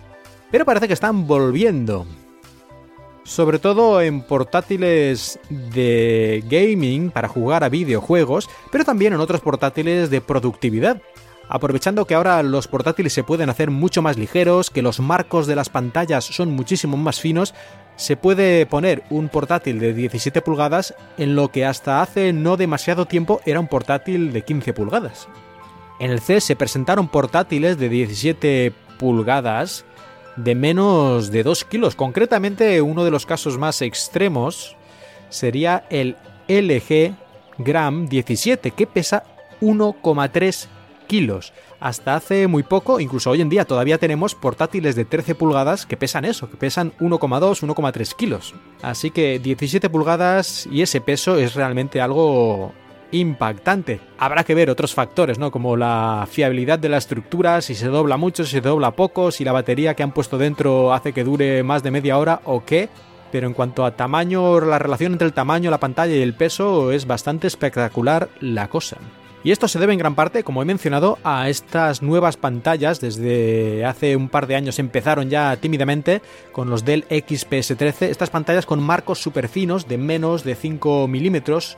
pero 0.51 0.65
parece 0.65 0.89
que 0.89 0.95
están 0.95 1.27
volviendo. 1.27 2.07
Sobre 3.25 3.59
todo 3.59 4.01
en 4.01 4.23
portátiles 4.23 5.39
de 5.51 6.43
gaming 6.49 7.11
para 7.11 7.29
jugar 7.29 7.63
a 7.63 7.69
videojuegos, 7.69 8.49
pero 8.73 8.87
también 8.87 9.13
en 9.13 9.21
otros 9.21 9.43
portátiles 9.43 10.09
de 10.09 10.23
productividad 10.23 11.03
aprovechando 11.49 12.07
que 12.07 12.15
ahora 12.15 12.43
los 12.43 12.69
portátiles 12.69 13.13
se 13.13 13.25
pueden 13.25 13.51
hacer 13.51 13.71
mucho 13.71 14.03
más 14.03 14.17
ligeros, 14.17 14.71
que 14.71 14.83
los 14.83 15.01
marcos 15.01 15.47
de 15.47 15.57
las 15.57 15.69
pantallas 15.69 16.25
son 16.25 16.53
muchísimo 16.53 16.97
más 16.97 17.21
finos, 17.21 17.55
se 17.97 18.17
puede 18.17 18.67
poner 18.67 19.05
un 19.11 19.29
portátil 19.29 19.79
de 19.79 19.95
17 19.95 20.43
pulgadas 20.43 20.95
en 21.17 21.35
lo 21.35 21.49
que 21.49 21.65
hasta 21.65 22.03
hace 22.03 22.33
no 22.33 22.57
demasiado 22.57 23.07
tiempo 23.07 23.41
era 23.47 23.61
un 23.61 23.69
portátil 23.69 24.33
de 24.33 24.43
15 24.43 24.73
pulgadas. 24.73 25.29
En 25.99 26.11
el 26.11 26.21
CES 26.21 26.45
se 26.45 26.57
presentaron 26.57 27.09
portátiles 27.09 27.79
de 27.79 27.89
17 27.89 28.73
pulgadas 28.99 29.87
de 30.37 30.55
menos 30.55 31.31
de 31.31 31.43
2 31.43 31.65
kilos. 31.65 31.97
Concretamente, 31.97 32.83
uno 32.83 33.05
de 33.05 33.11
los 33.11 33.25
casos 33.25 33.57
más 33.57 33.81
extremos 33.81 34.77
sería 35.31 35.85
el 35.89 36.17
LG 36.49 37.15
Gram 37.59 38.07
17, 38.07 38.73
que 38.73 38.87
pesa 38.87 39.25
1,3 39.63 40.69
kilos. 41.07 41.53
Hasta 41.81 42.17
hace 42.17 42.47
muy 42.47 42.63
poco, 42.63 43.01
incluso 43.01 43.31
hoy 43.31 43.41
en 43.41 43.49
día, 43.49 43.65
todavía 43.65 43.99
tenemos 43.99 44.35
portátiles 44.35 44.97
de 44.97 45.05
13 45.05 45.35
pulgadas 45.35 45.87
que 45.87 45.97
pesan 45.97 46.25
eso, 46.25 46.51
que 46.51 46.57
pesan 46.57 46.93
1,2, 46.99 47.63
1,3 47.63 48.15
kilos. 48.17 48.55
Así 48.83 49.11
que 49.11 49.39
17 49.39 49.91
pulgadas 49.91 50.67
y 50.71 50.83
ese 50.83 51.01
peso 51.01 51.37
es 51.37 51.55
realmente 51.55 52.01
algo 52.01 52.73
impactante. 53.13 54.01
Habrá 54.19 54.45
que 54.45 54.55
ver 54.55 54.71
otros 54.71 54.95
factores, 54.95 55.39
¿no? 55.39 55.51
Como 55.51 55.77
la 55.77 56.27
fiabilidad 56.31 56.79
de 56.79 56.89
la 56.89 56.99
estructura, 56.99 57.61
si 57.61 57.75
se 57.75 57.89
dobla 57.89 58.17
mucho, 58.17 58.45
si 58.45 58.53
se 58.53 58.61
dobla 58.61 58.93
poco, 58.93 59.31
si 59.31 59.45
la 59.45 59.53
batería 59.53 59.95
que 59.95 60.03
han 60.03 60.13
puesto 60.13 60.39
dentro 60.39 60.93
hace 60.93 61.13
que 61.13 61.25
dure 61.25 61.63
más 61.63 61.83
de 61.83 61.91
media 61.91 62.19
hora 62.19 62.41
o 62.45 62.65
qué. 62.65 62.89
Pero 63.33 63.49
en 63.49 63.55
cuanto 63.55 63.85
a 63.85 63.97
tamaño, 63.97 64.61
la 64.61 64.79
relación 64.79 65.13
entre 65.13 65.27
el 65.27 65.35
tamaño, 65.35 65.71
la 65.71 65.81
pantalla 65.81 66.15
y 66.15 66.23
el 66.23 66.35
peso 66.35 66.93
es 66.93 67.07
bastante 67.07 67.47
espectacular 67.47 68.29
la 68.41 68.69
cosa. 68.69 68.99
Y 69.47 69.53
esto 69.53 69.69
se 69.69 69.79
debe 69.79 69.93
en 69.93 70.01
gran 70.01 70.17
parte, 70.17 70.43
como 70.43 70.61
he 70.61 70.65
mencionado, 70.65 71.21
a 71.23 71.49
estas 71.49 72.03
nuevas 72.03 72.37
pantallas. 72.37 73.01
Desde 73.01 73.85
hace 73.85 74.17
un 74.17 74.29
par 74.29 74.49
de 74.49 74.57
años 74.57 74.81
empezaron 74.81 75.31
ya 75.31 75.55
tímidamente 75.55 76.21
con 76.51 76.69
los 76.69 76.85
Dell 76.85 77.07
XPS13, 77.09 78.09
estas 78.09 78.31
pantallas 78.31 78.67
con 78.67 78.83
marcos 78.83 79.21
super 79.21 79.47
finos 79.47 79.87
de 79.87 79.99
menos 79.99 80.43
de 80.43 80.57
5 80.57 81.07
milímetros 81.07 81.77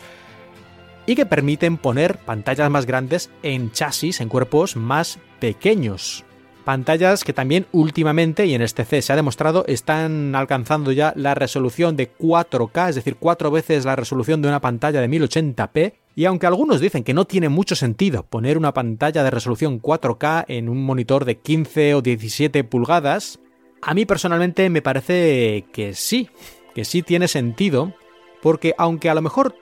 y 1.05 1.15
que 1.15 1.27
permiten 1.27 1.77
poner 1.77 2.17
pantallas 2.17 2.71
más 2.71 2.87
grandes 2.87 3.29
en 3.43 3.71
chasis, 3.71 4.23
en 4.23 4.31
cuerpos 4.31 4.75
más 4.75 5.19
pequeños. 5.39 6.25
Pantallas 6.69 7.25
que 7.25 7.33
también 7.33 7.65
últimamente, 7.73 8.45
y 8.45 8.53
en 8.53 8.61
este 8.61 8.85
C 8.85 9.01
se 9.01 9.11
ha 9.11 9.17
demostrado, 9.17 9.65
están 9.69 10.35
alcanzando 10.35 10.93
ya 10.93 11.15
la 11.17 11.35
resolución 11.35 11.97
de 11.97 12.13
4K, 12.13 12.91
es 12.91 12.95
decir, 12.97 13.17
cuatro 13.17 13.51
veces 13.51 13.87
la 13.87 13.97
resolución 13.97 14.43
de 14.43 14.49
una 14.49 14.61
pantalla 14.61 15.01
de 15.01 15.09
1080p, 15.09 15.95
y 16.15 16.27
aunque 16.27 16.47
algunos 16.47 16.83
dicen 16.83 17.05
que 17.05 17.15
no 17.15 17.25
tiene 17.25 17.49
mucho 17.49 17.75
sentido 17.75 18.25
poner 18.25 18.59
una 18.59 18.75
pantalla 18.75 19.25
de 19.25 19.31
resolución 19.31 19.81
4K 19.81 20.45
en 20.49 20.69
un 20.69 20.85
monitor 20.85 21.25
de 21.25 21.39
15 21.39 21.95
o 21.95 22.03
17 22.03 22.63
pulgadas, 22.65 23.39
a 23.81 23.95
mí 23.95 24.05
personalmente 24.05 24.69
me 24.69 24.83
parece 24.83 25.65
que 25.73 25.95
sí, 25.95 26.29
que 26.75 26.85
sí 26.85 27.01
tiene 27.01 27.29
sentido, 27.29 27.95
porque 28.43 28.75
aunque 28.77 29.09
a 29.09 29.15
lo 29.15 29.23
mejor 29.23 29.55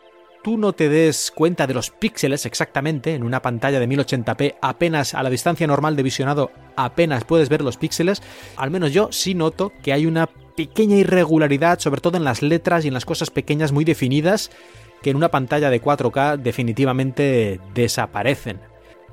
tú 0.47 0.57
no 0.57 0.75
te 0.75 0.89
des 0.89 1.33
cuenta 1.33 1.67
de 1.67 1.75
los 1.75 1.91
píxeles 1.91 2.47
exactamente 2.47 3.15
en 3.15 3.25
una 3.25 3.43
pantalla 3.43 3.81
de 3.81 3.89
1080p, 3.89 4.55
apenas 4.63 5.13
a 5.13 5.25
la 5.25 5.29
distancia 5.29 5.67
normal 5.67 5.97
de 5.97 6.05
visionado 6.05 6.53
apenas 6.77 7.25
puedes 7.25 7.49
ver 7.49 7.63
los 7.63 7.77
píxeles, 7.77 8.23
al 8.57 8.71
menos 8.71 8.93
yo 8.93 9.09
sí 9.11 9.35
noto 9.35 9.73
que 9.83 9.93
hay 9.93 10.07
una 10.07 10.29
pequeña 10.29 10.95
irregularidad, 10.95 11.81
sobre 11.81 12.01
todo 12.01 12.17
en 12.17 12.23
las 12.23 12.43
letras 12.43 12.85
y 12.85 12.89
en 12.89 12.95
las 12.95 13.05
cosas 13.05 13.31
pequeñas 13.31 13.73
muy 13.73 13.85
definidas, 13.85 14.53
que 15.03 15.11
en 15.11 15.17
una 15.17 15.33
pantalla 15.33 15.69
de 15.69 15.83
4K 15.83 16.37
definitivamente 16.37 17.59
desaparecen. 17.75 18.61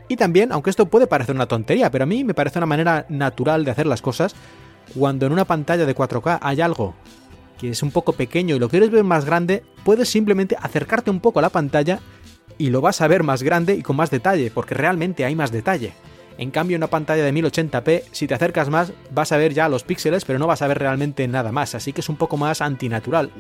Y 0.09 0.17
también, 0.17 0.51
aunque 0.51 0.69
esto 0.69 0.85
puede 0.85 1.07
parecer 1.07 1.33
una 1.33 1.47
tontería, 1.47 1.89
pero 1.89 2.03
a 2.03 2.05
mí 2.05 2.23
me 2.23 2.35
parece 2.35 2.59
una 2.59 2.67
manera 2.67 3.07
natural 3.09 3.65
de 3.65 3.71
hacer 3.71 3.87
las 3.87 4.03
cosas, 4.03 4.35
cuando 4.95 5.25
en 5.25 5.31
una 5.31 5.45
pantalla 5.45 5.87
de 5.87 5.95
4K 5.95 6.37
hay 6.43 6.61
algo 6.61 6.93
que 7.57 7.69
es 7.69 7.83
un 7.83 7.91
poco 7.91 8.13
pequeño 8.13 8.55
y 8.55 8.59
lo 8.59 8.69
quieres 8.69 8.91
ver 8.91 9.03
más 9.03 9.25
grande, 9.25 9.63
puedes 9.83 10.09
simplemente 10.09 10.55
acercarte 10.59 11.11
un 11.11 11.19
poco 11.19 11.39
a 11.39 11.41
la 11.41 11.49
pantalla 11.49 11.99
y 12.57 12.69
lo 12.69 12.81
vas 12.81 13.01
a 13.01 13.07
ver 13.07 13.23
más 13.23 13.43
grande 13.43 13.75
y 13.75 13.81
con 13.81 13.95
más 13.95 14.11
detalle, 14.11 14.51
porque 14.51 14.75
realmente 14.75 15.25
hay 15.25 15.35
más 15.35 15.51
detalle. 15.51 15.93
En 16.37 16.51
cambio, 16.51 16.77
una 16.77 16.87
pantalla 16.87 17.23
de 17.23 17.33
1080p, 17.33 18.03
si 18.11 18.27
te 18.27 18.33
acercas 18.33 18.69
más, 18.69 18.93
vas 19.11 19.31
a 19.31 19.37
ver 19.37 19.53
ya 19.53 19.69
los 19.69 19.83
píxeles, 19.83 20.25
pero 20.25 20.39
no 20.39 20.47
vas 20.47 20.61
a 20.61 20.67
ver 20.67 20.79
realmente 20.79 21.27
nada 21.27 21.51
más, 21.51 21.75
así 21.75 21.93
que 21.93 22.01
es 22.01 22.09
un 22.09 22.15
poco 22.15 22.37
más 22.37 22.61
antinatural. 22.61 23.31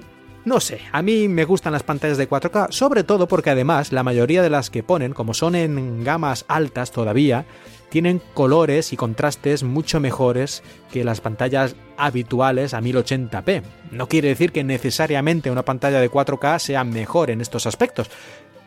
No 0.45 0.59
sé, 0.59 0.81
a 0.91 1.01
mí 1.01 1.29
me 1.29 1.45
gustan 1.45 1.71
las 1.71 1.83
pantallas 1.83 2.17
de 2.17 2.29
4K, 2.29 2.71
sobre 2.71 3.05
todo 3.05 3.27
porque 3.27 3.49
además 3.49 3.93
la 3.93 4.03
mayoría 4.03 4.41
de 4.41 4.49
las 4.49 4.69
que 4.69 4.83
ponen, 4.83 5.13
como 5.13 5.33
son 5.33 5.55
en 5.55 6.03
gamas 6.03 6.43
altas 6.49 6.91
todavía, 6.91 7.45
tienen 7.93 8.23
colores 8.33 8.91
y 8.91 8.97
contrastes 8.97 9.61
mucho 9.61 9.99
mejores 9.99 10.63
que 10.91 11.03
las 11.03 11.21
pantallas 11.21 11.75
habituales 11.95 12.73
a 12.73 12.81
1080p. 12.81 13.61
No 13.91 14.07
quiere 14.09 14.29
decir 14.29 14.51
que 14.51 14.63
necesariamente 14.63 15.51
una 15.51 15.61
pantalla 15.61 16.01
de 16.01 16.09
4K 16.09 16.57
sea 16.57 16.83
mejor 16.83 17.29
en 17.29 17.39
estos 17.39 17.67
aspectos, 17.67 18.09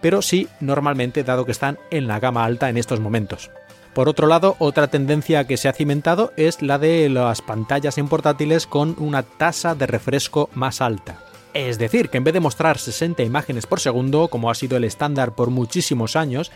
pero 0.00 0.22
sí 0.22 0.46
normalmente 0.60 1.24
dado 1.24 1.44
que 1.44 1.50
están 1.50 1.76
en 1.90 2.06
la 2.06 2.20
gama 2.20 2.44
alta 2.44 2.70
en 2.70 2.76
estos 2.76 3.00
momentos. 3.00 3.50
Por 3.94 4.08
otro 4.08 4.28
lado, 4.28 4.54
otra 4.60 4.86
tendencia 4.86 5.44
que 5.44 5.56
se 5.56 5.68
ha 5.68 5.72
cimentado 5.72 6.32
es 6.36 6.62
la 6.62 6.78
de 6.78 7.08
las 7.08 7.42
pantallas 7.42 7.98
en 7.98 8.06
portátiles 8.06 8.68
con 8.68 8.94
una 8.96 9.24
tasa 9.24 9.74
de 9.74 9.88
refresco 9.88 10.50
más 10.54 10.80
alta. 10.80 11.18
Es 11.52 11.78
decir, 11.78 12.10
que 12.10 12.18
en 12.18 12.24
vez 12.24 12.34
de 12.34 12.40
mostrar 12.40 12.78
60 12.78 13.22
imágenes 13.22 13.66
por 13.66 13.80
segundo, 13.80 14.28
como 14.28 14.50
ha 14.50 14.54
sido 14.54 14.76
el 14.76 14.84
estándar 14.84 15.34
por 15.34 15.50
muchísimos 15.50 16.14
años, 16.14 16.52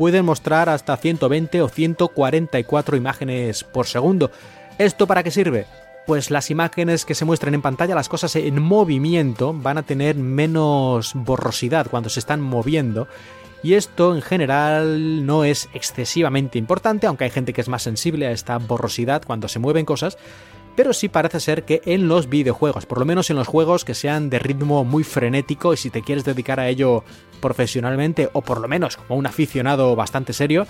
pueden 0.00 0.24
mostrar 0.24 0.70
hasta 0.70 0.96
120 0.96 1.60
o 1.60 1.68
144 1.68 2.96
imágenes 2.96 3.64
por 3.64 3.86
segundo. 3.86 4.30
¿Esto 4.78 5.06
para 5.06 5.22
qué 5.22 5.30
sirve? 5.30 5.66
Pues 6.06 6.30
las 6.30 6.50
imágenes 6.50 7.04
que 7.04 7.14
se 7.14 7.26
muestran 7.26 7.52
en 7.52 7.60
pantalla, 7.60 7.94
las 7.94 8.08
cosas 8.08 8.34
en 8.34 8.62
movimiento, 8.62 9.52
van 9.52 9.76
a 9.76 9.82
tener 9.82 10.16
menos 10.16 11.12
borrosidad 11.12 11.88
cuando 11.90 12.08
se 12.08 12.18
están 12.18 12.40
moviendo. 12.40 13.08
Y 13.62 13.74
esto 13.74 14.14
en 14.14 14.22
general 14.22 15.26
no 15.26 15.44
es 15.44 15.68
excesivamente 15.74 16.56
importante, 16.56 17.06
aunque 17.06 17.24
hay 17.24 17.30
gente 17.30 17.52
que 17.52 17.60
es 17.60 17.68
más 17.68 17.82
sensible 17.82 18.26
a 18.26 18.32
esta 18.32 18.56
borrosidad 18.56 19.22
cuando 19.26 19.48
se 19.48 19.58
mueven 19.58 19.84
cosas, 19.84 20.16
pero 20.80 20.94
sí 20.94 21.10
parece 21.10 21.40
ser 21.40 21.64
que 21.64 21.82
en 21.84 22.08
los 22.08 22.30
videojuegos, 22.30 22.86
por 22.86 23.00
lo 23.00 23.04
menos 23.04 23.28
en 23.28 23.36
los 23.36 23.46
juegos 23.46 23.84
que 23.84 23.92
sean 23.92 24.30
de 24.30 24.38
ritmo 24.38 24.82
muy 24.82 25.04
frenético 25.04 25.74
y 25.74 25.76
si 25.76 25.90
te 25.90 26.00
quieres 26.00 26.24
dedicar 26.24 26.58
a 26.58 26.70
ello 26.70 27.04
profesionalmente 27.42 28.30
o 28.32 28.40
por 28.40 28.62
lo 28.62 28.66
menos 28.66 28.96
como 28.96 29.16
un 29.16 29.26
aficionado 29.26 29.94
bastante 29.94 30.32
serio, 30.32 30.66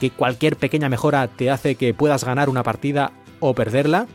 que 0.00 0.10
cualquier 0.10 0.56
pequeña 0.56 0.88
mejora 0.88 1.28
te 1.28 1.48
hace 1.48 1.76
que 1.76 1.94
puedas 1.94 2.24
ganar 2.24 2.48
una 2.48 2.64
partida 2.64 3.12
o 3.38 3.54
perderla, 3.54 4.08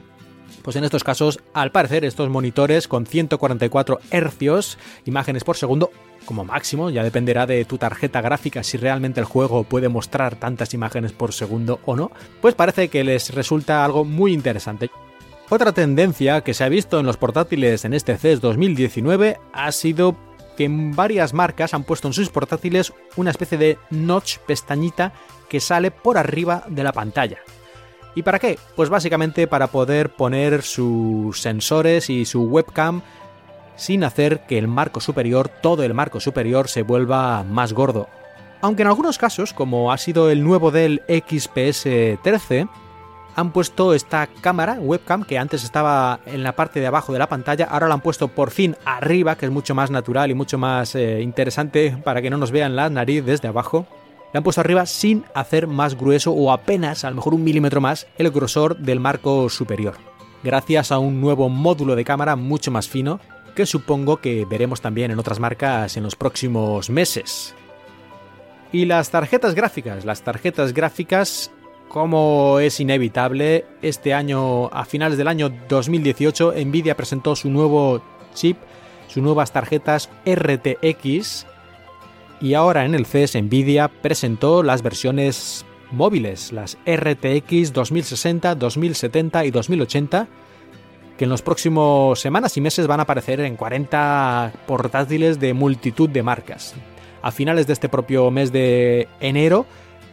pues 0.64 0.76
en 0.76 0.84
estos 0.84 1.06
casos, 1.06 1.40
al 1.54 1.72
parecer, 1.72 2.04
estos 2.04 2.30
monitores 2.30 2.90
con 2.90 3.06
144 3.06 4.00
Hz, 4.12 4.78
imágenes 5.06 5.46
por 5.46 5.56
segundo, 5.56 5.92
como 6.26 6.44
máximo, 6.44 6.90
ya 6.90 7.06
dependerá 7.06 7.46
de 7.46 7.64
tu 7.64 7.78
tarjeta 7.78 8.20
gráfica 8.20 8.64
si 8.64 8.76
realmente 8.76 9.22
el 9.22 9.26
juego 9.26 9.64
puede 9.64 9.88
mostrar 9.88 10.36
tantas 10.36 10.74
imágenes 10.74 11.14
por 11.14 11.32
segundo 11.32 11.80
o 11.86 11.96
no, 11.96 12.12
pues 12.42 12.54
parece 12.54 12.90
que 12.90 13.06
les 13.06 13.34
resulta 13.34 13.86
algo 13.86 14.04
muy 14.04 14.34
interesante. 14.34 14.90
Otra 15.50 15.72
tendencia 15.72 16.42
que 16.42 16.54
se 16.54 16.66
ha 16.66 16.70
visto 16.70 17.00
en 17.00 17.06
los 17.06 17.16
portátiles 17.16 17.86
en 17.86 17.94
este 17.94 18.18
CES 18.18 18.42
2019 18.42 19.40
ha 19.54 19.72
sido 19.72 20.18
que 20.58 20.68
varias 20.70 21.34
marcas 21.34 21.74
han 21.74 21.86
puesto 21.86 22.10
en 22.10 22.14
sus 22.14 22.30
portátiles 22.30 22.92
una 23.16 23.32
especie 23.32 23.58
de 23.58 23.78
notch 23.90 24.40
pestañita 24.40 25.14
que 25.48 25.62
sale 25.62 25.90
por 25.90 26.18
arriba 26.18 26.66
de 26.68 26.84
la 26.84 26.92
pantalla. 26.92 27.38
¿Y 28.14 28.24
para 28.24 28.40
qué? 28.40 28.60
Pues 28.76 28.90
básicamente 28.90 29.48
para 29.48 29.68
poder 29.68 30.10
poner 30.10 30.64
sus 30.64 31.40
sensores 31.40 32.10
y 32.10 32.26
su 32.26 32.44
webcam 32.44 33.02
sin 33.78 34.04
hacer 34.04 34.46
que 34.48 34.58
el 34.58 34.68
marco 34.68 35.00
superior, 35.00 35.48
todo 35.48 35.84
el 35.84 35.94
marco 35.94 36.20
superior, 36.20 36.68
se 36.68 36.82
vuelva 36.82 37.44
más 37.44 37.72
gordo. 37.72 38.10
Aunque 38.60 38.82
en 38.82 38.90
algunos 38.90 39.18
casos, 39.18 39.54
como 39.54 39.94
ha 39.94 39.98
sido 39.98 40.30
el 40.30 40.44
nuevo 40.44 40.72
del 40.72 41.04
XPS 41.08 42.22
13, 42.22 42.68
han 43.38 43.52
puesto 43.52 43.94
esta 43.94 44.28
cámara, 44.42 44.80
webcam, 44.82 45.24
que 45.24 45.38
antes 45.38 45.64
estaba 45.64 46.20
en 46.26 46.42
la 46.42 46.56
parte 46.56 46.80
de 46.80 46.88
abajo 46.88 47.14
de 47.14 47.20
la 47.20 47.30
pantalla, 47.30 47.66
ahora 47.66 47.88
la 47.88 47.94
han 47.94 48.02
puesto 48.02 48.30
por 48.30 48.50
fin 48.50 48.76
arriba, 48.84 49.38
que 49.38 49.46
es 49.46 49.52
mucho 49.52 49.76
más 49.76 49.92
natural 49.92 50.32
y 50.32 50.34
mucho 50.34 50.58
más 50.58 50.96
eh, 50.96 51.22
interesante 51.22 51.96
para 52.04 52.24
que 52.24 52.32
no 52.32 52.38
nos 52.38 52.50
vean 52.50 52.76
la 52.76 52.90
nariz 52.90 53.24
desde 53.24 53.48
abajo. 53.48 53.86
La 54.34 54.40
han 54.40 54.44
puesto 54.44 54.62
arriba 54.62 54.88
sin 54.88 55.24
hacer 55.36 55.68
más 55.68 55.96
grueso 55.96 56.32
o 56.32 56.52
apenas, 56.52 57.06
a 57.06 57.12
lo 57.12 57.18
mejor 57.18 57.36
un 57.36 57.44
milímetro 57.44 57.80
más, 57.80 58.08
el 58.18 58.32
grosor 58.32 58.76
del 58.76 59.00
marco 59.00 59.50
superior. 59.50 59.94
gracias 60.44 60.92
a 60.92 60.98
un 60.98 61.22
nuevo 61.22 61.48
módulo 61.48 61.96
de 61.96 62.06
cámara 62.06 62.36
mucho 62.36 62.72
más 62.72 62.90
fino 62.90 63.20
que 63.56 63.68
supongo 63.68 64.18
que 64.18 64.46
veremos 64.46 64.82
también 64.82 65.12
en 65.12 65.20
otras 65.20 65.40
marcas 65.40 65.96
en 65.96 66.04
los 66.04 66.16
próximos 66.16 66.90
meses. 66.90 67.54
Y 68.72 68.86
las 68.86 69.12
tarjetas 69.12 69.54
gráficas, 69.54 70.06
las 70.06 70.24
tarjetas 70.24 70.74
gráficas, 70.74 71.52
como 71.90 72.60
es 72.60 72.80
inevitable, 72.80 73.66
este 73.82 74.14
año, 74.14 74.68
a 74.68 74.86
finales 74.86 75.18
del 75.18 75.28
año 75.28 75.52
2018, 75.70 76.54
Nvidia 76.66 76.96
presentó 76.96 77.36
su 77.36 77.50
nuevo 77.50 78.02
chip, 78.34 78.58
sus 79.08 79.24
nuevas 79.24 79.52
tarjetas 79.52 80.10
RTX, 80.26 81.46
y 82.40 82.54
ahora 82.54 82.86
en 82.86 82.94
el 82.94 83.06
CES 83.06 83.36
Nvidia 83.42 83.88
presentó 83.88 84.64
las 84.64 84.84
versiones 84.84 85.66
móviles, 85.92 86.52
las 86.52 86.78
RTX 86.86 87.74
2060, 87.74 88.56
2070 88.56 89.46
y 89.46 89.52
2080, 89.52 90.28
que 91.18 91.24
en 91.24 91.30
los 91.30 91.42
próximos 91.42 92.20
semanas 92.20 92.56
y 92.58 92.62
meses 92.62 92.86
van 92.86 93.00
a 93.00 93.04
aparecer 93.04 93.40
en 93.40 93.56
40 93.56 94.54
portátiles 94.68 95.40
de 95.40 95.54
multitud 95.54 96.10
de 96.10 96.22
marcas. 96.22 96.76
A 97.24 97.32
finales 97.32 97.66
de 97.66 97.74
este 97.74 97.90
propio 97.90 98.30
mes 98.30 98.52
de 98.52 99.08
enero 99.20 99.66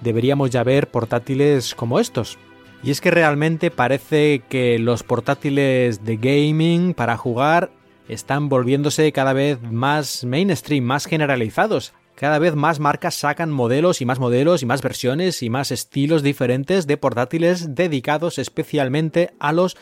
deberíamos 0.04 0.50
ya 0.50 0.62
ver 0.62 0.88
portátiles 0.88 1.74
como 1.74 1.98
estos. 1.98 2.38
Y 2.84 2.90
es 2.90 3.00
que 3.00 3.10
realmente 3.10 3.70
parece 3.70 4.42
que 4.48 4.78
los 4.78 5.02
portátiles 5.02 6.04
de 6.04 6.16
gaming 6.18 6.94
para 6.94 7.16
jugar 7.16 7.70
están 8.08 8.48
volviéndose 8.48 9.10
cada 9.12 9.32
vez 9.32 9.60
más 9.62 10.24
mainstream, 10.24 10.84
más 10.84 11.06
generalizados. 11.06 11.94
Cada 12.14 12.38
vez 12.38 12.54
más 12.54 12.78
marcas 12.78 13.14
sacan 13.14 13.50
modelos 13.50 14.00
y 14.00 14.04
más 14.04 14.20
modelos 14.20 14.62
y 14.62 14.66
más 14.66 14.82
versiones 14.82 15.42
y 15.42 15.50
más 15.50 15.72
estilos 15.72 16.22
diferentes 16.22 16.86
de 16.86 16.96
portátiles 16.96 17.74
dedicados 17.74 18.38
especialmente 18.38 19.30
a 19.40 19.52
los 19.52 19.76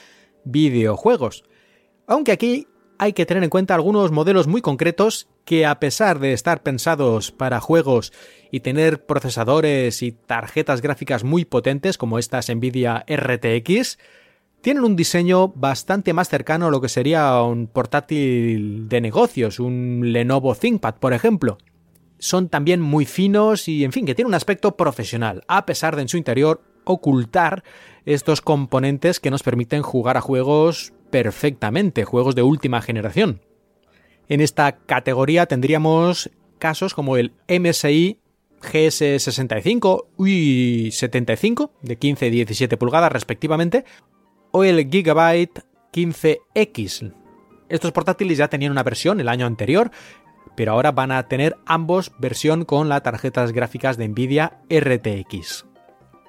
videojuegos. 0.44 1.44
Aunque 2.06 2.32
aquí 2.32 2.68
hay 3.02 3.14
que 3.14 3.26
tener 3.26 3.42
en 3.42 3.50
cuenta 3.50 3.74
algunos 3.74 4.12
modelos 4.12 4.46
muy 4.46 4.62
concretos 4.62 5.26
que 5.44 5.66
a 5.66 5.80
pesar 5.80 6.20
de 6.20 6.32
estar 6.32 6.62
pensados 6.62 7.32
para 7.32 7.58
juegos 7.58 8.12
y 8.52 8.60
tener 8.60 9.06
procesadores 9.06 10.02
y 10.02 10.12
tarjetas 10.12 10.82
gráficas 10.82 11.24
muy 11.24 11.44
potentes 11.44 11.98
como 11.98 12.20
estas 12.20 12.48
Nvidia 12.48 13.04
RTX, 13.12 13.98
tienen 14.60 14.84
un 14.84 14.94
diseño 14.94 15.48
bastante 15.48 16.12
más 16.12 16.28
cercano 16.28 16.68
a 16.68 16.70
lo 16.70 16.80
que 16.80 16.88
sería 16.88 17.42
un 17.42 17.66
portátil 17.66 18.88
de 18.88 19.00
negocios, 19.00 19.58
un 19.58 20.12
Lenovo 20.12 20.54
ThinkPad, 20.54 20.94
por 20.94 21.12
ejemplo. 21.12 21.58
Son 22.20 22.48
también 22.48 22.80
muy 22.80 23.04
finos 23.04 23.66
y, 23.66 23.82
en 23.82 23.90
fin, 23.90 24.06
que 24.06 24.14
tienen 24.14 24.28
un 24.28 24.34
aspecto 24.34 24.76
profesional, 24.76 25.42
a 25.48 25.66
pesar 25.66 25.96
de 25.96 26.02
en 26.02 26.08
su 26.08 26.18
interior 26.18 26.62
ocultar 26.84 27.64
estos 28.06 28.40
componentes 28.42 29.18
que 29.18 29.32
nos 29.32 29.42
permiten 29.42 29.82
jugar 29.82 30.16
a 30.16 30.20
juegos 30.20 30.92
perfectamente, 31.12 32.04
juegos 32.04 32.34
de 32.34 32.42
última 32.42 32.80
generación. 32.80 33.42
En 34.28 34.40
esta 34.40 34.78
categoría 34.78 35.46
tendríamos 35.46 36.30
casos 36.58 36.94
como 36.94 37.16
el 37.18 37.34
MSI 37.48 38.18
GS65 38.62 40.06
y 40.26 40.90
75 40.90 41.72
de 41.82 41.96
15 41.98 42.26
y 42.26 42.30
17 42.30 42.76
pulgadas 42.78 43.12
respectivamente 43.12 43.84
o 44.52 44.64
el 44.64 44.88
Gigabyte 44.90 45.64
15X. 45.92 47.14
Estos 47.68 47.92
portátiles 47.92 48.38
ya 48.38 48.48
tenían 48.48 48.72
una 48.72 48.82
versión 48.82 49.20
el 49.20 49.28
año 49.28 49.44
anterior, 49.44 49.90
pero 50.56 50.72
ahora 50.72 50.92
van 50.92 51.12
a 51.12 51.28
tener 51.28 51.56
ambos 51.66 52.12
versión 52.18 52.64
con 52.64 52.88
las 52.88 53.02
tarjetas 53.02 53.52
gráficas 53.52 53.98
de 53.98 54.08
Nvidia 54.08 54.60
RTX. 54.70 55.66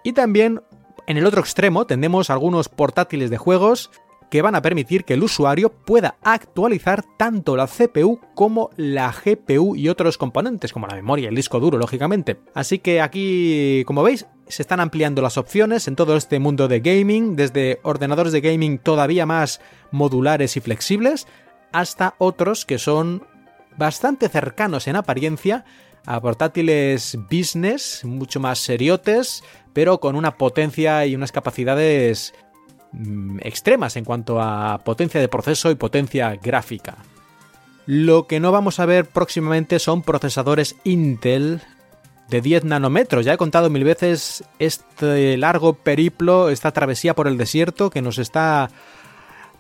Y 0.04 0.12
también 0.12 0.62
en 1.08 1.18
el 1.18 1.26
otro 1.26 1.40
extremo 1.40 1.86
tenemos 1.86 2.30
algunos 2.30 2.68
portátiles 2.68 3.30
de 3.30 3.38
juegos 3.38 3.92
que 4.34 4.42
van 4.42 4.56
a 4.56 4.64
permitir 4.64 5.06
que 5.06 5.14
el 5.14 5.22
usuario 5.22 5.70
pueda 5.70 6.16
actualizar 6.24 7.04
tanto 7.20 7.56
la 7.56 7.68
CPU 7.68 8.20
como 8.34 8.72
la 8.78 9.14
GPU 9.14 9.76
y 9.76 9.90
otros 9.90 10.18
componentes 10.18 10.74
como 10.74 10.88
la 10.88 10.96
memoria 10.96 11.26
y 11.26 11.28
el 11.28 11.36
disco 11.36 11.60
duro, 11.60 11.78
lógicamente. 11.78 12.40
Así 12.56 12.80
que 12.80 13.00
aquí, 13.00 13.84
como 13.86 14.02
veis, 14.02 14.26
se 14.48 14.64
están 14.64 14.80
ampliando 14.80 15.22
las 15.22 15.38
opciones 15.38 15.88
en 15.88 15.96
todo 15.96 16.18
este 16.18 16.40
mundo 16.40 16.68
de 16.68 16.80
gaming, 16.80 17.36
desde 17.36 17.80
ordenadores 17.84 18.34
de 18.34 18.42
gaming 18.42 18.80
todavía 18.80 19.28
más 19.28 19.62
modulares 19.92 20.58
y 20.58 20.62
flexibles, 20.62 21.28
hasta 21.72 22.16
otros 22.18 22.66
que 22.66 22.80
son 22.80 23.28
bastante 23.78 24.30
cercanos 24.30 24.88
en 24.88 24.96
apariencia 24.96 25.64
a 26.08 26.20
portátiles 26.20 27.20
business, 27.30 28.04
mucho 28.04 28.40
más 28.40 28.58
seriotes, 28.58 29.44
pero 29.74 30.00
con 30.00 30.16
una 30.16 30.38
potencia 30.38 31.06
y 31.06 31.16
unas 31.16 31.32
capacidades 31.32 32.34
mm, 32.94 33.40
extremas 33.42 33.96
en 33.98 34.06
cuanto 34.06 34.42
a 34.42 34.80
potencia 34.84 35.20
de 35.20 35.28
proceso 35.28 35.70
y 35.70 35.76
potencia 35.76 36.36
gráfica. 36.36 36.96
Lo 37.86 38.28
que 38.28 38.40
no 38.40 38.52
vamos 38.52 38.80
a 38.80 38.86
ver 38.86 39.06
próximamente 39.06 39.78
son 39.80 40.04
procesadores 40.04 40.78
Intel 40.86 41.62
de 42.30 42.42
10 42.42 42.64
nanómetros. 42.64 43.26
Ya 43.26 43.34
he 43.34 43.38
contado 43.38 43.70
mil 43.70 43.84
veces 43.84 44.44
este 44.58 45.38
largo 45.38 45.74
periplo, 45.74 46.50
esta 46.50 46.72
travesía 46.72 47.14
por 47.14 47.28
el 47.28 47.38
desierto 47.38 47.90
que 47.90 48.02
nos 48.02 48.18
está 48.18 48.70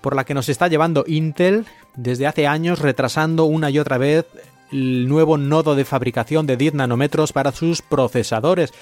por 0.01 0.15
la 0.15 0.25
que 0.25 0.33
nos 0.33 0.49
está 0.49 0.67
llevando 0.67 1.05
Intel 1.07 1.65
desde 1.95 2.27
hace 2.27 2.47
años 2.47 2.79
retrasando 2.79 3.45
una 3.45 3.69
y 3.69 3.79
otra 3.79 3.97
vez 3.97 4.25
el 4.71 5.07
nuevo 5.07 5.37
nodo 5.37 5.75
de 5.75 5.85
fabricación 5.85 6.47
de 6.47 6.57
10 6.57 6.73
nanómetros 6.73 7.31
para 7.31 7.51
sus 7.51 7.81
procesadores. 7.81 8.73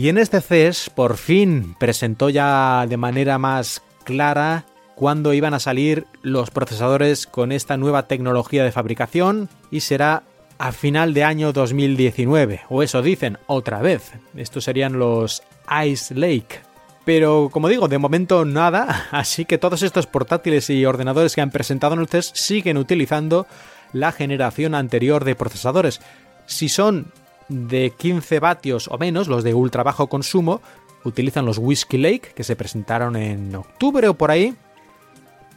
Y 0.00 0.08
en 0.08 0.16
este 0.16 0.40
CES 0.40 0.88
por 0.88 1.18
fin 1.18 1.76
presentó 1.78 2.30
ya 2.30 2.86
de 2.88 2.96
manera 2.96 3.36
más 3.36 3.82
clara 4.04 4.64
cuándo 4.94 5.34
iban 5.34 5.52
a 5.52 5.60
salir 5.60 6.06
los 6.22 6.50
procesadores 6.50 7.26
con 7.26 7.52
esta 7.52 7.76
nueva 7.76 8.08
tecnología 8.08 8.64
de 8.64 8.72
fabricación 8.72 9.50
y 9.70 9.80
será 9.80 10.22
a 10.56 10.72
final 10.72 11.12
de 11.12 11.24
año 11.24 11.52
2019, 11.52 12.62
o 12.70 12.82
eso 12.82 13.02
dicen 13.02 13.36
otra 13.46 13.82
vez. 13.82 14.12
Estos 14.34 14.64
serían 14.64 14.98
los 14.98 15.42
Ice 15.84 16.14
Lake. 16.14 16.60
Pero 17.04 17.50
como 17.52 17.68
digo, 17.68 17.86
de 17.86 17.98
momento 17.98 18.46
nada, 18.46 19.08
así 19.10 19.44
que 19.44 19.58
todos 19.58 19.82
estos 19.82 20.06
portátiles 20.06 20.70
y 20.70 20.86
ordenadores 20.86 21.34
que 21.34 21.42
han 21.42 21.50
presentado 21.50 21.92
en 21.92 22.00
el 22.00 22.08
CES 22.08 22.32
siguen 22.34 22.78
utilizando 22.78 23.46
la 23.92 24.12
generación 24.12 24.74
anterior 24.74 25.26
de 25.26 25.34
procesadores. 25.34 26.00
Si 26.46 26.70
son 26.70 27.12
de 27.50 27.92
15 27.96 28.40
vatios 28.40 28.88
o 28.88 28.96
menos, 28.96 29.28
los 29.28 29.44
de 29.44 29.52
ultra 29.52 29.82
bajo 29.82 30.08
consumo, 30.08 30.62
utilizan 31.04 31.44
los 31.44 31.58
Whiskey 31.58 32.00
Lake, 32.00 32.32
que 32.34 32.44
se 32.44 32.56
presentaron 32.56 33.16
en 33.16 33.54
octubre 33.54 34.08
o 34.08 34.14
por 34.14 34.30
ahí. 34.30 34.54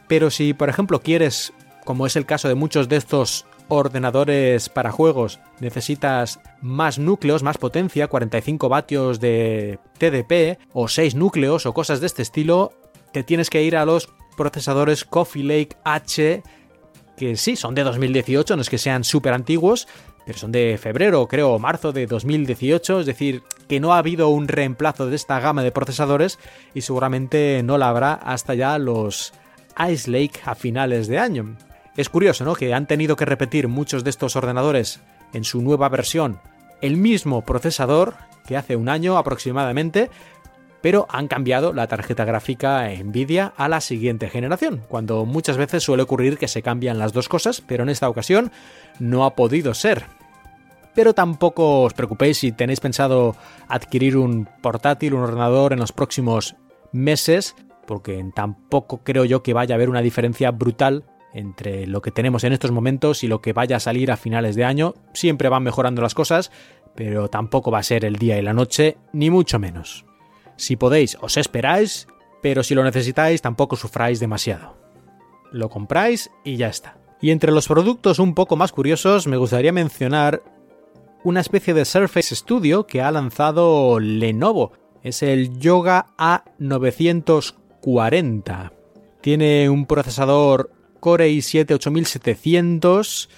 Pero 0.08 0.30
si, 0.30 0.52
por 0.52 0.68
ejemplo, 0.68 1.00
quieres, 1.00 1.54
como 1.84 2.06
es 2.06 2.16
el 2.16 2.26
caso 2.26 2.48
de 2.48 2.54
muchos 2.54 2.88
de 2.88 2.96
estos 2.96 3.46
ordenadores 3.68 4.68
para 4.68 4.92
juegos, 4.92 5.40
necesitas 5.60 6.40
más 6.60 6.98
núcleos, 6.98 7.42
más 7.42 7.56
potencia, 7.56 8.08
45 8.08 8.68
vatios 8.68 9.20
de 9.20 9.78
TDP, 9.98 10.58
o 10.72 10.88
6 10.88 11.14
núcleos, 11.14 11.64
o 11.64 11.72
cosas 11.72 12.00
de 12.00 12.06
este 12.06 12.22
estilo, 12.22 12.72
te 13.12 13.22
tienes 13.22 13.48
que 13.48 13.62
ir 13.62 13.76
a 13.76 13.86
los 13.86 14.10
procesadores 14.36 15.04
Coffee 15.04 15.44
Lake 15.44 15.76
H, 15.84 16.42
que 17.16 17.36
sí, 17.36 17.56
son 17.56 17.74
de 17.74 17.84
2018, 17.84 18.56
no 18.56 18.62
es 18.62 18.68
que 18.68 18.78
sean 18.78 19.04
súper 19.04 19.32
antiguos, 19.32 19.86
pero 20.24 20.38
son 20.38 20.52
de 20.52 20.78
febrero, 20.80 21.26
creo, 21.28 21.58
marzo 21.58 21.92
de 21.92 22.06
2018, 22.06 23.00
es 23.00 23.06
decir, 23.06 23.42
que 23.68 23.80
no 23.80 23.92
ha 23.92 23.98
habido 23.98 24.28
un 24.28 24.48
reemplazo 24.48 25.06
de 25.06 25.16
esta 25.16 25.40
gama 25.40 25.62
de 25.62 25.72
procesadores 25.72 26.38
y 26.74 26.80
seguramente 26.80 27.62
no 27.62 27.78
la 27.78 27.88
habrá 27.88 28.14
hasta 28.14 28.54
ya 28.54 28.78
los 28.78 29.32
Ice 29.90 30.10
Lake 30.10 30.40
a 30.44 30.54
finales 30.54 31.08
de 31.08 31.18
año. 31.18 31.56
Es 31.96 32.08
curioso, 32.08 32.44
¿no? 32.44 32.54
Que 32.54 32.74
han 32.74 32.86
tenido 32.86 33.16
que 33.16 33.24
repetir 33.24 33.68
muchos 33.68 34.04
de 34.04 34.10
estos 34.10 34.36
ordenadores 34.36 35.00
en 35.32 35.44
su 35.44 35.62
nueva 35.62 35.88
versión 35.88 36.40
el 36.84 36.98
mismo 36.98 37.42
procesador 37.46 38.14
que 38.46 38.58
hace 38.58 38.76
un 38.76 38.90
año 38.90 39.16
aproximadamente, 39.16 40.10
pero 40.84 41.06
han 41.08 41.28
cambiado 41.28 41.72
la 41.72 41.86
tarjeta 41.86 42.26
gráfica 42.26 42.90
Nvidia 42.90 43.54
a 43.56 43.70
la 43.70 43.80
siguiente 43.80 44.28
generación, 44.28 44.82
cuando 44.86 45.24
muchas 45.24 45.56
veces 45.56 45.82
suele 45.82 46.02
ocurrir 46.02 46.36
que 46.36 46.46
se 46.46 46.60
cambian 46.60 46.98
las 46.98 47.14
dos 47.14 47.26
cosas, 47.26 47.62
pero 47.62 47.84
en 47.84 47.88
esta 47.88 48.06
ocasión 48.06 48.52
no 48.98 49.24
ha 49.24 49.34
podido 49.34 49.72
ser. 49.72 50.04
Pero 50.94 51.14
tampoco 51.14 51.84
os 51.84 51.94
preocupéis 51.94 52.36
si 52.36 52.52
tenéis 52.52 52.80
pensado 52.80 53.34
adquirir 53.66 54.18
un 54.18 54.46
portátil, 54.60 55.14
un 55.14 55.22
ordenador 55.22 55.72
en 55.72 55.78
los 55.78 55.92
próximos 55.92 56.54
meses, 56.92 57.56
porque 57.86 58.22
tampoco 58.34 59.00
creo 59.02 59.24
yo 59.24 59.42
que 59.42 59.54
vaya 59.54 59.74
a 59.74 59.76
haber 59.76 59.88
una 59.88 60.02
diferencia 60.02 60.50
brutal 60.50 61.04
entre 61.32 61.86
lo 61.86 62.02
que 62.02 62.10
tenemos 62.10 62.44
en 62.44 62.52
estos 62.52 62.72
momentos 62.72 63.24
y 63.24 63.28
lo 63.28 63.40
que 63.40 63.54
vaya 63.54 63.76
a 63.76 63.80
salir 63.80 64.12
a 64.12 64.18
finales 64.18 64.54
de 64.54 64.64
año. 64.64 64.92
Siempre 65.14 65.48
van 65.48 65.62
mejorando 65.62 66.02
las 66.02 66.12
cosas, 66.12 66.50
pero 66.94 67.28
tampoco 67.28 67.70
va 67.70 67.78
a 67.78 67.82
ser 67.82 68.04
el 68.04 68.16
día 68.16 68.38
y 68.38 68.42
la 68.42 68.52
noche, 68.52 68.98
ni 69.14 69.30
mucho 69.30 69.58
menos. 69.58 70.04
Si 70.56 70.76
podéis, 70.76 71.18
os 71.20 71.36
esperáis, 71.36 72.06
pero 72.42 72.62
si 72.62 72.74
lo 72.74 72.84
necesitáis, 72.84 73.42
tampoco 73.42 73.76
sufráis 73.76 74.20
demasiado. 74.20 74.76
Lo 75.50 75.68
compráis 75.68 76.30
y 76.44 76.56
ya 76.56 76.68
está. 76.68 76.96
Y 77.20 77.30
entre 77.30 77.52
los 77.52 77.68
productos 77.68 78.18
un 78.18 78.34
poco 78.34 78.56
más 78.56 78.72
curiosos, 78.72 79.26
me 79.26 79.36
gustaría 79.36 79.72
mencionar 79.72 80.42
una 81.22 81.40
especie 81.40 81.74
de 81.74 81.84
Surface 81.84 82.34
Studio 82.36 82.86
que 82.86 83.00
ha 83.00 83.10
lanzado 83.10 83.98
Lenovo. 83.98 84.72
Es 85.02 85.22
el 85.22 85.58
Yoga 85.58 86.06
A940. 86.18 88.72
Tiene 89.20 89.68
un 89.70 89.86
procesador 89.86 90.70
Core 91.00 91.30
i7 91.30 91.74
8700 91.74 93.28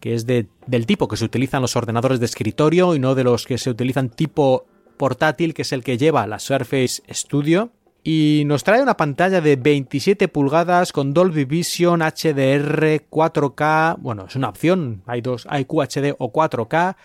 que 0.00 0.14
es 0.14 0.26
de, 0.26 0.48
del 0.66 0.86
tipo 0.86 1.06
que 1.06 1.16
se 1.16 1.24
utilizan 1.24 1.62
los 1.62 1.76
ordenadores 1.76 2.20
de 2.20 2.26
escritorio 2.26 2.94
y 2.94 2.98
no 2.98 3.14
de 3.14 3.24
los 3.24 3.46
que 3.46 3.58
se 3.58 3.70
utilizan 3.70 4.08
tipo 4.08 4.66
portátil, 5.00 5.54
que 5.54 5.62
es 5.62 5.72
el 5.72 5.82
que 5.82 5.96
lleva 5.96 6.26
la 6.26 6.38
Surface 6.38 7.02
Studio. 7.08 7.72
Y 8.04 8.42
nos 8.44 8.64
trae 8.64 8.82
una 8.82 8.98
pantalla 8.98 9.40
de 9.40 9.56
27 9.56 10.28
pulgadas 10.28 10.92
con 10.92 11.14
Dolby 11.14 11.46
Vision 11.46 12.00
HDR 12.00 13.08
4K. 13.08 13.96
Bueno, 13.98 14.26
es 14.28 14.36
una 14.36 14.50
opción, 14.50 15.02
hay 15.06 15.22
dos, 15.22 15.46
hay 15.48 15.64
QHD 15.64 16.16
o 16.18 16.30
4K. 16.30 16.96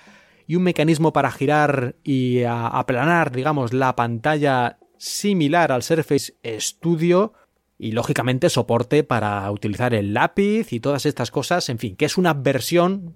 Y 0.45 0.57
un 0.57 0.63
mecanismo 0.63 1.13
para 1.13 1.31
girar 1.31 1.95
y 2.03 2.43
aplanar, 2.43 3.31
digamos, 3.31 3.71
la 3.71 3.95
pantalla 3.95 4.77
similar 4.97 5.71
al 5.71 5.81
Surface 5.81 6.35
Studio 6.59 7.31
y 7.77 7.93
lógicamente 7.93 8.49
soporte 8.49 9.05
para 9.05 9.49
utilizar 9.51 9.93
el 9.93 10.13
lápiz 10.13 10.73
y 10.73 10.81
todas 10.81 11.05
estas 11.05 11.31
cosas, 11.31 11.69
en 11.69 11.79
fin, 11.79 11.95
que 11.95 12.05
es 12.05 12.17
una 12.17 12.33
versión 12.33 13.15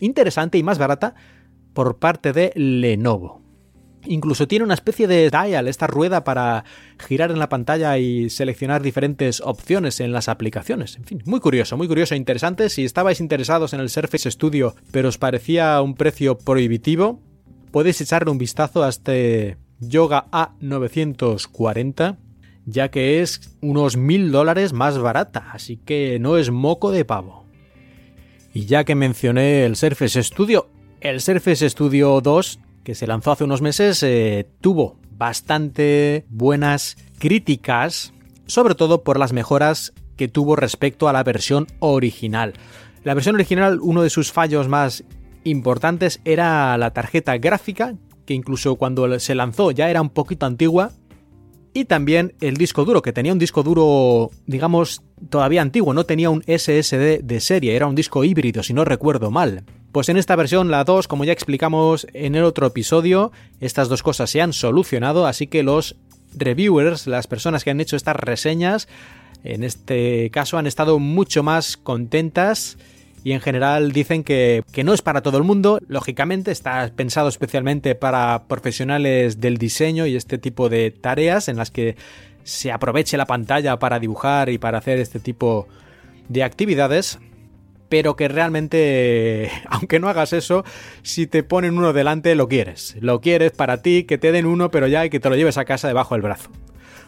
interesante 0.00 0.58
y 0.58 0.64
más 0.64 0.78
barata 0.78 1.14
por 1.74 1.98
parte 2.00 2.32
de 2.32 2.52
Lenovo. 2.56 3.45
Incluso 4.06 4.48
tiene 4.48 4.64
una 4.64 4.74
especie 4.74 5.06
de 5.06 5.30
dial, 5.30 5.68
esta 5.68 5.86
rueda 5.86 6.24
para 6.24 6.64
girar 6.98 7.30
en 7.30 7.38
la 7.38 7.48
pantalla 7.48 7.98
y 7.98 8.30
seleccionar 8.30 8.82
diferentes 8.82 9.40
opciones 9.40 10.00
en 10.00 10.12
las 10.12 10.28
aplicaciones. 10.28 10.96
En 10.96 11.04
fin, 11.04 11.22
muy 11.24 11.40
curioso, 11.40 11.76
muy 11.76 11.88
curioso 11.88 12.14
e 12.14 12.18
interesante. 12.18 12.68
Si 12.68 12.84
estabais 12.84 13.20
interesados 13.20 13.72
en 13.72 13.80
el 13.80 13.90
Surface 13.90 14.30
Studio 14.30 14.74
pero 14.90 15.08
os 15.08 15.18
parecía 15.18 15.80
un 15.82 15.94
precio 15.94 16.38
prohibitivo, 16.38 17.20
podéis 17.70 18.00
echarle 18.00 18.30
un 18.30 18.38
vistazo 18.38 18.84
a 18.84 18.88
este 18.88 19.58
Yoga 19.80 20.26
A940 20.30 22.16
ya 22.66 22.90
que 22.90 23.22
es 23.22 23.56
unos 23.62 23.96
mil 23.96 24.32
dólares 24.32 24.72
más 24.72 24.98
barata, 24.98 25.50
así 25.52 25.78
que 25.78 26.18
no 26.18 26.36
es 26.36 26.50
moco 26.50 26.90
de 26.90 27.04
pavo. 27.04 27.46
Y 28.52 28.66
ya 28.66 28.84
que 28.84 28.94
mencioné 28.94 29.64
el 29.64 29.76
Surface 29.76 30.22
Studio, 30.22 30.68
el 31.00 31.20
Surface 31.20 31.70
Studio 31.70 32.20
2, 32.20 32.58
que 32.86 32.94
se 32.94 33.08
lanzó 33.08 33.32
hace 33.32 33.42
unos 33.42 33.62
meses, 33.62 34.00
eh, 34.04 34.46
tuvo 34.60 35.00
bastante 35.10 36.24
buenas 36.28 36.96
críticas, 37.18 38.14
sobre 38.46 38.76
todo 38.76 39.02
por 39.02 39.18
las 39.18 39.32
mejoras 39.32 39.92
que 40.14 40.28
tuvo 40.28 40.54
respecto 40.54 41.08
a 41.08 41.12
la 41.12 41.24
versión 41.24 41.66
original. 41.80 42.52
La 43.02 43.14
versión 43.14 43.34
original, 43.34 43.80
uno 43.82 44.02
de 44.02 44.10
sus 44.10 44.30
fallos 44.30 44.68
más 44.68 45.02
importantes 45.42 46.20
era 46.24 46.78
la 46.78 46.92
tarjeta 46.92 47.36
gráfica, 47.38 47.96
que 48.24 48.34
incluso 48.34 48.76
cuando 48.76 49.18
se 49.18 49.34
lanzó 49.34 49.72
ya 49.72 49.90
era 49.90 50.00
un 50.00 50.10
poquito 50.10 50.46
antigua 50.46 50.92
y 51.74 51.86
también 51.86 52.34
el 52.40 52.56
disco 52.56 52.84
duro, 52.84 53.02
que 53.02 53.12
tenía 53.12 53.32
un 53.32 53.40
disco 53.40 53.64
duro, 53.64 54.30
digamos, 54.46 55.02
todavía 55.28 55.60
antiguo, 55.60 55.92
no 55.92 56.04
tenía 56.04 56.30
un 56.30 56.44
SSD 56.46 57.24
de 57.24 57.40
serie, 57.40 57.74
era 57.74 57.88
un 57.88 57.96
disco 57.96 58.22
híbrido, 58.22 58.62
si 58.62 58.74
no 58.74 58.84
recuerdo 58.84 59.32
mal. 59.32 59.64
Pues 59.96 60.10
en 60.10 60.18
esta 60.18 60.36
versión, 60.36 60.70
la 60.70 60.84
2, 60.84 61.08
como 61.08 61.24
ya 61.24 61.32
explicamos 61.32 62.06
en 62.12 62.34
el 62.34 62.44
otro 62.44 62.66
episodio, 62.66 63.32
estas 63.60 63.88
dos 63.88 64.02
cosas 64.02 64.28
se 64.28 64.42
han 64.42 64.52
solucionado, 64.52 65.26
así 65.26 65.46
que 65.46 65.62
los 65.62 65.96
reviewers, 66.34 67.06
las 67.06 67.26
personas 67.26 67.64
que 67.64 67.70
han 67.70 67.80
hecho 67.80 67.96
estas 67.96 68.14
reseñas, 68.14 68.88
en 69.42 69.64
este 69.64 70.28
caso 70.32 70.58
han 70.58 70.66
estado 70.66 70.98
mucho 70.98 71.42
más 71.42 71.78
contentas 71.78 72.76
y 73.24 73.32
en 73.32 73.40
general 73.40 73.92
dicen 73.92 74.22
que, 74.22 74.64
no 74.84 74.92
es 74.92 75.00
para 75.00 75.22
todo 75.22 75.38
el 75.38 75.44
mundo, 75.44 75.80
lógicamente 75.88 76.52
está 76.52 76.92
pensado 76.94 77.30
especialmente 77.30 77.94
para 77.94 78.42
profesionales 78.48 79.40
del 79.40 79.56
diseño 79.56 80.04
y 80.04 80.14
este 80.14 80.36
tipo 80.36 80.68
de 80.68 80.90
tareas 80.90 81.48
en 81.48 81.56
las 81.56 81.70
que 81.70 81.96
se 82.44 82.70
aproveche 82.70 83.16
la 83.16 83.24
pantalla 83.24 83.78
para 83.78 83.98
dibujar 83.98 84.50
y 84.50 84.58
para 84.58 84.76
hacer 84.76 84.98
este 84.98 85.20
tipo 85.20 85.66
de 86.28 86.44
actividades, 86.44 87.18
pero 87.88 88.16
que 88.16 88.28
realmente, 88.28 89.50
aunque 89.68 89.98
no 89.98 90.08
hagas 90.08 90.32
eso, 90.32 90.64
si 91.02 91.26
te 91.26 91.42
ponen 91.42 91.78
uno 91.78 91.92
delante, 91.92 92.34
lo 92.34 92.48
quieres. 92.48 92.96
Lo 93.00 93.20
quieres 93.20 93.52
para 93.52 93.82
ti, 93.82 94.04
que 94.04 94.18
te 94.18 94.32
den 94.32 94.46
uno, 94.46 94.70
pero 94.70 94.86
ya 94.86 95.04
y 95.04 95.10
que 95.10 95.20
te 95.20 95.28
lo 95.28 95.36
lleves 95.36 95.58
a 95.58 95.64
casa 95.64 95.88
debajo 95.88 96.14
del 96.14 96.22
brazo. 96.22 96.50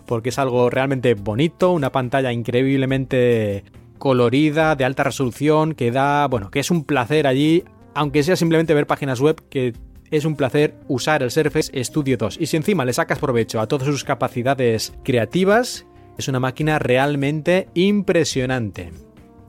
Porque 0.07 0.31
es 0.31 0.39
algo 0.39 0.71
realmente 0.71 1.15
bonito, 1.15 1.73
una 1.73 1.93
pantalla 1.93 2.33
increíblemente 2.33 3.65
colorida, 3.99 4.77
de 4.77 4.85
alta 4.85 5.05
resolución, 5.05 5.75
que 5.75 5.91
da, 5.91 6.27
bueno, 6.29 6.51
que 6.51 6.61
es 6.61 6.71
un 6.71 6.85
placer 6.85 7.27
allí, 7.27 7.65
aunque 7.95 8.23
sea 8.23 8.37
simplemente 8.37 8.75
ver 8.75 8.87
páginas 8.87 9.21
web, 9.21 9.43
que 9.51 9.75
es 10.11 10.25
un 10.25 10.37
placer 10.37 10.75
usar 10.89 11.23
el 11.23 11.31
Surface 11.31 11.85
Studio 11.85 12.17
2. 12.17 12.39
Y 12.41 12.47
si 12.47 12.57
encima 12.57 12.85
le 12.85 12.93
sacas 12.93 13.19
provecho 13.19 13.61
a 13.61 13.67
todas 13.67 13.87
sus 13.87 14.05
capacidades 14.05 14.95
creativas, 15.05 15.87
es 16.17 16.29
una 16.29 16.41
máquina 16.41 16.79
realmente 16.79 17.69
impresionante. 17.75 18.93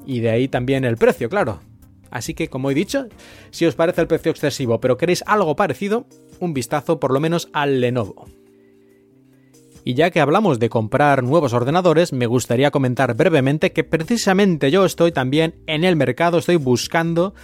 Y 0.10 0.22
de 0.22 0.32
ahí 0.32 0.48
también 0.48 0.86
el 0.86 0.98
precio, 0.98 1.30
claro. 1.30 1.60
Así 2.10 2.34
que, 2.34 2.48
como 2.48 2.72
he 2.72 2.74
dicho, 2.74 3.06
si 3.52 3.68
os 3.68 3.76
parece 3.76 4.02
el 4.02 4.08
precio 4.08 4.32
excesivo, 4.32 4.80
pero 4.80 4.98
queréis 4.98 5.24
algo 5.28 5.56
parecido, 5.56 6.08
un 6.40 6.56
vistazo 6.56 7.00
por 7.00 7.14
lo 7.14 7.20
menos 7.20 7.48
al 7.54 7.80
Lenovo. 7.80 8.26
Y 9.84 9.94
ya 9.94 10.10
que 10.10 10.20
hablamos 10.20 10.58
de 10.58 10.68
comprar 10.68 11.22
nuevos 11.22 11.54
ordenadores, 11.54 12.12
me 12.12 12.26
gustaría 12.26 12.72
comentar 12.72 13.14
brevemente 13.14 13.72
que 13.72 13.84
precisamente 13.84 14.72
yo 14.72 14.84
estoy 14.84 15.12
también 15.12 15.62
en 15.68 15.84
el 15.84 15.96
mercado, 15.96 16.40
estoy 16.40 16.56
buscando 16.56 17.36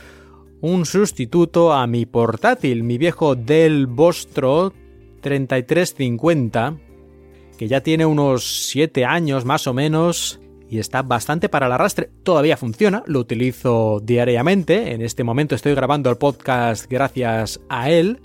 un 0.60 0.88
sustituto 0.88 1.71
a 1.71 1.86
mi 1.86 2.08
portátil, 2.08 2.82
mi 2.82 2.97
viejo 2.97 3.36
Dell 3.36 3.86
Vostro 3.86 4.73
3350, 5.21 6.80
que 7.60 7.67
ya 7.67 7.82
tiene 7.82 8.08
unos 8.08 8.69
7 8.69 9.06
años 9.06 9.45
más 9.45 9.67
o 9.67 9.73
menos 9.75 10.39
y 10.75 10.79
está 10.79 11.01
bastante 11.01 11.49
para 11.49 11.65
el 11.65 11.71
arrastre. 11.71 12.09
Todavía 12.23 12.57
funciona, 12.57 13.03
lo 13.07 13.19
utilizo 13.19 13.99
diariamente. 14.03 14.93
En 14.93 15.01
este 15.01 15.23
momento 15.23 15.55
estoy 15.55 15.73
grabando 15.73 16.09
el 16.09 16.17
podcast 16.17 16.85
gracias 16.89 17.59
a 17.69 17.89
él 17.89 18.19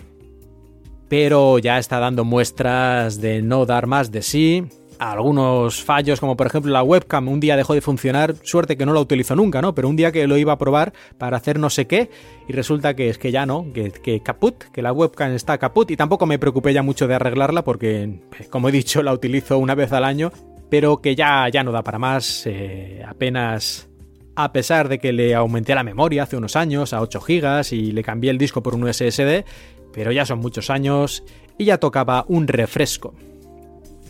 pero 1.11 1.59
ya 1.59 1.81
está 1.81 1.99
dando 1.99 2.25
muestras 2.25 3.21
de 3.21 3.43
no 3.43 3.67
dar 3.67 3.89
más 3.89 4.13
de 4.13 4.23
sí. 4.23 4.65
Algunos 5.01 5.83
fallos, 5.83 6.21
como 6.21 6.37
por 6.37 6.47
ejemplo 6.47 6.71
la 6.71 6.85
webcam, 6.85 7.27
un 7.27 7.41
día 7.41 7.57
dejó 7.57 7.75
de 7.75 7.81
funcionar, 7.81 8.37
suerte 8.43 8.77
que 8.77 8.87
no 8.87 8.93
la 8.93 9.01
utilizo 9.01 9.35
nunca, 9.35 9.61
¿no? 9.61 9.75
Pero 9.75 9.89
un 9.89 9.97
día 9.97 10.13
que 10.13 10.29
lo 10.29 10.37
iba 10.37 10.53
a 10.53 10.59
probar 10.59 10.93
para 11.19 11.39
hacer 11.39 11.59
no 11.59 11.69
sé 11.69 11.89
qué, 11.89 12.11
y 12.47 12.53
resulta 12.53 12.95
que 12.95 13.09
es 13.09 13.19
que 13.19 13.33
ya 13.33 13.45
no, 13.45 13.73
que, 13.73 13.91
que 13.91 14.21
caput, 14.21 14.63
que 14.73 14.83
la 14.83 14.93
webcam 14.93 15.33
está 15.33 15.59
caput, 15.59 15.91
y 15.91 15.97
tampoco 15.97 16.27
me 16.27 16.39
preocupé 16.39 16.73
ya 16.73 16.85
mucho 16.85 17.09
de 17.09 17.15
arreglarla 17.15 17.65
porque, 17.65 18.21
como 18.51 18.69
he 18.69 18.73
dicho, 18.73 19.03
la 19.03 19.13
utilizo 19.13 19.59
una 19.59 19.75
vez 19.75 19.91
al 19.93 20.05
año, 20.05 20.31
pero 20.71 21.03
que 21.03 21.15
ya, 21.15 21.49
ya 21.49 21.63
no 21.63 21.73
da 21.73 21.83
para 21.83 21.99
más, 21.99 22.47
eh, 22.47 23.03
apenas 23.07 23.89
a 24.37 24.53
pesar 24.53 24.89
de 24.89 24.99
que 24.99 25.13
le 25.13 25.35
aumenté 25.35 25.75
la 25.75 25.83
memoria 25.83 26.23
hace 26.23 26.37
unos 26.37 26.57
años 26.57 26.93
a 26.93 27.01
8 27.01 27.21
GB 27.21 27.73
y 27.73 27.93
le 27.93 28.03
cambié 28.03 28.31
el 28.31 28.39
disco 28.39 28.63
por 28.63 28.75
un 28.75 28.91
SSD, 28.93 29.45
pero 29.93 30.13
ya 30.13 30.25
son 30.25 30.39
muchos 30.39 30.71
años 30.71 31.25
y 31.59 31.67
ya 31.67 31.79
tocaba 31.79 32.25
un 32.29 32.47
refresco. 32.49 33.15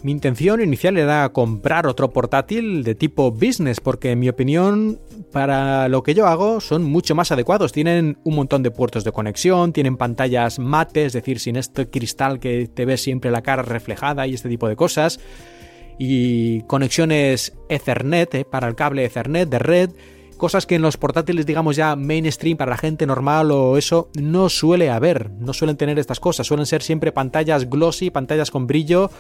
Mi 0.03 0.13
intención 0.13 0.63
inicial 0.63 0.97
era 0.97 1.29
comprar 1.31 1.87
otro 1.87 2.11
portátil 2.11 2.85
de 2.85 2.95
tipo 2.95 3.31
business 3.31 3.81
porque 3.81 4.13
en 4.13 4.21
mi 4.21 4.31
opinión 4.31 4.99
para 5.31 5.89
lo 5.89 6.03
que 6.03 6.15
yo 6.15 6.27
hago 6.27 6.61
son 6.61 6.85
mucho 6.85 7.15
más 7.15 7.33
adecuados. 7.33 7.73
Tienen 7.73 8.17
un 8.25 8.35
montón 8.35 8.63
de 8.63 8.71
puertos 8.71 9.05
de 9.05 9.13
conexión, 9.13 9.75
tienen 9.75 9.99
pantallas 9.99 10.59
mate, 10.59 11.05
es 11.05 11.13
decir, 11.13 11.39
sin 11.39 11.57
este 11.57 11.91
cristal 11.91 12.41
que 12.41 12.67
te 12.73 12.87
ves 12.87 13.03
siempre 13.03 13.31
la 13.31 13.43
cara 13.43 13.63
reflejada 13.63 14.27
y 14.27 14.33
este 14.33 14.49
tipo 14.49 14.69
de 14.69 14.77
cosas. 14.77 15.21
Y 16.03 16.63
conexiones 16.63 17.53
Ethernet 17.69 18.35
eh, 18.35 18.45
para 18.47 18.67
el 18.69 18.75
cable 18.75 19.05
Ethernet 19.05 19.51
de 19.51 19.59
red 19.59 19.91
cosas 20.39 20.65
que 20.65 20.77
en 20.77 20.81
los 20.81 20.97
portátiles, 20.97 21.45
digamos 21.45 21.77
ya 21.77 21.95
mainstream 21.95 22.57
para 22.57 22.71
la 22.71 22.79
gente 22.79 23.05
normal 23.05 23.51
o 23.51 23.77
eso, 23.77 24.09
no 24.19 24.49
suele 24.49 24.89
haber, 24.89 25.31
no 25.33 25.53
suelen 25.53 25.77
tener 25.77 25.99
estas 25.99 26.19
cosas, 26.19 26.47
suelen 26.47 26.65
ser 26.65 26.83
siempre 26.83 27.13
pantallas 27.13 27.69
glossy, 27.69 28.09
pantallas 28.09 28.51
con 28.51 28.67
brillo, 28.67 29.11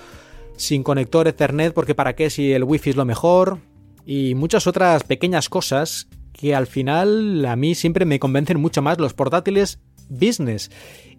sin 0.57 0.83
conector 0.83 1.28
Ethernet, 1.28 1.74
porque 1.74 1.95
para 1.95 2.16
qué 2.16 2.31
si 2.31 2.53
el 2.53 2.64
wifi 2.64 2.89
es 2.89 2.97
lo 2.97 3.05
mejor, 3.05 3.59
y 4.07 4.35
muchas 4.35 4.66
otras 4.66 5.05
pequeñas 5.05 5.51
cosas 5.51 6.09
que 6.33 6.55
al 6.55 6.66
final 6.66 7.45
a 7.45 7.55
mí 7.55 7.74
siempre 7.74 8.07
me 8.07 8.18
convencen 8.18 8.59
mucho 8.59 8.81
más 8.81 8.99
los 8.99 9.12
portátiles 9.12 9.78
business. 10.09 10.70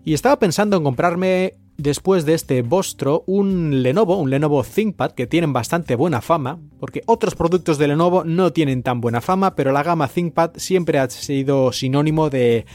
Y 0.03 0.16
estaba 0.16 0.39
pensando 0.39 0.78
en 0.78 0.84
comprarme 0.84 1.53
después 1.82 2.25
de 2.25 2.34
este 2.34 2.61
Vostro 2.61 3.23
un 3.27 3.84
Lenovo, 3.84 4.17
un 4.17 4.29
Lenovo 4.29 4.63
ThinkPad 4.63 5.11
que 5.11 5.27
tienen 5.27 5.53
bastante 5.53 5.95
buena 5.95 6.21
fama, 6.21 6.59
porque 6.79 7.01
otros 7.05 7.36
productos 7.36 7.77
de 7.77 7.88
Lenovo 7.88 8.23
no 8.23 8.53
tienen 8.53 8.84
tan 8.84 9.01
buena 9.01 9.21
fama, 9.21 9.55
pero 9.55 9.71
la 9.71 9.84
gama 9.84 10.07
ThinkPad 10.07 10.51
siempre 10.55 10.99
ha 10.99 11.09
sido 11.09 11.71
sinónimo 11.71 12.29
de 12.29 12.65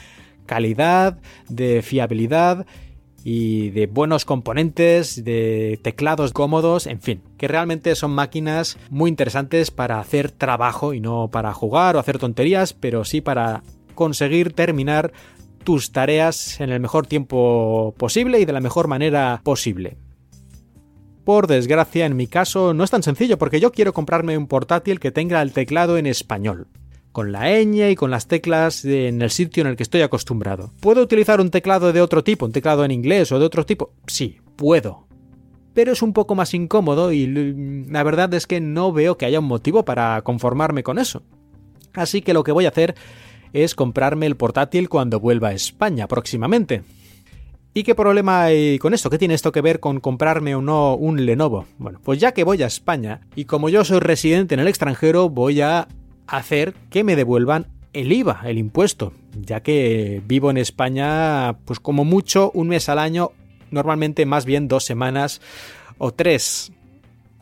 calidad, 0.47 1.19
de 1.49 1.83
fiabilidad 1.83 2.67
y 3.25 3.71
de 3.71 3.89
buenos 3.89 4.25
componentes, 4.25 5.25
de 5.25 5.81
teclados 5.83 6.33
cómodos, 6.33 6.87
en 6.87 7.01
fin, 7.01 7.23
que 7.37 7.49
realmente 7.49 7.95
son 7.97 8.13
máquinas 8.13 8.79
muy 8.89 9.11
interesantes 9.11 9.73
para 9.73 9.99
hacer 9.99 10.31
trabajo 10.31 10.95
y 10.95 11.01
no 11.01 11.29
para 11.29 11.53
jugar 11.53 11.97
o 11.97 11.99
hacer 11.99 12.19
tonterías, 12.19 12.73
pero 12.73 13.05
sí 13.05 13.21
para 13.21 13.65
conseguir 13.97 14.53
terminar 14.53 15.13
tus 15.67 15.91
tareas 15.91 16.61
en 16.61 16.71
el 16.71 16.79
mejor 16.79 17.09
tiempo 17.09 17.93
posible 17.99 18.39
y 18.39 18.45
de 18.45 18.53
la 18.53 18.61
mejor 18.61 18.87
manera 18.87 19.41
posible. 19.43 19.99
por 21.25 21.49
desgracia, 21.49 22.07
en 22.07 22.15
mi 22.15 22.29
caso 22.29 22.73
no 22.73 22.85
es 22.85 22.91
tan 22.93 23.03
sencillo 23.03 23.37
porque 23.37 23.59
yo 23.59 23.73
quiero 23.73 23.93
comprarme 23.93 24.39
un 24.39 24.47
portátil 24.47 25.01
que 25.01 25.11
tenga 25.11 25.43
el 25.43 25.53
teclado 25.53 25.99
en 25.99 26.07
español 26.07 26.69
con 27.11 27.33
la 27.33 27.51
ñ 27.51 27.91
y 27.91 27.97
con 27.97 28.13
las 28.13 28.29
teclas 28.29 28.85
en 28.85 29.23
el 29.23 29.31
sitio 29.31 29.63
en 29.63 29.67
el 29.67 29.77
que 29.77 29.83
estoy 29.83 30.03
acostumbrado. 30.03 30.71
¿Puedo 30.79 31.03
utilizar 31.03 31.41
un 31.41 31.51
teclado 31.51 31.93
de 31.93 32.01
otro 32.01 32.23
tipo, 32.23 32.47
un 32.47 32.53
teclado 32.53 32.85
en 32.85 32.93
inglés 32.93 33.33
o 33.33 33.41
de 33.41 33.45
otro 33.45 33.67
tipo? 33.67 33.91
Sí, 34.07 34.39
puedo. 34.55 35.09
Pero 35.75 35.93
es 35.93 36.01
un 36.01 36.13
poco 36.13 36.37
más 36.37 36.55
incómodo 36.55 37.11
y 37.11 37.27
la 37.89 38.05
verdad 38.05 38.33
es 38.35 38.47
que 38.47 38.61
no 38.61 38.93
veo 38.93 39.17
que 39.17 39.27
haya 39.27 39.41
un 39.41 39.47
motivo 39.47 39.85
para 39.85 40.23
conformarme 40.23 40.85
con 40.85 40.99
eso. 40.99 41.23
Así 41.95 42.23
que 42.23 42.35
lo 42.35 42.45
que 42.45 42.53
voy 42.53 42.67
a 42.67 42.69
hacer 42.69 42.95
es 43.57 43.75
comprarme 43.75 44.27
el 44.27 44.37
portátil 44.37 44.89
cuando 44.89 45.19
vuelva 45.19 45.49
a 45.49 45.53
España 45.53 46.07
próximamente. 46.07 46.83
¿Y 47.73 47.83
qué 47.83 47.95
problema 47.95 48.45
hay 48.45 48.79
con 48.79 48.95
esto? 48.95 49.11
¿Qué 49.11 49.19
tiene 49.19 49.35
esto 49.35 49.53
que 49.53 49.61
ver 49.61 49.81
con 49.81 50.01
comprarme 50.01 50.55
o 50.55 50.63
no 50.63 50.95
un 50.95 51.27
Lenovo? 51.27 51.67
Bueno, 51.79 52.01
pues 52.03 52.19
ya 52.19 52.33
que 52.33 52.45
voy 52.45 52.63
a 52.63 52.67
España 52.67 53.21
y 53.35 53.45
como 53.45 53.69
yo 53.69 53.85
soy 53.85 54.01
residente 54.01 54.55
en 54.55 54.61
el 54.61 54.69
extranjero, 54.69 55.29
voy 55.29 55.61
a 55.61 55.89
hacer 56.27 56.75
que 56.91 57.05
me 57.05 57.17
devuelvan 57.17 57.67
el 57.93 58.13
IVA, 58.13 58.43
el 58.45 58.59
impuesto, 58.59 59.13
ya 59.41 59.63
que 59.63 60.23
vivo 60.27 60.51
en 60.51 60.59
España 60.59 61.59
pues 61.65 61.81
como 61.81 62.05
mucho 62.05 62.51
un 62.53 62.69
mes 62.69 62.89
al 62.89 62.99
año, 62.99 63.33
normalmente 63.71 64.27
más 64.27 64.45
bien 64.45 64.69
dos 64.69 64.85
semanas 64.85 65.41
o 65.99 66.13
tres. 66.13 66.73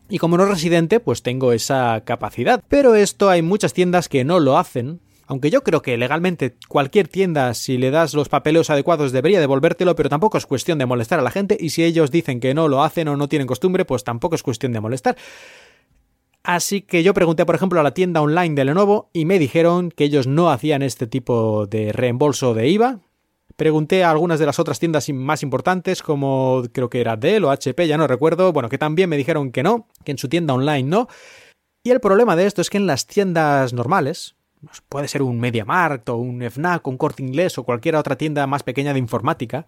Y 0.09 0.19
como 0.19 0.37
no 0.37 0.47
residente, 0.47 1.01
pues 1.01 1.23
tengo 1.23 1.53
esa 1.53 2.03
capacidad. 2.05 2.63
Pero 2.69 2.95
esto 2.95 3.31
hay 3.31 3.43
muchas 3.43 3.73
tiendas 3.73 4.09
que 4.09 4.25
no 4.25 4.39
lo 4.39 4.59
hacen. 4.59 5.01
Aunque 5.27 5.51
yo 5.51 5.63
creo 5.63 5.83
que 5.83 5.97
legalmente 5.97 6.57
cualquier 6.69 7.09
tienda, 7.09 7.55
si 7.55 7.79
le 7.79 7.91
das 7.91 8.15
los 8.15 8.29
papeles 8.29 8.69
adecuados, 8.71 9.13
debería 9.13 9.41
devolvértelo, 9.41 9.97
pero 9.97 10.09
tampoco 10.09 10.39
es 10.39 10.47
cuestión 10.47 10.79
de 10.79 10.87
molestar 10.87 11.19
a 11.19 11.23
la 11.23 11.31
gente. 11.31 11.57
Y 11.59 11.71
si 11.71 11.83
ellos 11.85 12.11
dicen 12.11 12.41
que 12.41 12.55
no 12.55 12.69
lo 12.69 12.83
hacen 12.83 13.09
o 13.09 13.17
no 13.17 13.29
tienen 13.29 13.47
costumbre, 13.47 13.85
pues 13.85 14.05
tampoco 14.05 14.35
es 14.35 14.43
cuestión 14.43 14.73
de 14.73 14.81
molestar. 14.81 15.17
Así 16.43 16.83
que 16.83 17.03
yo 17.03 17.15
pregunté, 17.15 17.47
por 17.47 17.55
ejemplo, 17.55 17.81
a 17.81 17.83
la 17.83 17.95
tienda 17.95 18.21
online 18.21 18.55
de 18.55 18.67
Lenovo 18.67 19.09
y 19.15 19.25
me 19.25 19.39
dijeron 19.39 19.91
que 19.91 20.05
ellos 20.05 20.27
no 20.27 20.51
hacían 20.51 20.83
este 20.83 21.07
tipo 21.07 21.67
de 21.67 21.91
reembolso 21.91 22.53
de 22.53 22.69
IVA. 22.69 23.01
Pregunté 23.57 24.05
a 24.05 24.11
algunas 24.11 24.39
de 24.39 24.47
las 24.47 24.59
otras 24.59 24.79
tiendas 24.79 25.09
más 25.09 25.43
importantes, 25.43 26.03
como 26.03 26.63
creo 26.73 26.91
que 26.91 27.01
era 27.01 27.17
Dell 27.17 27.45
o 27.45 27.51
HP, 27.51 27.87
ya 27.87 27.97
no 27.97 28.07
recuerdo, 28.07 28.53
bueno, 28.53 28.69
que 28.69 28.77
también 28.77 29.09
me 29.09 29.17
dijeron 29.17 29.53
que 29.53 29.63
no, 29.63 29.89
que 30.05 30.13
en 30.13 30.19
su 30.19 30.29
tienda 30.29 30.53
online 30.53 30.83
no. 30.83 31.09
Y 31.83 31.91
el 31.91 32.01
problema 32.01 32.37
de 32.37 32.47
esto 32.47 32.61
es 32.61 32.69
que 32.69 32.77
en 32.77 32.87
las 32.87 33.07
tiendas 33.07 33.73
normales, 33.73 34.37
puede 34.89 35.09
ser 35.09 35.23
un 35.23 35.39
MediaMarkt 35.41 36.09
o 36.09 36.17
un 36.17 36.43
FNAC, 36.43 36.87
un 36.87 36.97
Corte 36.97 37.23
Inglés 37.23 37.59
o 37.59 37.65
cualquier 37.65 37.97
otra 37.97 38.17
tienda 38.17 38.47
más 38.47 38.63
pequeña 38.63 38.93
de 38.93 38.99
informática, 38.99 39.67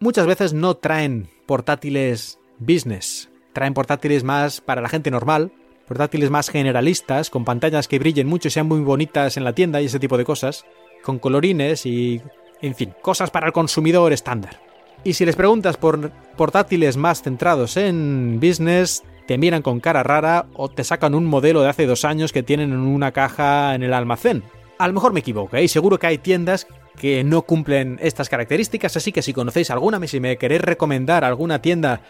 muchas 0.00 0.26
veces 0.26 0.52
no 0.52 0.76
traen 0.76 1.28
portátiles 1.46 2.38
business, 2.58 3.30
traen 3.52 3.74
portátiles 3.74 4.24
más 4.24 4.60
para 4.60 4.82
la 4.82 4.88
gente 4.88 5.10
normal, 5.10 5.52
portátiles 5.86 6.30
más 6.30 6.48
generalistas, 6.48 7.30
con 7.30 7.44
pantallas 7.44 7.88
que 7.88 7.98
brillen 7.98 8.26
mucho 8.26 8.48
y 8.48 8.50
sean 8.50 8.68
muy 8.68 8.80
bonitas 8.80 9.36
en 9.36 9.44
la 9.44 9.54
tienda 9.54 9.80
y 9.80 9.86
ese 9.86 9.98
tipo 9.98 10.18
de 10.18 10.24
cosas, 10.24 10.64
con 11.02 11.18
colorines 11.18 11.86
y, 11.86 12.22
en 12.62 12.74
fin, 12.74 12.94
cosas 13.02 13.30
para 13.30 13.46
el 13.46 13.52
consumidor 13.52 14.12
estándar. 14.12 14.60
Y 15.04 15.12
si 15.14 15.26
les 15.26 15.36
preguntas 15.36 15.76
por 15.76 16.10
portátiles 16.36 16.96
más 16.96 17.22
centrados 17.22 17.76
en 17.76 18.40
business, 18.40 19.02
te 19.26 19.38
miran 19.38 19.62
con 19.62 19.80
cara 19.80 20.02
rara 20.02 20.46
o 20.54 20.68
te 20.68 20.84
sacan 20.84 21.14
un 21.14 21.24
modelo 21.24 21.62
de 21.62 21.68
hace 21.68 21.86
dos 21.86 22.04
años 22.04 22.32
que 22.32 22.42
tienen 22.42 22.72
en 22.72 22.78
una 22.78 23.12
caja 23.12 23.74
en 23.74 23.82
el 23.82 23.94
almacén. 23.94 24.42
A 24.78 24.88
lo 24.88 24.94
mejor 24.94 25.12
me 25.12 25.20
equivoco, 25.20 25.56
¿eh? 25.56 25.64
y 25.64 25.68
seguro 25.68 25.98
que 25.98 26.06
hay 26.06 26.18
tiendas 26.18 26.66
que 26.98 27.24
no 27.24 27.42
cumplen 27.42 27.98
estas 28.02 28.28
características, 28.28 28.96
así 28.96 29.12
que 29.12 29.22
si 29.22 29.32
conocéis 29.32 29.70
alguna, 29.70 30.04
si 30.06 30.20
me 30.20 30.36
queréis 30.36 30.62
recomendar 30.62 31.24
alguna 31.24 31.60
tienda 31.60 32.00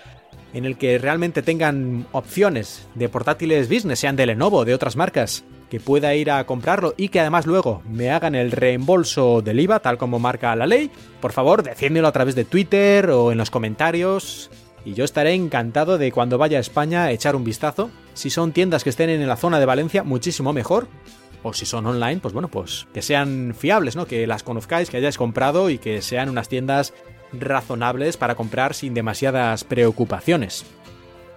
en 0.52 0.64
el 0.64 0.76
que 0.76 0.98
realmente 0.98 1.42
tengan 1.42 2.06
opciones 2.12 2.86
de 2.94 3.08
portátiles 3.08 3.68
business, 3.68 3.98
sean 3.98 4.16
de 4.16 4.26
Lenovo 4.26 4.58
o 4.58 4.64
de 4.64 4.74
otras 4.74 4.96
marcas, 4.96 5.44
que 5.68 5.80
pueda 5.80 6.14
ir 6.14 6.30
a 6.30 6.44
comprarlo 6.46 6.94
y 6.96 7.08
que 7.08 7.20
además 7.20 7.46
luego 7.46 7.82
me 7.88 8.10
hagan 8.10 8.34
el 8.34 8.52
reembolso 8.52 9.42
del 9.42 9.60
IVA, 9.60 9.80
tal 9.80 9.98
como 9.98 10.18
marca 10.18 10.54
la 10.54 10.66
ley, 10.66 10.90
por 11.20 11.32
favor, 11.32 11.62
decídmelo 11.62 12.08
a 12.08 12.12
través 12.12 12.34
de 12.34 12.44
Twitter 12.44 13.10
o 13.10 13.32
en 13.32 13.38
los 13.38 13.50
comentarios. 13.50 14.50
Y 14.84 14.94
yo 14.94 15.04
estaré 15.04 15.32
encantado 15.32 15.96
de 15.96 16.12
cuando 16.12 16.38
vaya 16.38 16.58
a 16.58 16.60
España 16.60 17.10
echar 17.10 17.36
un 17.36 17.44
vistazo. 17.44 17.90
Si 18.12 18.30
son 18.30 18.52
tiendas 18.52 18.84
que 18.84 18.90
estén 18.90 19.08
en 19.10 19.26
la 19.26 19.36
zona 19.36 19.58
de 19.58 19.66
Valencia, 19.66 20.02
muchísimo 20.02 20.52
mejor. 20.52 20.88
O 21.42 21.52
si 21.52 21.66
son 21.66 21.86
online, 21.86 22.20
pues 22.20 22.34
bueno, 22.34 22.48
pues 22.48 22.86
que 22.92 23.02
sean 23.02 23.54
fiables, 23.58 23.96
¿no? 23.96 24.06
Que 24.06 24.26
las 24.26 24.42
conozcáis, 24.42 24.90
que 24.90 24.98
hayáis 24.98 25.18
comprado 25.18 25.70
y 25.70 25.78
que 25.78 26.02
sean 26.02 26.28
unas 26.28 26.48
tiendas 26.48 26.92
razonables 27.32 28.16
para 28.16 28.34
comprar 28.34 28.74
sin 28.74 28.94
demasiadas 28.94 29.64
preocupaciones. 29.64 30.64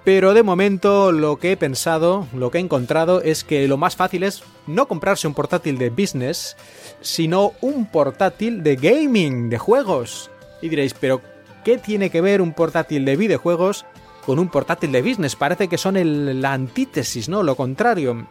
Pero 0.04 0.34
de 0.34 0.44
momento 0.44 1.12
lo 1.12 1.38
que 1.38 1.52
he 1.52 1.58
pensado, 1.58 2.28
lo 2.34 2.50
que 2.50 2.60
he 2.60 2.62
encontrado 2.62 3.22
es 3.22 3.44
que 3.44 3.68
lo 3.68 3.76
más 3.76 3.98
fácil 3.98 4.24
es 4.24 4.42
no 4.66 4.88
comprarse 4.88 5.28
un 5.28 5.34
portátil 5.34 5.78
de 5.78 5.90
business, 5.90 6.56
sino 7.02 7.52
un 7.60 7.86
portátil 7.92 8.64
de 8.64 8.78
gaming, 8.78 9.50
de 9.50 9.58
juegos. 9.58 10.32
Y 10.62 10.70
diréis, 10.70 10.94
pero 10.94 11.22
¿qué 11.64 11.78
tiene 11.78 12.10
que 12.10 12.22
ver 12.22 12.42
un 12.42 12.54
portátil 12.54 13.06
de 13.06 13.16
videojuegos 13.16 13.86
con 14.26 14.40
un 14.40 14.50
portátil 14.50 14.92
de 14.92 15.02
business? 15.02 15.36
Parece 15.36 15.68
que 15.68 15.78
son 15.78 15.98
el, 15.98 16.42
la 16.42 16.54
antítesis, 16.54 17.30
¿no? 17.30 17.44
Lo 17.44 17.56
contrario. 17.56 18.28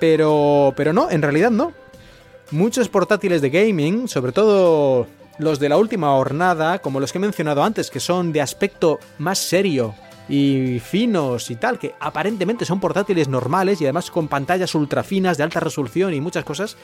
Pero, 0.00 0.72
pero 0.76 0.92
no, 0.92 1.10
en 1.10 1.22
realidad 1.22 1.50
no. 1.50 1.72
Muchos 2.50 2.88
portátiles 2.88 3.42
de 3.42 3.50
gaming, 3.50 4.08
sobre 4.08 4.32
todo 4.32 5.06
los 5.38 5.58
de 5.58 5.68
la 5.68 5.76
última 5.76 6.08
jornada, 6.08 6.78
como 6.80 7.00
los 7.00 7.12
que 7.12 7.18
he 7.18 7.20
mencionado 7.20 7.62
antes, 7.62 7.90
que 7.90 8.00
son 8.00 8.32
de 8.32 8.40
aspecto 8.40 8.98
más 9.18 9.38
serio 9.38 9.94
y 10.28 10.80
finos 10.80 11.50
y 11.50 11.56
tal, 11.56 11.78
que 11.78 11.94
aparentemente 12.00 12.64
son 12.64 12.80
portátiles 12.80 13.28
normales 13.28 13.80
y 13.80 13.84
además 13.84 14.10
con 14.10 14.28
pantallas 14.28 14.74
ultra 14.74 15.02
finas 15.02 15.38
de 15.38 15.44
alta 15.44 15.60
resolución 15.60 16.12
y 16.12 16.20
muchas 16.20 16.44
cosas, 16.44 16.76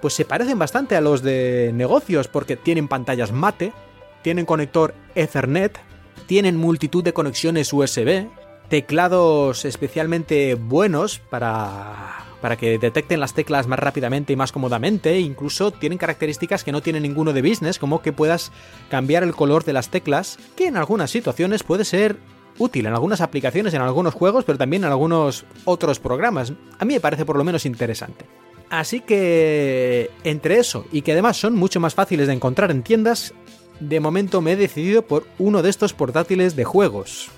pues 0.00 0.14
se 0.14 0.24
parecen 0.24 0.58
bastante 0.58 0.96
a 0.96 1.00
los 1.00 1.22
de 1.22 1.70
negocios 1.74 2.28
porque 2.28 2.56
tienen 2.56 2.88
pantallas 2.88 3.32
mate, 3.32 3.72
tienen 4.22 4.46
conector 4.46 4.94
Ethernet, 5.14 5.78
tienen 6.26 6.56
multitud 6.56 7.02
de 7.04 7.12
conexiones 7.12 7.72
USB, 7.72 8.26
teclados 8.68 9.64
especialmente 9.64 10.54
buenos 10.54 11.18
para 11.18 12.22
para 12.42 12.56
que 12.56 12.76
detecten 12.78 13.20
las 13.20 13.32
teclas 13.32 13.68
más 13.68 13.78
rápidamente 13.78 14.32
y 14.32 14.36
más 14.36 14.52
cómodamente. 14.52 15.20
Incluso 15.20 15.70
tienen 15.70 15.96
características 15.96 16.64
que 16.64 16.72
no 16.72 16.82
tiene 16.82 17.00
ninguno 17.00 17.32
de 17.32 17.40
business, 17.40 17.78
como 17.78 18.02
que 18.02 18.12
puedas 18.12 18.50
cambiar 18.90 19.22
el 19.22 19.32
color 19.32 19.64
de 19.64 19.72
las 19.72 19.88
teclas, 19.88 20.38
que 20.56 20.66
en 20.66 20.76
algunas 20.76 21.10
situaciones 21.10 21.62
puede 21.62 21.84
ser 21.84 22.18
útil 22.58 22.86
en 22.86 22.92
algunas 22.92 23.20
aplicaciones, 23.20 23.72
en 23.72 23.80
algunos 23.80 24.12
juegos, 24.12 24.44
pero 24.44 24.58
también 24.58 24.84
en 24.84 24.90
algunos 24.90 25.44
otros 25.64 26.00
programas. 26.00 26.52
A 26.78 26.84
mí 26.84 26.94
me 26.94 27.00
parece 27.00 27.24
por 27.24 27.36
lo 27.36 27.44
menos 27.44 27.64
interesante. 27.64 28.26
Así 28.68 29.00
que 29.00 30.10
entre 30.24 30.58
eso 30.58 30.84
y 30.90 31.02
que 31.02 31.12
además 31.12 31.36
son 31.36 31.54
mucho 31.54 31.78
más 31.78 31.94
fáciles 31.94 32.26
de 32.26 32.32
encontrar 32.32 32.70
en 32.70 32.82
tiendas, 32.82 33.34
de 33.88 34.00
momento 34.00 34.40
me 34.40 34.52
he 34.52 34.56
decidido 34.56 35.02
por 35.02 35.26
uno 35.38 35.62
de 35.62 35.70
estos 35.70 35.92
portátiles 35.92 36.56
de 36.56 36.64
juegos. 36.64 37.30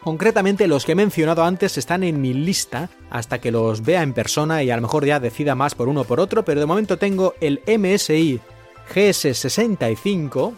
Concretamente 0.00 0.66
los 0.66 0.84
que 0.84 0.92
he 0.92 0.96
mencionado 0.96 1.44
antes 1.44 1.78
están 1.78 2.02
en 2.02 2.20
mi 2.20 2.34
lista 2.34 2.90
hasta 3.08 3.40
que 3.40 3.52
los 3.52 3.82
vea 3.82 4.02
en 4.02 4.12
persona 4.12 4.64
y 4.64 4.70
a 4.70 4.76
lo 4.76 4.82
mejor 4.82 5.06
ya 5.06 5.20
decida 5.20 5.54
más 5.54 5.76
por 5.76 5.88
uno 5.88 6.00
o 6.00 6.04
por 6.04 6.18
otro, 6.18 6.44
pero 6.44 6.58
de 6.58 6.66
momento 6.66 6.98
tengo 6.98 7.34
el 7.40 7.62
MSI 7.66 8.40
GS65, 8.92 10.54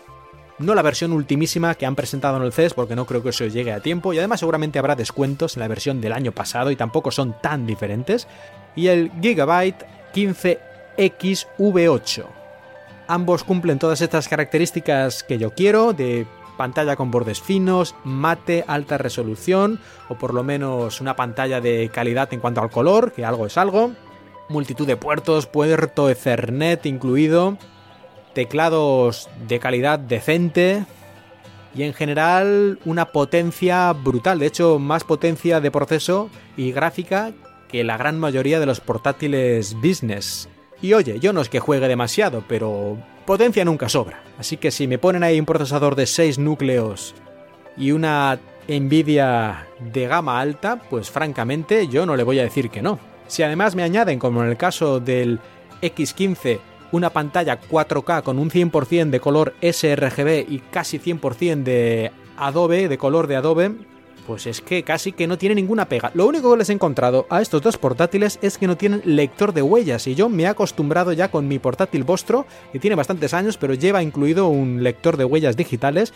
no 0.61 0.75
la 0.75 0.81
versión 0.81 1.13
ultimísima 1.13 1.75
que 1.75 1.85
han 1.85 1.95
presentado 1.95 2.39
en 2.39 2.45
el 2.45 2.55
CES 2.55 2.73
porque 2.73 2.97
no 2.97 3.05
creo 3.05 3.23
que 3.23 3.29
eso 3.29 3.45
llegue 3.45 3.73
a 3.73 3.81
tiempo 3.81 4.15
y 4.15 4.19
además 4.19 4.41
seguramente 4.41 4.79
habrá 4.79 4.97
descuentos 4.97 5.57
en 5.57 5.61
la 5.61 5.69
versión 5.69 6.01
del 6.01 6.15
año 6.15 6.33
pasado 6.33 6.71
y 6.71 6.77
tampoco 6.77 7.11
son 7.11 7.37
tan 7.43 7.67
diferentes, 7.67 8.27
y 8.75 8.87
el 8.87 9.11
Gigabyte 9.21 9.85
15XV8. 10.15 12.44
Ambos 13.07 13.45
cumplen 13.45 13.79
todas 13.79 14.01
estas 14.01 14.29
características 14.29 15.23
que 15.23 15.39
yo 15.39 15.51
quiero 15.51 15.93
de 15.93 16.27
pantalla 16.57 16.97
con 16.97 17.11
bordes 17.11 17.41
finos, 17.41 17.95
mate, 18.05 18.65
alta 18.67 18.97
resolución, 18.97 19.81
o 20.09 20.15
por 20.17 20.33
lo 20.33 20.43
menos 20.43 21.01
una 21.01 21.17
pantalla 21.17 21.61
de 21.61 21.91
calidad 21.93 22.33
en 22.33 22.41
cuanto 22.41 22.63
al 22.63 22.71
color, 22.71 23.13
que 23.13 23.25
algo 23.25 23.47
es 23.47 23.59
algo, 23.59 23.93
multitud 24.49 24.87
de 24.87 24.97
puertos, 24.97 25.47
puerto 25.47 26.09
Ethernet 26.09 26.87
incluido, 26.87 27.59
teclados 28.33 29.29
de 29.47 29.59
calidad 29.59 29.99
decente, 29.99 30.87
y 31.75 31.83
en 31.83 31.93
general 31.93 32.79
una 32.85 33.07
potencia 33.07 33.93
brutal, 33.93 34.39
de 34.39 34.47
hecho 34.47 34.79
más 34.79 35.05
potencia 35.05 35.61
de 35.61 35.71
proceso 35.71 36.31
y 36.57 36.73
gráfica 36.73 37.33
que 37.69 37.83
la 37.83 37.97
gran 37.97 38.19
mayoría 38.19 38.61
de 38.61 38.67
los 38.67 38.81
portátiles 38.81 39.75
business. 39.75 40.49
Y 40.83 40.93
oye, 40.93 41.19
yo 41.21 41.33
no 41.33 41.41
es 41.41 41.49
que 41.49 41.61
juegue 41.61 41.89
demasiado, 41.89 42.45
pero 42.47 42.99
potencia 43.25 43.65
nunca 43.65 43.89
sobra. 43.89 44.23
Así 44.39 44.57
que 44.57 44.71
si 44.71 44.87
me 44.87 44.99
ponen 44.99 45.23
ahí 45.23 45.39
un 45.39 45.47
procesador 45.47 45.95
de 45.95 46.07
6 46.07 46.39
núcleos 46.39 47.15
y 47.77 47.93
una 47.93 48.39
Nvidia 48.69 49.67
de 49.79 50.07
gama 50.07 50.41
alta, 50.41 50.81
pues 50.91 51.11
francamente 51.11 51.89
yo 51.89 52.07
no 52.07 52.17
le 52.17 52.23
voy 52.23 52.39
a 52.39 52.45
decir 52.45 52.71
que 52.71 52.83
no. 52.83 52.99
Si 53.27 53.43
además 53.43 53.75
me 53.75 53.83
añaden, 53.83 54.19
como 54.19 54.43
en 54.43 54.51
el 54.51 54.57
caso 54.57 55.01
del 55.01 55.41
X15, 55.83 56.59
una 56.93 57.11
pantalla 57.11 57.61
4K 57.61 58.23
con 58.23 58.39
un 58.39 58.51
100% 58.51 59.11
de 59.11 59.21
color 59.21 59.55
sRGB 59.61 60.47
y 60.49 60.63
casi 60.71 60.99
100% 60.99 61.63
de 61.63 62.13
Adobe, 62.37 62.89
de 62.89 62.99
color 62.99 63.27
de 63.27 63.37
Adobe, 63.37 63.73
pues 64.27 64.47
es 64.47 64.61
que 64.61 64.83
casi 64.83 65.13
que 65.13 65.27
no 65.27 65.39
tiene 65.39 65.55
ninguna 65.55 65.89
pega. 65.89 66.11
Lo 66.15 66.27
único 66.27 66.51
que 66.51 66.59
les 66.59 66.71
he 66.71 66.73
encontrado 66.73 67.27
a 67.31 67.43
estos 67.43 67.63
dos 67.63 67.79
portátiles 67.79 68.39
es 68.43 68.59
que 68.59 68.67
no 68.67 68.77
tienen 68.77 69.03
lector 69.05 69.53
de 69.53 69.63
huellas 69.63 70.07
y 70.07 70.15
yo 70.15 70.29
me 70.29 70.45
he 70.45 70.47
acostumbrado 70.47 71.13
ya 71.13 71.31
con 71.31 71.49
mi 71.49 71.59
portátil 71.59 72.05
Vostro, 72.05 72.47
que 72.73 72.79
tiene 72.79 72.97
bastantes 72.97 73.35
años, 73.35 73.57
pero 73.57 73.75
lleva 73.75 74.03
incluido 74.03 74.49
un 74.49 74.83
lector 74.83 75.17
de 75.17 75.25
huellas 75.25 75.57
digitales 75.57 76.13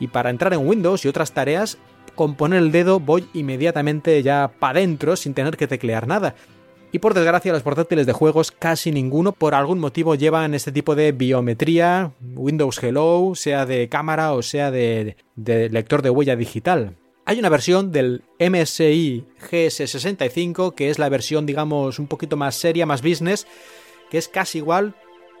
y 0.00 0.08
para 0.08 0.30
entrar 0.30 0.52
en 0.52 0.66
Windows 0.66 1.04
y 1.04 1.08
otras 1.08 1.32
tareas, 1.32 1.78
con 2.14 2.34
poner 2.34 2.60
el 2.60 2.72
dedo 2.72 3.00
voy 3.00 3.28
inmediatamente 3.32 4.22
ya 4.22 4.50
para 4.58 4.78
adentro 4.78 5.16
sin 5.16 5.34
tener 5.34 5.56
que 5.56 5.66
teclear 5.66 6.06
nada. 6.06 6.34
Y 6.90 7.00
por 7.00 7.12
desgracia 7.12 7.52
los 7.52 7.62
portátiles 7.62 8.06
de 8.06 8.14
juegos 8.14 8.50
casi 8.50 8.92
ninguno 8.92 9.32
por 9.32 9.54
algún 9.54 9.78
motivo 9.78 10.14
llevan 10.14 10.54
este 10.54 10.72
tipo 10.72 10.94
de 10.94 11.12
biometría, 11.12 12.12
Windows 12.34 12.82
Hello, 12.82 13.32
sea 13.34 13.66
de 13.66 13.90
cámara 13.90 14.32
o 14.32 14.40
sea 14.40 14.70
de 14.70 15.16
lector 15.36 16.00
de 16.00 16.10
huella 16.10 16.34
digital. 16.34 16.96
Hay 17.28 17.38
una 17.38 17.50
versión 17.50 17.92
del 17.92 18.22
MSI 18.40 19.26
GS65 19.50 20.74
que 20.74 20.88
es 20.88 20.98
la 20.98 21.10
versión 21.10 21.44
digamos 21.44 21.98
un 21.98 22.06
poquito 22.06 22.38
más 22.38 22.54
seria, 22.54 22.86
más 22.86 23.02
business, 23.02 23.46
que 24.10 24.16
es 24.16 24.28
casi 24.28 24.56
igual, 24.58 24.94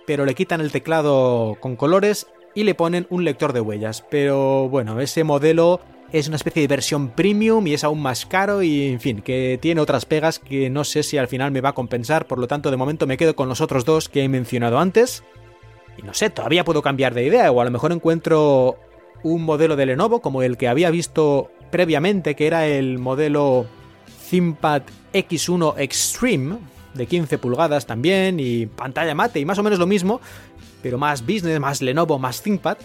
pero 0.06 0.26
le 0.26 0.34
quitan 0.34 0.60
el 0.60 0.70
teclado 0.70 1.56
con 1.60 1.76
colores 1.76 2.26
y 2.54 2.64
le 2.64 2.74
ponen 2.74 3.06
un 3.08 3.24
lector 3.24 3.54
de 3.54 3.62
huellas. 3.62 4.04
Pero 4.10 4.68
bueno, 4.68 5.00
ese 5.00 5.24
modelo 5.24 5.80
es 6.12 6.28
una 6.28 6.36
especie 6.36 6.60
de 6.60 6.68
versión 6.68 7.08
premium 7.08 7.66
y 7.66 7.72
es 7.72 7.84
aún 7.84 8.02
más 8.02 8.26
caro 8.26 8.62
y 8.62 8.88
en 8.88 9.00
fin, 9.00 9.22
que 9.22 9.58
tiene 9.58 9.80
otras 9.80 10.04
pegas 10.04 10.38
que 10.38 10.68
no 10.68 10.84
sé 10.84 11.02
si 11.02 11.16
al 11.16 11.28
final 11.28 11.52
me 11.52 11.62
va 11.62 11.70
a 11.70 11.74
compensar, 11.74 12.26
por 12.26 12.38
lo 12.38 12.48
tanto 12.48 12.70
de 12.70 12.76
momento 12.76 13.06
me 13.06 13.16
quedo 13.16 13.34
con 13.34 13.48
los 13.48 13.62
otros 13.62 13.86
dos 13.86 14.10
que 14.10 14.24
he 14.24 14.28
mencionado 14.28 14.78
antes. 14.78 15.24
Y 15.96 16.02
no 16.02 16.12
sé, 16.12 16.28
todavía 16.28 16.66
puedo 16.66 16.82
cambiar 16.82 17.14
de 17.14 17.24
idea 17.24 17.50
o 17.50 17.62
a 17.62 17.64
lo 17.64 17.70
mejor 17.70 17.92
encuentro 17.92 18.76
un 19.22 19.42
modelo 19.42 19.74
de 19.74 19.86
Lenovo 19.86 20.20
como 20.20 20.42
el 20.42 20.58
que 20.58 20.68
había 20.68 20.90
visto 20.90 21.50
previamente, 21.70 22.34
que 22.34 22.46
era 22.46 22.66
el 22.66 22.98
modelo 22.98 23.66
ThinkPad 24.30 24.82
X1 25.12 25.74
Extreme, 25.78 26.58
de 26.94 27.06
15 27.06 27.38
pulgadas 27.38 27.86
también, 27.86 28.40
y 28.40 28.66
pantalla 28.66 29.14
mate, 29.14 29.40
y 29.40 29.44
más 29.44 29.58
o 29.58 29.62
menos 29.62 29.78
lo 29.78 29.86
mismo, 29.86 30.20
pero 30.82 30.98
más 30.98 31.22
business, 31.22 31.60
más 31.60 31.82
Lenovo, 31.82 32.18
más 32.18 32.42
ThinkPad, 32.42 32.78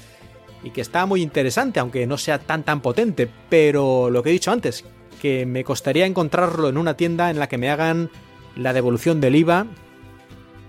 y 0.63 0.69
que 0.69 0.81
está 0.81 1.05
muy 1.05 1.21
interesante, 1.21 1.79
aunque 1.79 2.07
no 2.07 2.17
sea 2.17 2.39
tan 2.39 2.63
tan 2.63 2.81
potente, 2.81 3.29
pero 3.49 4.09
lo 4.09 4.23
que 4.23 4.29
he 4.29 4.33
dicho 4.33 4.51
antes, 4.51 4.85
que 5.21 5.45
me 5.45 5.63
costaría 5.63 6.05
encontrarlo 6.05 6.69
en 6.69 6.77
una 6.77 6.95
tienda 6.95 7.29
en 7.29 7.39
la 7.39 7.47
que 7.47 7.57
me 7.57 7.69
hagan 7.69 8.09
la 8.55 8.73
devolución 8.73 9.19
del 9.19 9.35
IVA, 9.35 9.67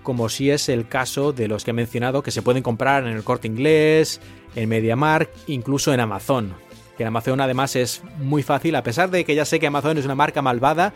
como 0.02 0.28
si 0.28 0.50
es 0.50 0.68
el 0.68 0.86
caso 0.86 1.32
de 1.32 1.48
los 1.48 1.64
que 1.64 1.70
he 1.70 1.74
mencionado 1.74 2.22
que 2.22 2.30
se 2.30 2.42
pueden 2.42 2.62
comprar 2.62 3.06
en 3.06 3.14
el 3.14 3.24
corte 3.24 3.48
inglés, 3.48 4.20
en 4.54 4.68
MediaMark, 4.68 5.30
incluso 5.46 5.92
en 5.92 6.00
Amazon 6.00 6.63
que 6.96 7.02
en 7.02 7.08
Amazon 7.08 7.40
además 7.40 7.76
es 7.76 8.02
muy 8.18 8.42
fácil, 8.42 8.74
a 8.76 8.82
pesar 8.82 9.10
de 9.10 9.24
que 9.24 9.34
ya 9.34 9.44
sé 9.44 9.58
que 9.58 9.66
Amazon 9.66 9.98
es 9.98 10.04
una 10.04 10.14
marca 10.14 10.42
malvada, 10.42 10.92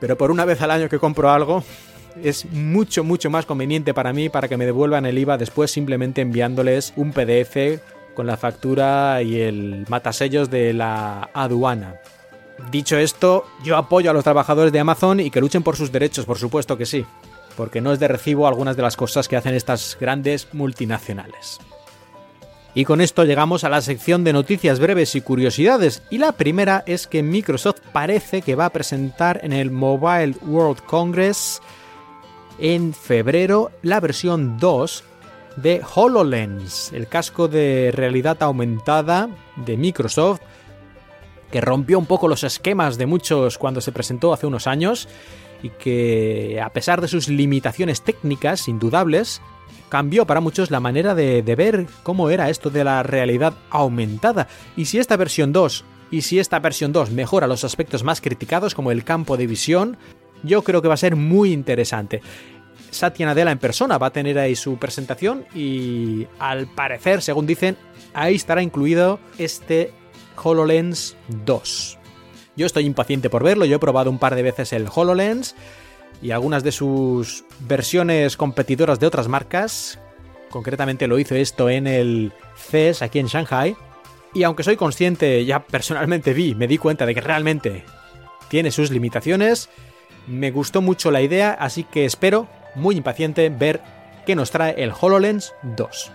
pero 0.00 0.16
por 0.16 0.30
una 0.30 0.44
vez 0.44 0.60
al 0.62 0.70
año 0.70 0.88
que 0.88 0.98
compro 0.98 1.30
algo, 1.30 1.62
es 2.22 2.46
mucho, 2.46 3.04
mucho 3.04 3.30
más 3.30 3.46
conveniente 3.46 3.94
para 3.94 4.12
mí 4.12 4.28
para 4.28 4.48
que 4.48 4.56
me 4.56 4.66
devuelvan 4.66 5.06
el 5.06 5.18
IVA 5.18 5.38
después 5.38 5.70
simplemente 5.70 6.20
enviándoles 6.20 6.92
un 6.96 7.12
PDF 7.12 7.80
con 8.14 8.26
la 8.26 8.36
factura 8.36 9.22
y 9.22 9.40
el 9.40 9.86
matasellos 9.88 10.50
de 10.50 10.72
la 10.72 11.30
aduana. 11.32 11.94
Dicho 12.72 12.96
esto, 12.96 13.46
yo 13.62 13.76
apoyo 13.76 14.10
a 14.10 14.12
los 14.12 14.24
trabajadores 14.24 14.72
de 14.72 14.80
Amazon 14.80 15.20
y 15.20 15.30
que 15.30 15.40
luchen 15.40 15.62
por 15.62 15.76
sus 15.76 15.92
derechos, 15.92 16.26
por 16.26 16.38
supuesto 16.38 16.76
que 16.76 16.86
sí, 16.86 17.06
porque 17.56 17.80
no 17.80 17.92
es 17.92 18.00
de 18.00 18.08
recibo 18.08 18.48
algunas 18.48 18.76
de 18.76 18.82
las 18.82 18.96
cosas 18.96 19.28
que 19.28 19.36
hacen 19.36 19.54
estas 19.54 19.96
grandes 20.00 20.48
multinacionales. 20.52 21.60
Y 22.74 22.84
con 22.84 23.00
esto 23.00 23.24
llegamos 23.24 23.64
a 23.64 23.68
la 23.68 23.80
sección 23.80 24.24
de 24.24 24.32
noticias 24.32 24.78
breves 24.78 25.14
y 25.14 25.20
curiosidades. 25.20 26.02
Y 26.10 26.18
la 26.18 26.32
primera 26.32 26.84
es 26.86 27.06
que 27.06 27.22
Microsoft 27.22 27.80
parece 27.92 28.42
que 28.42 28.54
va 28.54 28.66
a 28.66 28.70
presentar 28.70 29.40
en 29.42 29.52
el 29.52 29.70
Mobile 29.70 30.36
World 30.42 30.80
Congress 30.84 31.60
en 32.58 32.92
febrero 32.92 33.70
la 33.82 34.00
versión 34.00 34.58
2 34.58 35.04
de 35.56 35.80
HoloLens, 35.94 36.92
el 36.92 37.08
casco 37.08 37.48
de 37.48 37.90
realidad 37.92 38.42
aumentada 38.42 39.28
de 39.56 39.76
Microsoft, 39.76 40.40
que 41.50 41.60
rompió 41.60 41.98
un 41.98 42.06
poco 42.06 42.28
los 42.28 42.44
esquemas 42.44 42.98
de 42.98 43.06
muchos 43.06 43.58
cuando 43.58 43.80
se 43.80 43.92
presentó 43.92 44.32
hace 44.32 44.46
unos 44.46 44.66
años 44.66 45.08
y 45.62 45.70
que 45.70 46.60
a 46.62 46.70
pesar 46.72 47.00
de 47.00 47.08
sus 47.08 47.28
limitaciones 47.28 48.02
técnicas 48.02 48.68
indudables, 48.68 49.40
cambió 49.88 50.26
para 50.26 50.40
muchos 50.40 50.70
la 50.70 50.80
manera 50.80 51.14
de, 51.14 51.42
ver 51.42 51.86
cómo 52.02 52.30
era 52.30 52.50
esto 52.50 52.70
de 52.70 52.84
la 52.84 53.02
realidad 53.02 53.54
aumentada. 53.70 54.48
Y 54.76 54.86
si 54.86 54.98
esta 54.98 55.16
versión 55.16 55.52
2 55.52 55.84
y 56.10 56.22
si 56.22 56.38
esta 56.38 56.58
versión 56.58 56.92
2 56.92 57.10
mejora 57.10 57.46
los 57.46 57.64
aspectos 57.64 58.04
más 58.04 58.20
criticados 58.20 58.74
como 58.74 58.90
el 58.90 59.04
campo 59.04 59.36
de 59.36 59.46
visión, 59.46 59.96
yo 60.42 60.62
creo 60.62 60.82
que 60.82 60.88
va 60.88 60.94
a 60.94 60.98
ser 60.98 61.16
muy 61.16 61.52
interesante. 61.52 62.20
Satya 62.90 63.26
Nadella 63.26 63.50
en 63.50 63.58
persona 63.58 63.98
va 63.98 64.08
a 64.08 64.12
tener 64.12 64.38
ahí 64.38 64.56
su 64.56 64.78
presentación 64.78 65.44
y 65.54 66.26
al 66.38 66.66
parecer, 66.66 67.22
según 67.22 67.46
dicen, 67.46 67.76
ahí 68.14 68.36
estará 68.36 68.62
incluido 68.62 69.18
este 69.36 69.92
HoloLens 70.42 71.16
2. 71.44 71.98
Yo 72.56 72.66
estoy 72.66 72.86
impaciente 72.86 73.30
por 73.30 73.44
verlo, 73.44 73.66
yo 73.66 73.76
he 73.76 73.80
probado 73.80 74.10
un 74.10 74.18
par 74.18 74.34
de 74.34 74.42
veces 74.42 74.72
el 74.72 74.88
HoloLens 74.92 75.54
y 76.22 76.30
algunas 76.30 76.62
de 76.62 76.72
sus 76.72 77.44
versiones 77.60 78.36
competidoras 78.36 79.00
de 79.00 79.06
otras 79.06 79.28
marcas. 79.28 79.98
Concretamente 80.50 81.06
lo 81.06 81.18
hizo 81.18 81.34
esto 81.34 81.68
en 81.68 81.86
el 81.86 82.32
CES 82.56 83.02
aquí 83.02 83.18
en 83.18 83.26
Shanghai. 83.26 83.76
Y 84.34 84.42
aunque 84.42 84.64
soy 84.64 84.76
consciente, 84.76 85.44
ya 85.44 85.64
personalmente 85.64 86.32
vi, 86.32 86.54
me 86.54 86.66
di 86.66 86.78
cuenta 86.78 87.06
de 87.06 87.14
que 87.14 87.20
realmente 87.20 87.84
tiene 88.48 88.70
sus 88.70 88.90
limitaciones, 88.90 89.68
me 90.26 90.50
gustó 90.50 90.82
mucho 90.82 91.10
la 91.10 91.22
idea, 91.22 91.52
así 91.52 91.84
que 91.84 92.04
espero, 92.04 92.46
muy 92.74 92.96
impaciente, 92.96 93.48
ver 93.48 93.80
qué 94.26 94.34
nos 94.34 94.50
trae 94.50 94.82
el 94.82 94.92
HoloLens 94.98 95.54
2. 95.62 96.12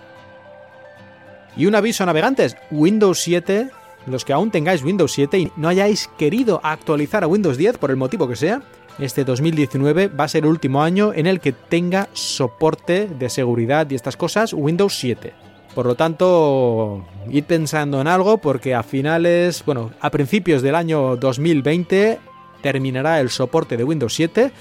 Y 1.57 1.65
un 1.65 1.75
aviso 1.75 2.05
navegantes, 2.05 2.55
Windows 2.71 3.19
7, 3.19 3.69
los 4.07 4.25
que 4.25 4.33
aún 4.33 4.51
tengáis 4.51 4.83
Windows 4.83 5.11
7 5.11 5.39
y 5.39 5.51
no 5.55 5.67
hayáis 5.67 6.09
querido 6.17 6.59
actualizar 6.63 7.23
a 7.23 7.27
Windows 7.27 7.57
10 7.57 7.77
por 7.77 7.91
el 7.91 7.97
motivo 7.97 8.27
que 8.27 8.35
sea, 8.35 8.61
este 8.99 9.23
2019 9.23 10.07
va 10.07 10.25
a 10.25 10.27
ser 10.27 10.43
el 10.43 10.49
último 10.49 10.83
año 10.83 11.13
en 11.13 11.27
el 11.27 11.39
que 11.39 11.51
tenga 11.51 12.09
soporte 12.13 13.07
de 13.07 13.29
seguridad 13.29 13.89
y 13.89 13.95
estas 13.95 14.17
cosas 14.17 14.53
Windows 14.53 14.97
7. 14.97 15.33
Por 15.73 15.87
lo 15.87 15.95
tanto, 15.95 17.03
id 17.29 17.45
pensando 17.45 17.99
en 17.99 18.07
algo 18.07 18.37
porque 18.37 18.75
a 18.75 18.83
finales, 18.83 19.63
bueno, 19.65 19.91
a 19.99 20.11
principios 20.11 20.61
del 20.61 20.75
año 20.75 21.15
2020 21.15 22.19
terminará 22.61 23.19
el 23.19 23.29
soporte 23.29 23.75
de 23.75 23.83
Windows 23.83 24.13
7 24.13 24.51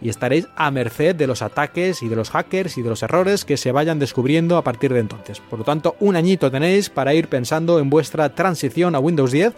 y 0.00 0.08
estaréis 0.08 0.48
a 0.56 0.70
merced 0.70 1.14
de 1.14 1.26
los 1.26 1.42
ataques 1.42 2.02
y 2.02 2.08
de 2.08 2.16
los 2.16 2.30
hackers 2.30 2.76
y 2.76 2.82
de 2.82 2.88
los 2.88 3.02
errores 3.02 3.44
que 3.44 3.56
se 3.56 3.72
vayan 3.72 3.98
descubriendo 3.98 4.56
a 4.56 4.62
partir 4.62 4.92
de 4.92 5.00
entonces. 5.00 5.40
Por 5.40 5.60
lo 5.60 5.64
tanto, 5.64 5.96
un 6.00 6.16
añito 6.16 6.50
tenéis 6.50 6.90
para 6.90 7.14
ir 7.14 7.28
pensando 7.28 7.78
en 7.78 7.88
vuestra 7.88 8.34
transición 8.34 8.94
a 8.94 9.00
Windows 9.00 9.30
10 9.30 9.54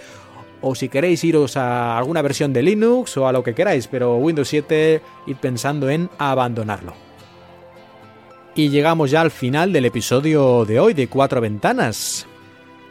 o 0.60 0.74
si 0.74 0.88
queréis 0.88 1.24
iros 1.24 1.56
a 1.56 1.98
alguna 1.98 2.22
versión 2.22 2.52
de 2.52 2.62
Linux 2.62 3.16
o 3.16 3.28
a 3.28 3.32
lo 3.32 3.42
que 3.42 3.54
queráis, 3.54 3.86
pero 3.86 4.16
Windows 4.16 4.48
7 4.48 5.02
id 5.26 5.36
pensando 5.36 5.90
en 5.90 6.10
abandonarlo. 6.18 6.94
Y 8.54 8.68
llegamos 8.68 9.10
ya 9.10 9.20
al 9.20 9.30
final 9.30 9.72
del 9.72 9.84
episodio 9.84 10.64
de 10.64 10.78
hoy 10.78 10.94
de 10.94 11.08
Cuatro 11.08 11.40
Ventanas. 11.40 12.26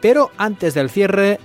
Pero 0.01 0.31
antes 0.37 0.73
del 0.73 0.89
cierre, 0.89 1.39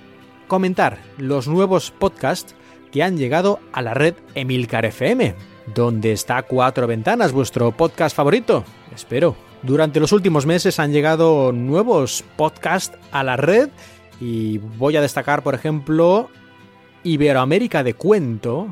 comentar 0.49 0.99
los 1.19 1.47
nuevos 1.47 1.93
podcasts 1.93 2.57
que 2.91 3.05
han 3.05 3.16
llegado 3.16 3.61
a 3.73 3.81
la 3.83 3.95
red 3.95 4.14
Emilcar 4.35 4.85
FM, 4.87 5.37
donde 5.73 6.12
está 6.12 6.43
Cuatro 6.43 6.87
Ventanas, 6.87 7.33
vuestro 7.33 7.71
podcast 7.71 8.16
favorito. 8.16 8.64
Espero. 8.93 9.37
Durante 9.62 10.01
los 10.01 10.12
últimos 10.12 10.47
meses 10.47 10.79
han 10.79 10.93
llegado 10.93 11.53
nuevos 11.53 12.25
podcasts 12.37 12.97
a 13.11 13.25
la 13.25 13.37
red 13.37 13.71
y 14.21 14.59
voy 14.59 14.97
a 14.97 15.01
destacar, 15.01 15.43
por 15.43 15.55
ejemplo, 15.55 16.29
Iberoamérica 17.05 17.83
de 17.83 17.95
Cuento, 17.95 18.69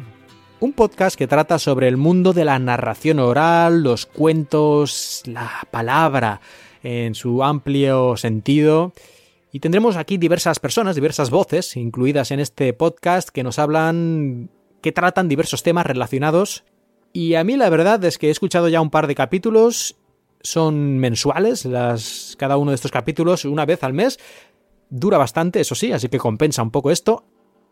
un 0.59 0.73
podcast 0.73 1.17
que 1.17 1.27
trata 1.27 1.59
sobre 1.59 1.89
el 1.89 1.97
mundo 1.97 2.33
de 2.33 2.45
la 2.45 2.59
narración 2.59 3.19
oral, 3.19 3.83
los 3.83 4.07
cuentos, 4.07 5.23
la 5.27 5.69
palabra 5.71 6.41
en 6.83 7.15
su 7.15 7.45
amplio 7.45 8.17
sentido. 8.17 8.93
Y 9.53 9.61
tendremos 9.61 9.97
aquí 9.97 10.19
diversas 10.19 10.59
personas, 10.59 10.97
diversas 10.97 11.31
voces 11.31 11.77
incluidas 11.77 12.31
en 12.31 12.41
este 12.41 12.73
podcast 12.73 13.29
que 13.29 13.43
nos 13.43 13.59
hablan, 13.59 14.51
que 14.83 14.93
tratan 14.93 15.29
diversos 15.29 15.63
temas 15.63 15.87
relacionados. 15.87 16.65
Y 17.13 17.35
a 17.35 17.45
mí 17.45 17.57
la 17.57 17.71
verdad 17.71 18.05
es 18.05 18.19
que 18.19 18.29
he 18.29 18.31
escuchado 18.31 18.69
ya 18.69 18.81
un 18.81 18.91
par 18.91 19.07
de 19.07 19.15
capítulos, 19.15 19.97
son 20.43 20.99
mensuales, 20.99 21.65
las, 21.65 22.37
cada 22.39 22.57
uno 22.57 22.71
de 22.71 22.77
estos 22.77 22.93
capítulos 22.93 23.45
una 23.45 23.67
vez 23.67 23.83
al 23.83 23.93
mes, 23.93 24.19
Dura 24.89 25.19
bastante, 25.19 25.61
eso 25.61 25.75
sí, 25.75 25.93
así 25.93 26.09
que 26.09 26.19
compensa 26.19 26.63
un 26.63 26.71
poco 26.71 26.91
esto. 26.91 27.25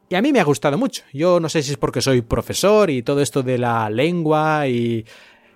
Y 0.09 0.17
a 0.17 0.23
mí 0.23 0.33
me 0.33 0.41
ha 0.41 0.45
gustado 0.45 0.77
mucho. 0.77 1.03
Yo 1.13 1.41
no 1.41 1.49
sé 1.49 1.63
si 1.63 1.73
es 1.73 1.77
porque 1.77 2.03
soy 2.03 2.23
profesor 2.23 2.91
y 2.91 3.03
todo 3.03 3.21
esto 3.21 3.43
de 3.43 3.59
la 3.59 3.89
lengua 3.89 4.69
y 4.69 5.07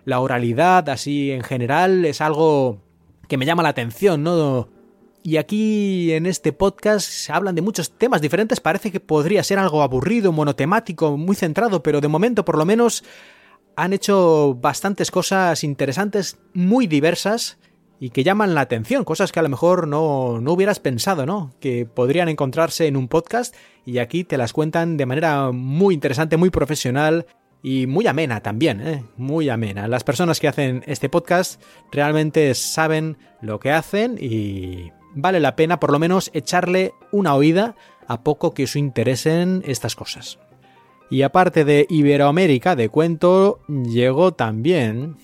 la 0.04 0.20
oralidad, 0.20 0.88
así 0.88 1.30
en 1.30 1.42
general, 1.42 2.04
es 2.04 2.20
algo 2.20 2.80
que 3.28 3.36
me 3.36 3.44
llama 3.44 3.62
la 3.62 3.68
atención, 3.68 4.22
¿no? 4.22 4.68
Y 5.22 5.36
aquí 5.36 6.12
en 6.12 6.24
este 6.24 6.52
podcast 6.52 7.06
se 7.06 7.32
hablan 7.32 7.54
de 7.54 7.60
muchos 7.60 7.90
temas 7.90 8.22
diferentes, 8.22 8.60
parece 8.60 8.90
que 8.90 9.00
podría 9.00 9.44
ser 9.44 9.58
algo 9.58 9.82
aburrido, 9.82 10.32
monotemático, 10.32 11.18
muy 11.18 11.36
centrado, 11.36 11.82
pero 11.82 12.00
de 12.00 12.08
momento 12.08 12.44
por 12.44 12.56
lo 12.56 12.64
menos 12.64 13.04
han 13.76 13.92
hecho 13.92 14.56
bastantes 14.60 15.10
cosas 15.10 15.62
interesantes, 15.64 16.38
muy 16.54 16.86
diversas 16.86 17.58
y 18.00 18.10
que 18.10 18.24
llaman 18.24 18.54
la 18.54 18.60
atención, 18.60 19.04
cosas 19.04 19.32
que 19.32 19.40
a 19.40 19.42
lo 19.42 19.48
mejor 19.48 19.88
no, 19.88 20.40
no 20.40 20.52
hubieras 20.52 20.78
pensado, 20.78 21.26
¿no? 21.26 21.52
Que 21.60 21.86
podrían 21.86 22.28
encontrarse 22.28 22.86
en 22.86 22.96
un 22.96 23.08
podcast 23.08 23.54
y 23.84 23.98
aquí 23.98 24.24
te 24.24 24.38
las 24.38 24.52
cuentan 24.52 24.96
de 24.96 25.06
manera 25.06 25.50
muy 25.52 25.94
interesante, 25.94 26.36
muy 26.36 26.50
profesional 26.50 27.26
y 27.62 27.86
muy 27.86 28.06
amena 28.06 28.40
también, 28.40 28.80
¿eh? 28.86 29.04
muy 29.16 29.48
amena. 29.48 29.88
Las 29.88 30.04
personas 30.04 30.38
que 30.40 30.48
hacen 30.48 30.84
este 30.86 31.08
podcast 31.08 31.60
realmente 31.90 32.54
saben 32.54 33.16
lo 33.40 33.58
que 33.58 33.72
hacen 33.72 34.16
y 34.20 34.92
vale 35.14 35.40
la 35.40 35.56
pena 35.56 35.80
por 35.80 35.90
lo 35.90 35.98
menos 35.98 36.30
echarle 36.34 36.92
una 37.10 37.34
oída 37.34 37.74
a 38.06 38.22
poco 38.22 38.54
que 38.54 38.64
os 38.64 38.76
interesen 38.76 39.62
estas 39.66 39.96
cosas. 39.96 40.38
Y 41.10 41.22
aparte 41.22 41.64
de 41.64 41.86
Iberoamérica 41.88 42.76
de 42.76 42.90
cuento, 42.90 43.60
llegó 43.66 44.32
también 44.34 45.16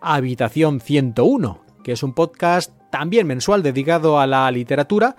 Habitación 0.00 0.80
101, 0.80 1.63
que 1.84 1.92
es 1.92 2.02
un 2.02 2.14
podcast 2.14 2.72
también 2.90 3.28
mensual 3.28 3.62
dedicado 3.62 4.18
a 4.18 4.26
la 4.26 4.50
literatura, 4.50 5.14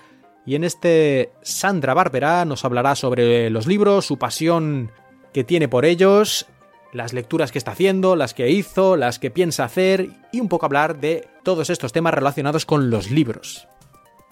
y 0.45 0.55
en 0.55 0.63
este 0.63 1.31
Sandra 1.41 1.93
Barbera 1.93 2.43
nos 2.43 2.65
hablará 2.65 2.95
sobre 2.95 3.49
los 3.49 3.67
libros, 3.67 4.05
su 4.05 4.17
pasión 4.17 4.91
que 5.33 5.43
tiene 5.43 5.67
por 5.67 5.85
ellos, 5.85 6.47
las 6.91 7.13
lecturas 7.13 7.51
que 7.51 7.57
está 7.57 7.71
haciendo, 7.71 8.15
las 8.15 8.33
que 8.33 8.49
hizo, 8.49 8.95
las 8.95 9.19
que 9.19 9.31
piensa 9.31 9.65
hacer 9.65 10.09
y 10.31 10.39
un 10.39 10.49
poco 10.49 10.65
hablar 10.65 10.99
de 10.99 11.27
todos 11.43 11.69
estos 11.69 11.93
temas 11.93 12.13
relacionados 12.13 12.65
con 12.65 12.89
los 12.89 13.11
libros. 13.11 13.67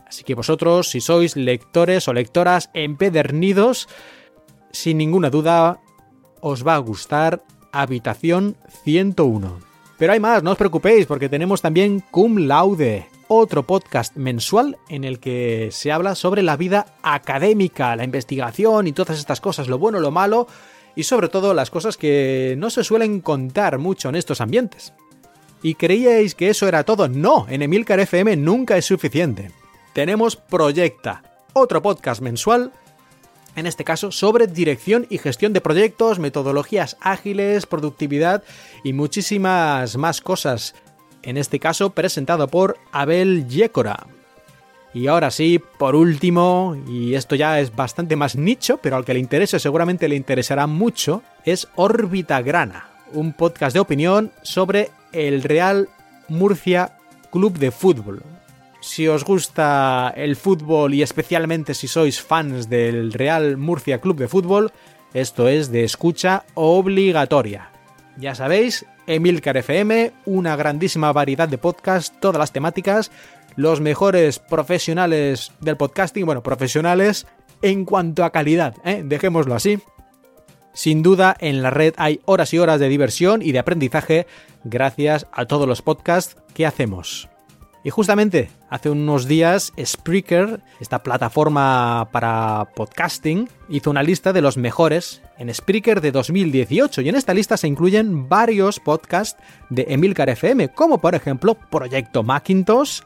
Así 0.08 0.24
que 0.24 0.36
vosotros, 0.36 0.90
si 0.90 1.02
sois 1.02 1.36
lectores 1.36 2.08
o 2.08 2.14
lectoras 2.14 2.70
empedernidos, 2.74 3.90
sin 4.72 4.98
ninguna 4.98 5.30
duda 5.30 5.82
os 6.40 6.66
va 6.66 6.76
a 6.76 6.80
gustar 6.80 7.44
Habitación 7.72 8.56
101. 8.84 9.73
Pero 9.98 10.14
hay 10.14 10.20
más, 10.20 10.44
no 10.44 10.52
os 10.52 10.58
preocupéis, 10.58 11.06
porque 11.06 11.30
tenemos 11.30 11.62
también 11.62 12.04
Cum 12.12 12.38
Laude, 12.38 13.08
otro 13.28 13.64
podcast 13.64 14.16
mensual 14.16 14.78
en 14.90 15.04
el 15.04 15.20
que 15.20 15.70
se 15.72 15.92
habla 15.92 16.16
sobre 16.16 16.42
la 16.42 16.58
vida 16.58 16.86
académica, 17.04 17.96
la 17.96 18.04
investigación 18.04 18.88
y 18.88 18.92
todas 18.92 19.20
estas 19.20 19.40
cosas, 19.40 19.68
lo 19.68 19.78
bueno, 19.78 20.00
lo 20.00 20.12
malo 20.12 20.48
y 20.96 21.04
sobre 21.04 21.30
todo 21.30 21.54
las 21.54 21.70
cosas 21.70 21.98
que 21.98 22.56
no 22.58 22.70
se 22.70 22.84
suelen 22.84 23.22
contar 23.22 23.78
mucho 23.78 24.10
en 24.10 24.16
estos 24.16 24.42
ambientes. 24.42 24.94
¿Y 25.62 25.76
creíais 25.76 26.36
que 26.36 26.50
eso 26.50 26.68
era 26.68 26.84
todo? 26.84 27.08
No, 27.08 27.48
en 27.50 27.62
Emilcar 27.62 28.00
FM 28.00 28.36
nunca 28.36 28.78
es 28.78 28.86
suficiente. 28.86 29.52
Tenemos 29.94 30.36
Proyecta, 30.36 31.24
otro 31.54 31.82
podcast 31.82 32.22
mensual, 32.22 32.72
en 33.56 33.68
este 33.68 33.84
caso 33.84 34.12
sobre 34.12 34.48
dirección 34.48 35.06
y 35.10 35.18
gestión 35.18 35.54
de 35.54 35.62
proyectos, 35.62 36.20
metodologías 36.20 36.98
ágiles, 37.02 37.66
productividad 37.66 38.44
y 38.84 38.94
muchísimas 38.94 39.98
más 39.98 40.22
cosas. 40.22 40.76
En 41.22 41.38
este 41.38 41.60
caso 41.60 41.92
presentado 41.92 42.48
por 42.48 42.78
Abel 42.92 43.48
Yécora. 43.48 44.08
Y 44.94 45.08
ahora 45.08 45.32
sí, 45.32 45.60
por 45.80 45.96
último, 45.96 46.76
y 46.88 47.16
esto 47.16 47.36
ya 47.36 47.60
es 47.60 47.76
bastante 47.76 48.16
más 48.16 48.36
nicho, 48.36 48.78
pero 48.78 48.96
al 48.96 49.06
que 49.06 49.14
le 49.14 49.20
interese 49.20 49.60
seguramente 49.60 50.08
le 50.08 50.16
interesará 50.16 50.68
mucho, 50.68 51.24
es 51.46 51.68
Órbita 51.76 52.42
Grana, 52.44 52.90
un 53.12 53.34
podcast 53.34 53.74
de 53.74 53.80
opinión 53.80 54.32
sobre 54.44 54.92
el 55.12 55.42
Real 55.42 55.90
Murcia 56.28 56.98
Club 57.32 57.58
de 57.58 57.72
Fútbol. 57.72 58.22
Si 58.84 59.08
os 59.08 59.24
gusta 59.24 60.14
el 60.14 60.36
fútbol 60.36 60.94
y 60.94 61.04
especialmente 61.04 61.74
si 61.74 61.88
sois 61.88 62.20
fans 62.20 62.68
del 62.70 63.14
Real 63.14 63.56
Murcia 63.56 64.02
Club 64.02 64.18
de 64.18 64.28
Fútbol, 64.28 64.74
esto 65.14 65.48
es 65.48 65.72
de 65.72 65.86
escucha 65.86 66.44
obligatoria. 66.54 67.72
Ya 68.18 68.36
sabéis, 68.36 68.86
Emilcar 69.08 69.56
FM, 69.56 70.12
una 70.26 70.58
grandísima 70.58 71.14
variedad 71.14 71.48
de 71.48 71.58
podcasts, 71.58 72.14
todas 72.20 72.38
las 72.38 72.52
temáticas, 72.52 73.10
los 73.56 73.80
mejores 73.80 74.40
profesionales 74.40 75.54
del 75.62 75.78
podcasting, 75.78 76.26
bueno, 76.26 76.44
profesionales 76.44 77.26
en 77.62 77.86
cuanto 77.86 78.26
a 78.26 78.32
calidad, 78.32 78.76
¿eh? 78.84 79.02
dejémoslo 79.06 79.56
así. 79.56 79.80
Sin 80.74 81.04
duda, 81.04 81.38
en 81.40 81.64
la 81.64 81.70
red 81.70 81.94
hay 81.96 82.20
horas 82.26 82.54
y 82.54 82.60
horas 82.60 82.82
de 82.82 82.90
diversión 82.90 83.42
y 83.42 83.54
de 83.54 83.60
aprendizaje 83.60 84.28
gracias 84.66 85.26
a 85.32 85.46
todos 85.46 85.70
los 85.70 85.82
podcasts 85.82 86.36
que 86.54 86.66
hacemos. 86.66 87.30
Y 87.84 87.90
justamente 87.90 88.50
hace 88.70 88.90
unos 88.90 89.28
días 89.28 89.74
Spreaker, 89.78 90.62
esta 90.80 91.04
plataforma 91.04 92.08
para 92.12 92.70
podcasting, 92.76 93.50
hizo 93.68 93.90
una 93.90 94.04
lista 94.04 94.32
de 94.32 94.42
los 94.42 94.56
mejores 94.56 95.22
en 95.38 95.54
Spreaker 95.54 96.00
de 96.00 96.14
2018 96.14 97.02
y 97.02 97.10
en 97.10 97.16
esta 97.16 97.34
lista 97.34 97.58
se 97.58 97.68
incluyen 97.68 98.30
varios 98.30 98.80
podcasts 98.80 99.42
de 99.70 99.86
Emilcar 99.90 100.30
FM, 100.30 100.70
como 100.70 101.00
por 101.00 101.14
ejemplo 101.14 101.56
Proyecto 101.56 102.24
Macintosh, 102.24 103.02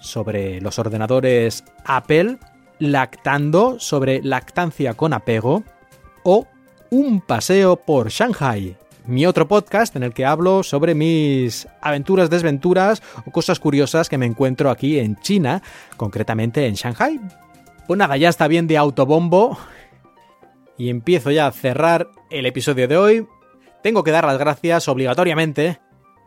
sobre 0.00 0.60
los 0.60 0.78
ordenadores 0.78 1.64
Apple, 1.84 2.38
Lactando 2.78 3.80
sobre 3.80 4.22
lactancia 4.22 4.92
con 4.92 5.14
apego 5.14 5.62
o 6.24 6.46
Un 6.90 7.22
paseo 7.22 7.76
por 7.76 8.10
Shanghai, 8.10 8.76
mi 9.06 9.26
otro 9.26 9.48
podcast 9.48 9.94
en 9.96 10.02
el 10.02 10.12
que 10.12 10.24
hablo 10.24 10.62
sobre 10.62 10.94
mis 10.94 11.68
aventuras, 11.80 12.30
desventuras 12.30 13.02
o 13.24 13.30
cosas 13.30 13.60
curiosas 13.60 14.08
que 14.08 14.18
me 14.18 14.26
encuentro 14.26 14.70
aquí 14.70 14.98
en 14.98 15.16
China, 15.16 15.62
concretamente 15.96 16.66
en 16.66 16.74
Shanghai. 16.74 17.20
Pues 17.86 17.98
nada, 17.98 18.16
ya 18.16 18.28
está 18.28 18.48
bien 18.48 18.66
de 18.66 18.76
autobombo 18.76 19.58
y 20.76 20.90
empiezo 20.90 21.30
ya 21.30 21.46
a 21.46 21.52
cerrar 21.52 22.10
el 22.30 22.46
episodio 22.46 22.88
de 22.88 22.96
hoy. 22.96 23.26
Tengo 23.82 24.02
que 24.02 24.10
dar 24.10 24.24
las 24.24 24.38
gracias 24.38 24.88
obligatoriamente 24.88 25.80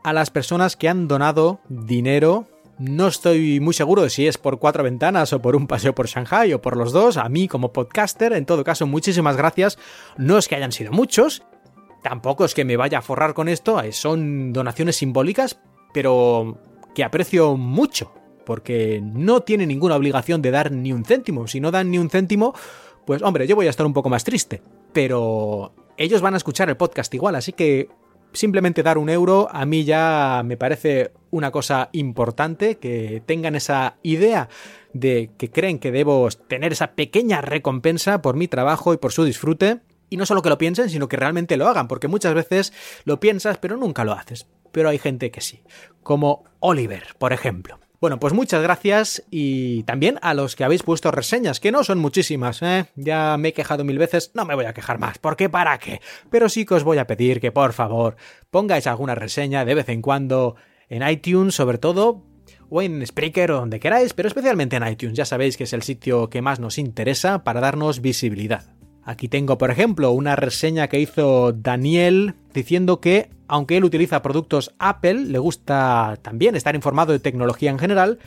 a 0.03 0.13
las 0.13 0.29
personas 0.29 0.75
que 0.75 0.87
han 0.87 1.07
donado 1.07 1.59
dinero 1.67 2.47
no 2.79 3.07
estoy 3.07 3.59
muy 3.59 3.73
seguro 3.73 4.03
de 4.03 4.09
si 4.09 4.25
es 4.25 4.37
por 4.37 4.57
cuatro 4.57 4.85
ventanas 4.85 5.33
o 5.33 5.41
por 5.41 5.57
un 5.57 5.67
paseo 5.67 5.93
por 5.93 6.07
Shanghai 6.07 6.53
o 6.53 6.61
por 6.61 6.77
los 6.77 6.93
dos. 6.93 7.17
A 7.17 7.27
mí 7.27 7.49
como 7.49 7.73
podcaster, 7.73 8.31
en 8.31 8.45
todo 8.45 8.63
caso, 8.63 8.87
muchísimas 8.87 9.35
gracias. 9.35 9.77
No 10.17 10.37
es 10.37 10.47
que 10.47 10.55
hayan 10.55 10.71
sido 10.71 10.93
muchos. 10.93 11.43
Tampoco 12.01 12.45
es 12.45 12.53
que 12.53 12.65
me 12.65 12.77
vaya 12.77 12.99
a 12.99 13.01
forrar 13.01 13.33
con 13.33 13.49
esto. 13.49 13.81
Eh, 13.81 13.91
son 13.91 14.53
donaciones 14.53 14.97
simbólicas, 14.97 15.59
pero 15.93 16.57
que 16.95 17.03
aprecio 17.03 17.57
mucho. 17.57 18.13
Porque 18.45 19.01
no 19.03 19.41
tiene 19.41 19.67
ninguna 19.67 19.95
obligación 19.95 20.41
de 20.41 20.51
dar 20.51 20.71
ni 20.71 20.91
un 20.91 21.05
céntimo. 21.05 21.47
Si 21.47 21.59
no 21.59 21.71
dan 21.71 21.91
ni 21.91 21.99
un 21.99 22.09
céntimo, 22.09 22.53
pues 23.05 23.21
hombre, 23.21 23.47
yo 23.47 23.55
voy 23.55 23.67
a 23.67 23.69
estar 23.69 23.85
un 23.85 23.93
poco 23.93 24.09
más 24.09 24.23
triste. 24.23 24.61
Pero 24.93 25.73
ellos 25.97 26.21
van 26.21 26.33
a 26.33 26.37
escuchar 26.37 26.69
el 26.69 26.77
podcast 26.77 27.13
igual, 27.13 27.35
así 27.35 27.53
que 27.53 27.89
simplemente 28.33 28.83
dar 28.83 28.97
un 28.97 29.09
euro 29.09 29.47
a 29.51 29.65
mí 29.65 29.83
ya 29.83 30.41
me 30.45 30.57
parece 30.57 31.11
una 31.31 31.51
cosa 31.51 31.89
importante, 31.91 32.77
que 32.77 33.21
tengan 33.25 33.55
esa 33.55 33.97
idea 34.01 34.49
de 34.93 35.31
que 35.37 35.51
creen 35.51 35.79
que 35.79 35.91
debo 35.91 36.27
tener 36.47 36.71
esa 36.71 36.93
pequeña 36.93 37.41
recompensa 37.41 38.21
por 38.21 38.35
mi 38.35 38.47
trabajo 38.47 38.93
y 38.93 38.97
por 38.97 39.11
su 39.11 39.23
disfrute. 39.23 39.81
Y 40.09 40.17
no 40.17 40.25
solo 40.25 40.41
que 40.41 40.49
lo 40.49 40.57
piensen, 40.57 40.89
sino 40.89 41.07
que 41.07 41.17
realmente 41.17 41.57
lo 41.57 41.67
hagan, 41.67 41.87
porque 41.87 42.07
muchas 42.07 42.33
veces 42.33 42.73
lo 43.05 43.19
piensas 43.19 43.57
pero 43.57 43.77
nunca 43.77 44.03
lo 44.03 44.13
haces. 44.13 44.47
Pero 44.71 44.89
hay 44.89 44.99
gente 44.99 45.31
que 45.31 45.41
sí, 45.41 45.63
como 46.03 46.43
Oliver, 46.59 47.15
por 47.17 47.33
ejemplo. 47.33 47.79
Bueno, 48.01 48.17
pues 48.17 48.33
muchas 48.33 48.63
gracias 48.63 49.23
y 49.29 49.83
también 49.83 50.19
a 50.21 50.33
los 50.33 50.55
que 50.55 50.63
habéis 50.63 50.83
puesto 50.83 51.11
reseñas, 51.11 51.59
que 51.59 51.73
no 51.73 51.83
son 51.83 51.99
muchísimas, 51.99 52.61
¿eh? 52.61 52.85
Ya 52.95 53.35
me 53.37 53.49
he 53.49 53.53
quejado 53.53 53.83
mil 53.83 53.97
veces, 53.97 54.31
no 54.35 54.45
me 54.45 54.55
voy 54.55 54.65
a 54.65 54.73
quejar 54.73 54.99
más, 54.99 55.17
¿por 55.17 55.35
qué 55.35 55.49
para 55.49 55.77
qué? 55.79 55.99
Pero 56.29 56.47
sí 56.47 56.65
que 56.65 56.75
os 56.75 56.85
voy 56.85 56.97
a 56.97 57.07
pedir 57.07 57.41
que 57.41 57.51
por 57.51 57.73
favor 57.73 58.15
pongáis 58.51 58.87
alguna 58.87 59.15
reseña 59.15 59.65
de 59.65 59.75
vez 59.75 59.89
en 59.89 60.01
cuando 60.01 60.55
en 60.87 61.05
iTunes 61.05 61.55
sobre 61.55 61.77
todo, 61.77 62.23
o 62.69 62.81
en 62.81 63.05
Spreaker 63.05 63.51
o 63.51 63.59
donde 63.59 63.81
queráis, 63.81 64.13
pero 64.13 64.29
especialmente 64.29 64.77
en 64.77 64.87
iTunes, 64.87 65.17
ya 65.17 65.25
sabéis 65.25 65.57
que 65.57 65.65
es 65.65 65.73
el 65.73 65.81
sitio 65.81 66.29
que 66.29 66.41
más 66.41 66.61
nos 66.61 66.77
interesa 66.77 67.43
para 67.43 67.59
darnos 67.59 67.99
visibilidad. 67.99 68.78
Aquí 69.09 69.27
tengo, 69.27 69.57
por 69.57 69.71
ejemplo, 69.71 70.11
una 70.11 70.35
reseña 70.35 70.87
que 70.87 70.99
hizo 70.99 71.51
Daniel 71.51 72.35
diciendo 72.53 73.01
que, 73.01 73.31
aunque 73.47 73.75
él 73.75 73.83
utiliza 73.83 74.21
productos 74.21 74.75
Apple, 74.77 75.15
le 75.15 75.39
gusta 75.39 76.19
también 76.21 76.55
estar 76.55 76.75
informado 76.75 77.11
de 77.11 77.17
tecnología 77.17 77.71
en 77.71 77.79
general 77.79 78.19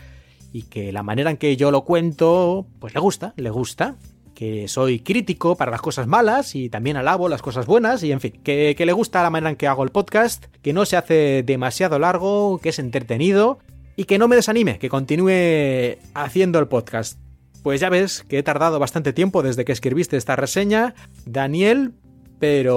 y 0.52 0.62
que 0.62 0.90
la 0.90 1.04
manera 1.04 1.30
en 1.30 1.36
que 1.36 1.56
yo 1.56 1.70
lo 1.70 1.84
cuento, 1.84 2.66
pues 2.80 2.94
le 2.94 3.00
gusta, 3.00 3.32
le 3.36 3.50
gusta. 3.50 3.94
Que 4.34 4.66
soy 4.66 4.98
crítico 4.98 5.54
para 5.54 5.70
las 5.70 5.82
cosas 5.82 6.08
malas 6.08 6.56
y 6.56 6.68
también 6.68 6.96
alabo 6.96 7.28
las 7.28 7.42
cosas 7.42 7.64
buenas 7.64 8.02
y 8.02 8.10
en 8.10 8.18
fin, 8.18 8.40
que, 8.42 8.74
que 8.76 8.84
le 8.84 8.92
gusta 8.92 9.22
la 9.22 9.30
manera 9.30 9.50
en 9.50 9.56
que 9.56 9.68
hago 9.68 9.84
el 9.84 9.90
podcast, 9.90 10.46
que 10.62 10.72
no 10.72 10.84
se 10.84 10.96
hace 10.96 11.44
demasiado 11.46 12.00
largo, 12.00 12.58
que 12.58 12.70
es 12.70 12.80
entretenido 12.80 13.60
y 13.94 14.02
que 14.06 14.18
no 14.18 14.26
me 14.26 14.34
desanime, 14.34 14.80
que 14.80 14.88
continúe 14.88 15.98
haciendo 16.12 16.58
el 16.58 16.66
podcast. 16.66 17.20
Pues 17.62 17.80
ya 17.80 17.88
ves 17.88 18.24
que 18.28 18.38
he 18.38 18.42
tardado 18.42 18.78
bastante 18.78 19.12
tiempo 19.12 19.42
desde 19.42 19.64
que 19.64 19.72
escribiste 19.72 20.16
esta 20.16 20.36
reseña, 20.36 20.94
Daniel, 21.26 21.92
pero 22.38 22.76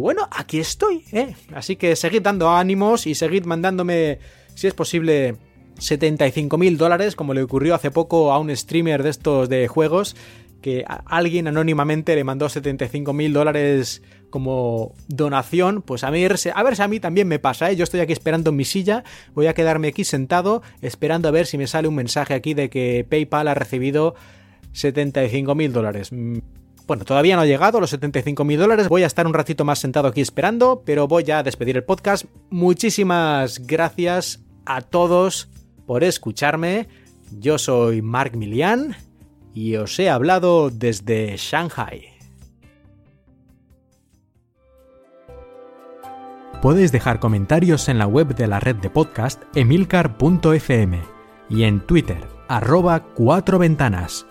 bueno, 0.00 0.28
aquí 0.30 0.58
estoy, 0.58 1.04
¿eh? 1.12 1.34
Así 1.54 1.76
que 1.76 1.96
seguid 1.96 2.22
dando 2.22 2.50
ánimos 2.50 3.06
y 3.06 3.14
seguid 3.14 3.46
mandándome, 3.46 4.18
si 4.54 4.66
es 4.66 4.74
posible, 4.74 5.36
75.000 5.76 6.76
dólares, 6.76 7.16
como 7.16 7.32
le 7.32 7.42
ocurrió 7.42 7.74
hace 7.74 7.90
poco 7.90 8.32
a 8.32 8.38
un 8.38 8.54
streamer 8.54 9.02
de 9.02 9.10
estos 9.10 9.48
de 9.48 9.66
juegos, 9.68 10.14
que 10.60 10.84
alguien 11.06 11.46
anónimamente 11.46 12.14
le 12.14 12.24
mandó 12.24 12.46
75.000 12.46 13.32
dólares 13.32 14.02
como 14.30 14.94
donación, 15.08 15.82
pues 15.82 16.04
a, 16.04 16.10
mí, 16.10 16.24
a 16.24 16.62
ver 16.62 16.76
si 16.76 16.82
a 16.82 16.88
mí 16.88 17.00
también 17.00 17.28
me 17.28 17.38
pasa, 17.38 17.70
¿eh? 17.70 17.76
yo 17.76 17.84
estoy 17.84 18.00
aquí 18.00 18.12
esperando 18.12 18.50
en 18.50 18.56
mi 18.56 18.64
silla, 18.64 19.04
voy 19.34 19.46
a 19.46 19.54
quedarme 19.54 19.88
aquí 19.88 20.04
sentado 20.04 20.62
esperando 20.82 21.28
a 21.28 21.30
ver 21.30 21.46
si 21.46 21.56
me 21.58 21.66
sale 21.66 21.88
un 21.88 21.94
mensaje 21.94 22.34
aquí 22.34 22.54
de 22.54 22.68
que 22.68 23.06
PayPal 23.08 23.48
ha 23.48 23.54
recibido 23.54 24.14
75.000 24.74 25.70
dólares. 25.70 26.12
Mm, 26.12 26.38
bueno, 26.86 27.04
todavía 27.04 27.36
no 27.36 27.42
ha 27.42 27.46
llegado 27.46 27.80
los 27.80 27.92
75.000 27.92 28.56
dólares, 28.56 28.88
voy 28.88 29.02
a 29.02 29.06
estar 29.06 29.26
un 29.26 29.34
ratito 29.34 29.64
más 29.64 29.78
sentado 29.78 30.08
aquí 30.08 30.20
esperando, 30.20 30.82
pero 30.84 31.06
voy 31.06 31.30
a 31.30 31.42
despedir 31.42 31.76
el 31.76 31.84
podcast. 31.84 32.26
Muchísimas 32.50 33.66
gracias 33.66 34.40
a 34.66 34.82
todos 34.82 35.48
por 35.86 36.04
escucharme. 36.04 36.88
Yo 37.30 37.58
soy 37.58 38.02
Mark 38.02 38.36
Milian 38.36 38.96
y 39.58 39.74
os 39.74 39.98
he 39.98 40.08
hablado 40.08 40.70
desde 40.70 41.36
Shanghai. 41.36 42.10
Puedes 46.62 46.92
dejar 46.92 47.18
comentarios 47.18 47.88
en 47.88 47.98
la 47.98 48.06
web 48.06 48.36
de 48.36 48.46
la 48.46 48.60
red 48.60 48.76
de 48.76 48.88
podcast 48.88 49.42
emilcar.fm 49.56 51.00
y 51.50 51.64
en 51.64 51.80
Twitter, 51.80 52.24
arroba 52.46 53.00
cuatro 53.14 53.58
ventanas. 53.58 54.26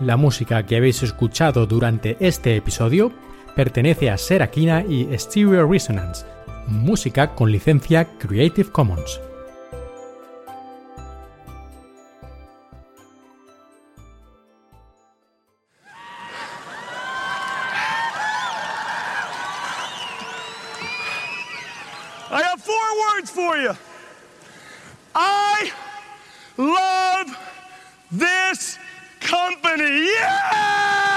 La 0.00 0.16
música 0.16 0.66
que 0.66 0.78
habéis 0.78 1.04
escuchado 1.04 1.66
durante 1.66 2.16
este 2.18 2.56
episodio 2.56 3.12
pertenece 3.54 4.10
a 4.10 4.18
Serakina 4.18 4.82
y 4.82 5.16
Stereo 5.16 5.70
Resonance, 5.70 6.26
música 6.66 7.36
con 7.36 7.52
licencia 7.52 8.08
Creative 8.18 8.68
Commons. 8.72 9.20
words 23.22 23.30
for 23.30 23.56
you. 23.56 23.72
I 25.14 25.70
love 26.56 27.36
this 28.10 28.78
company. 29.20 30.06
Yeah! 30.06 31.11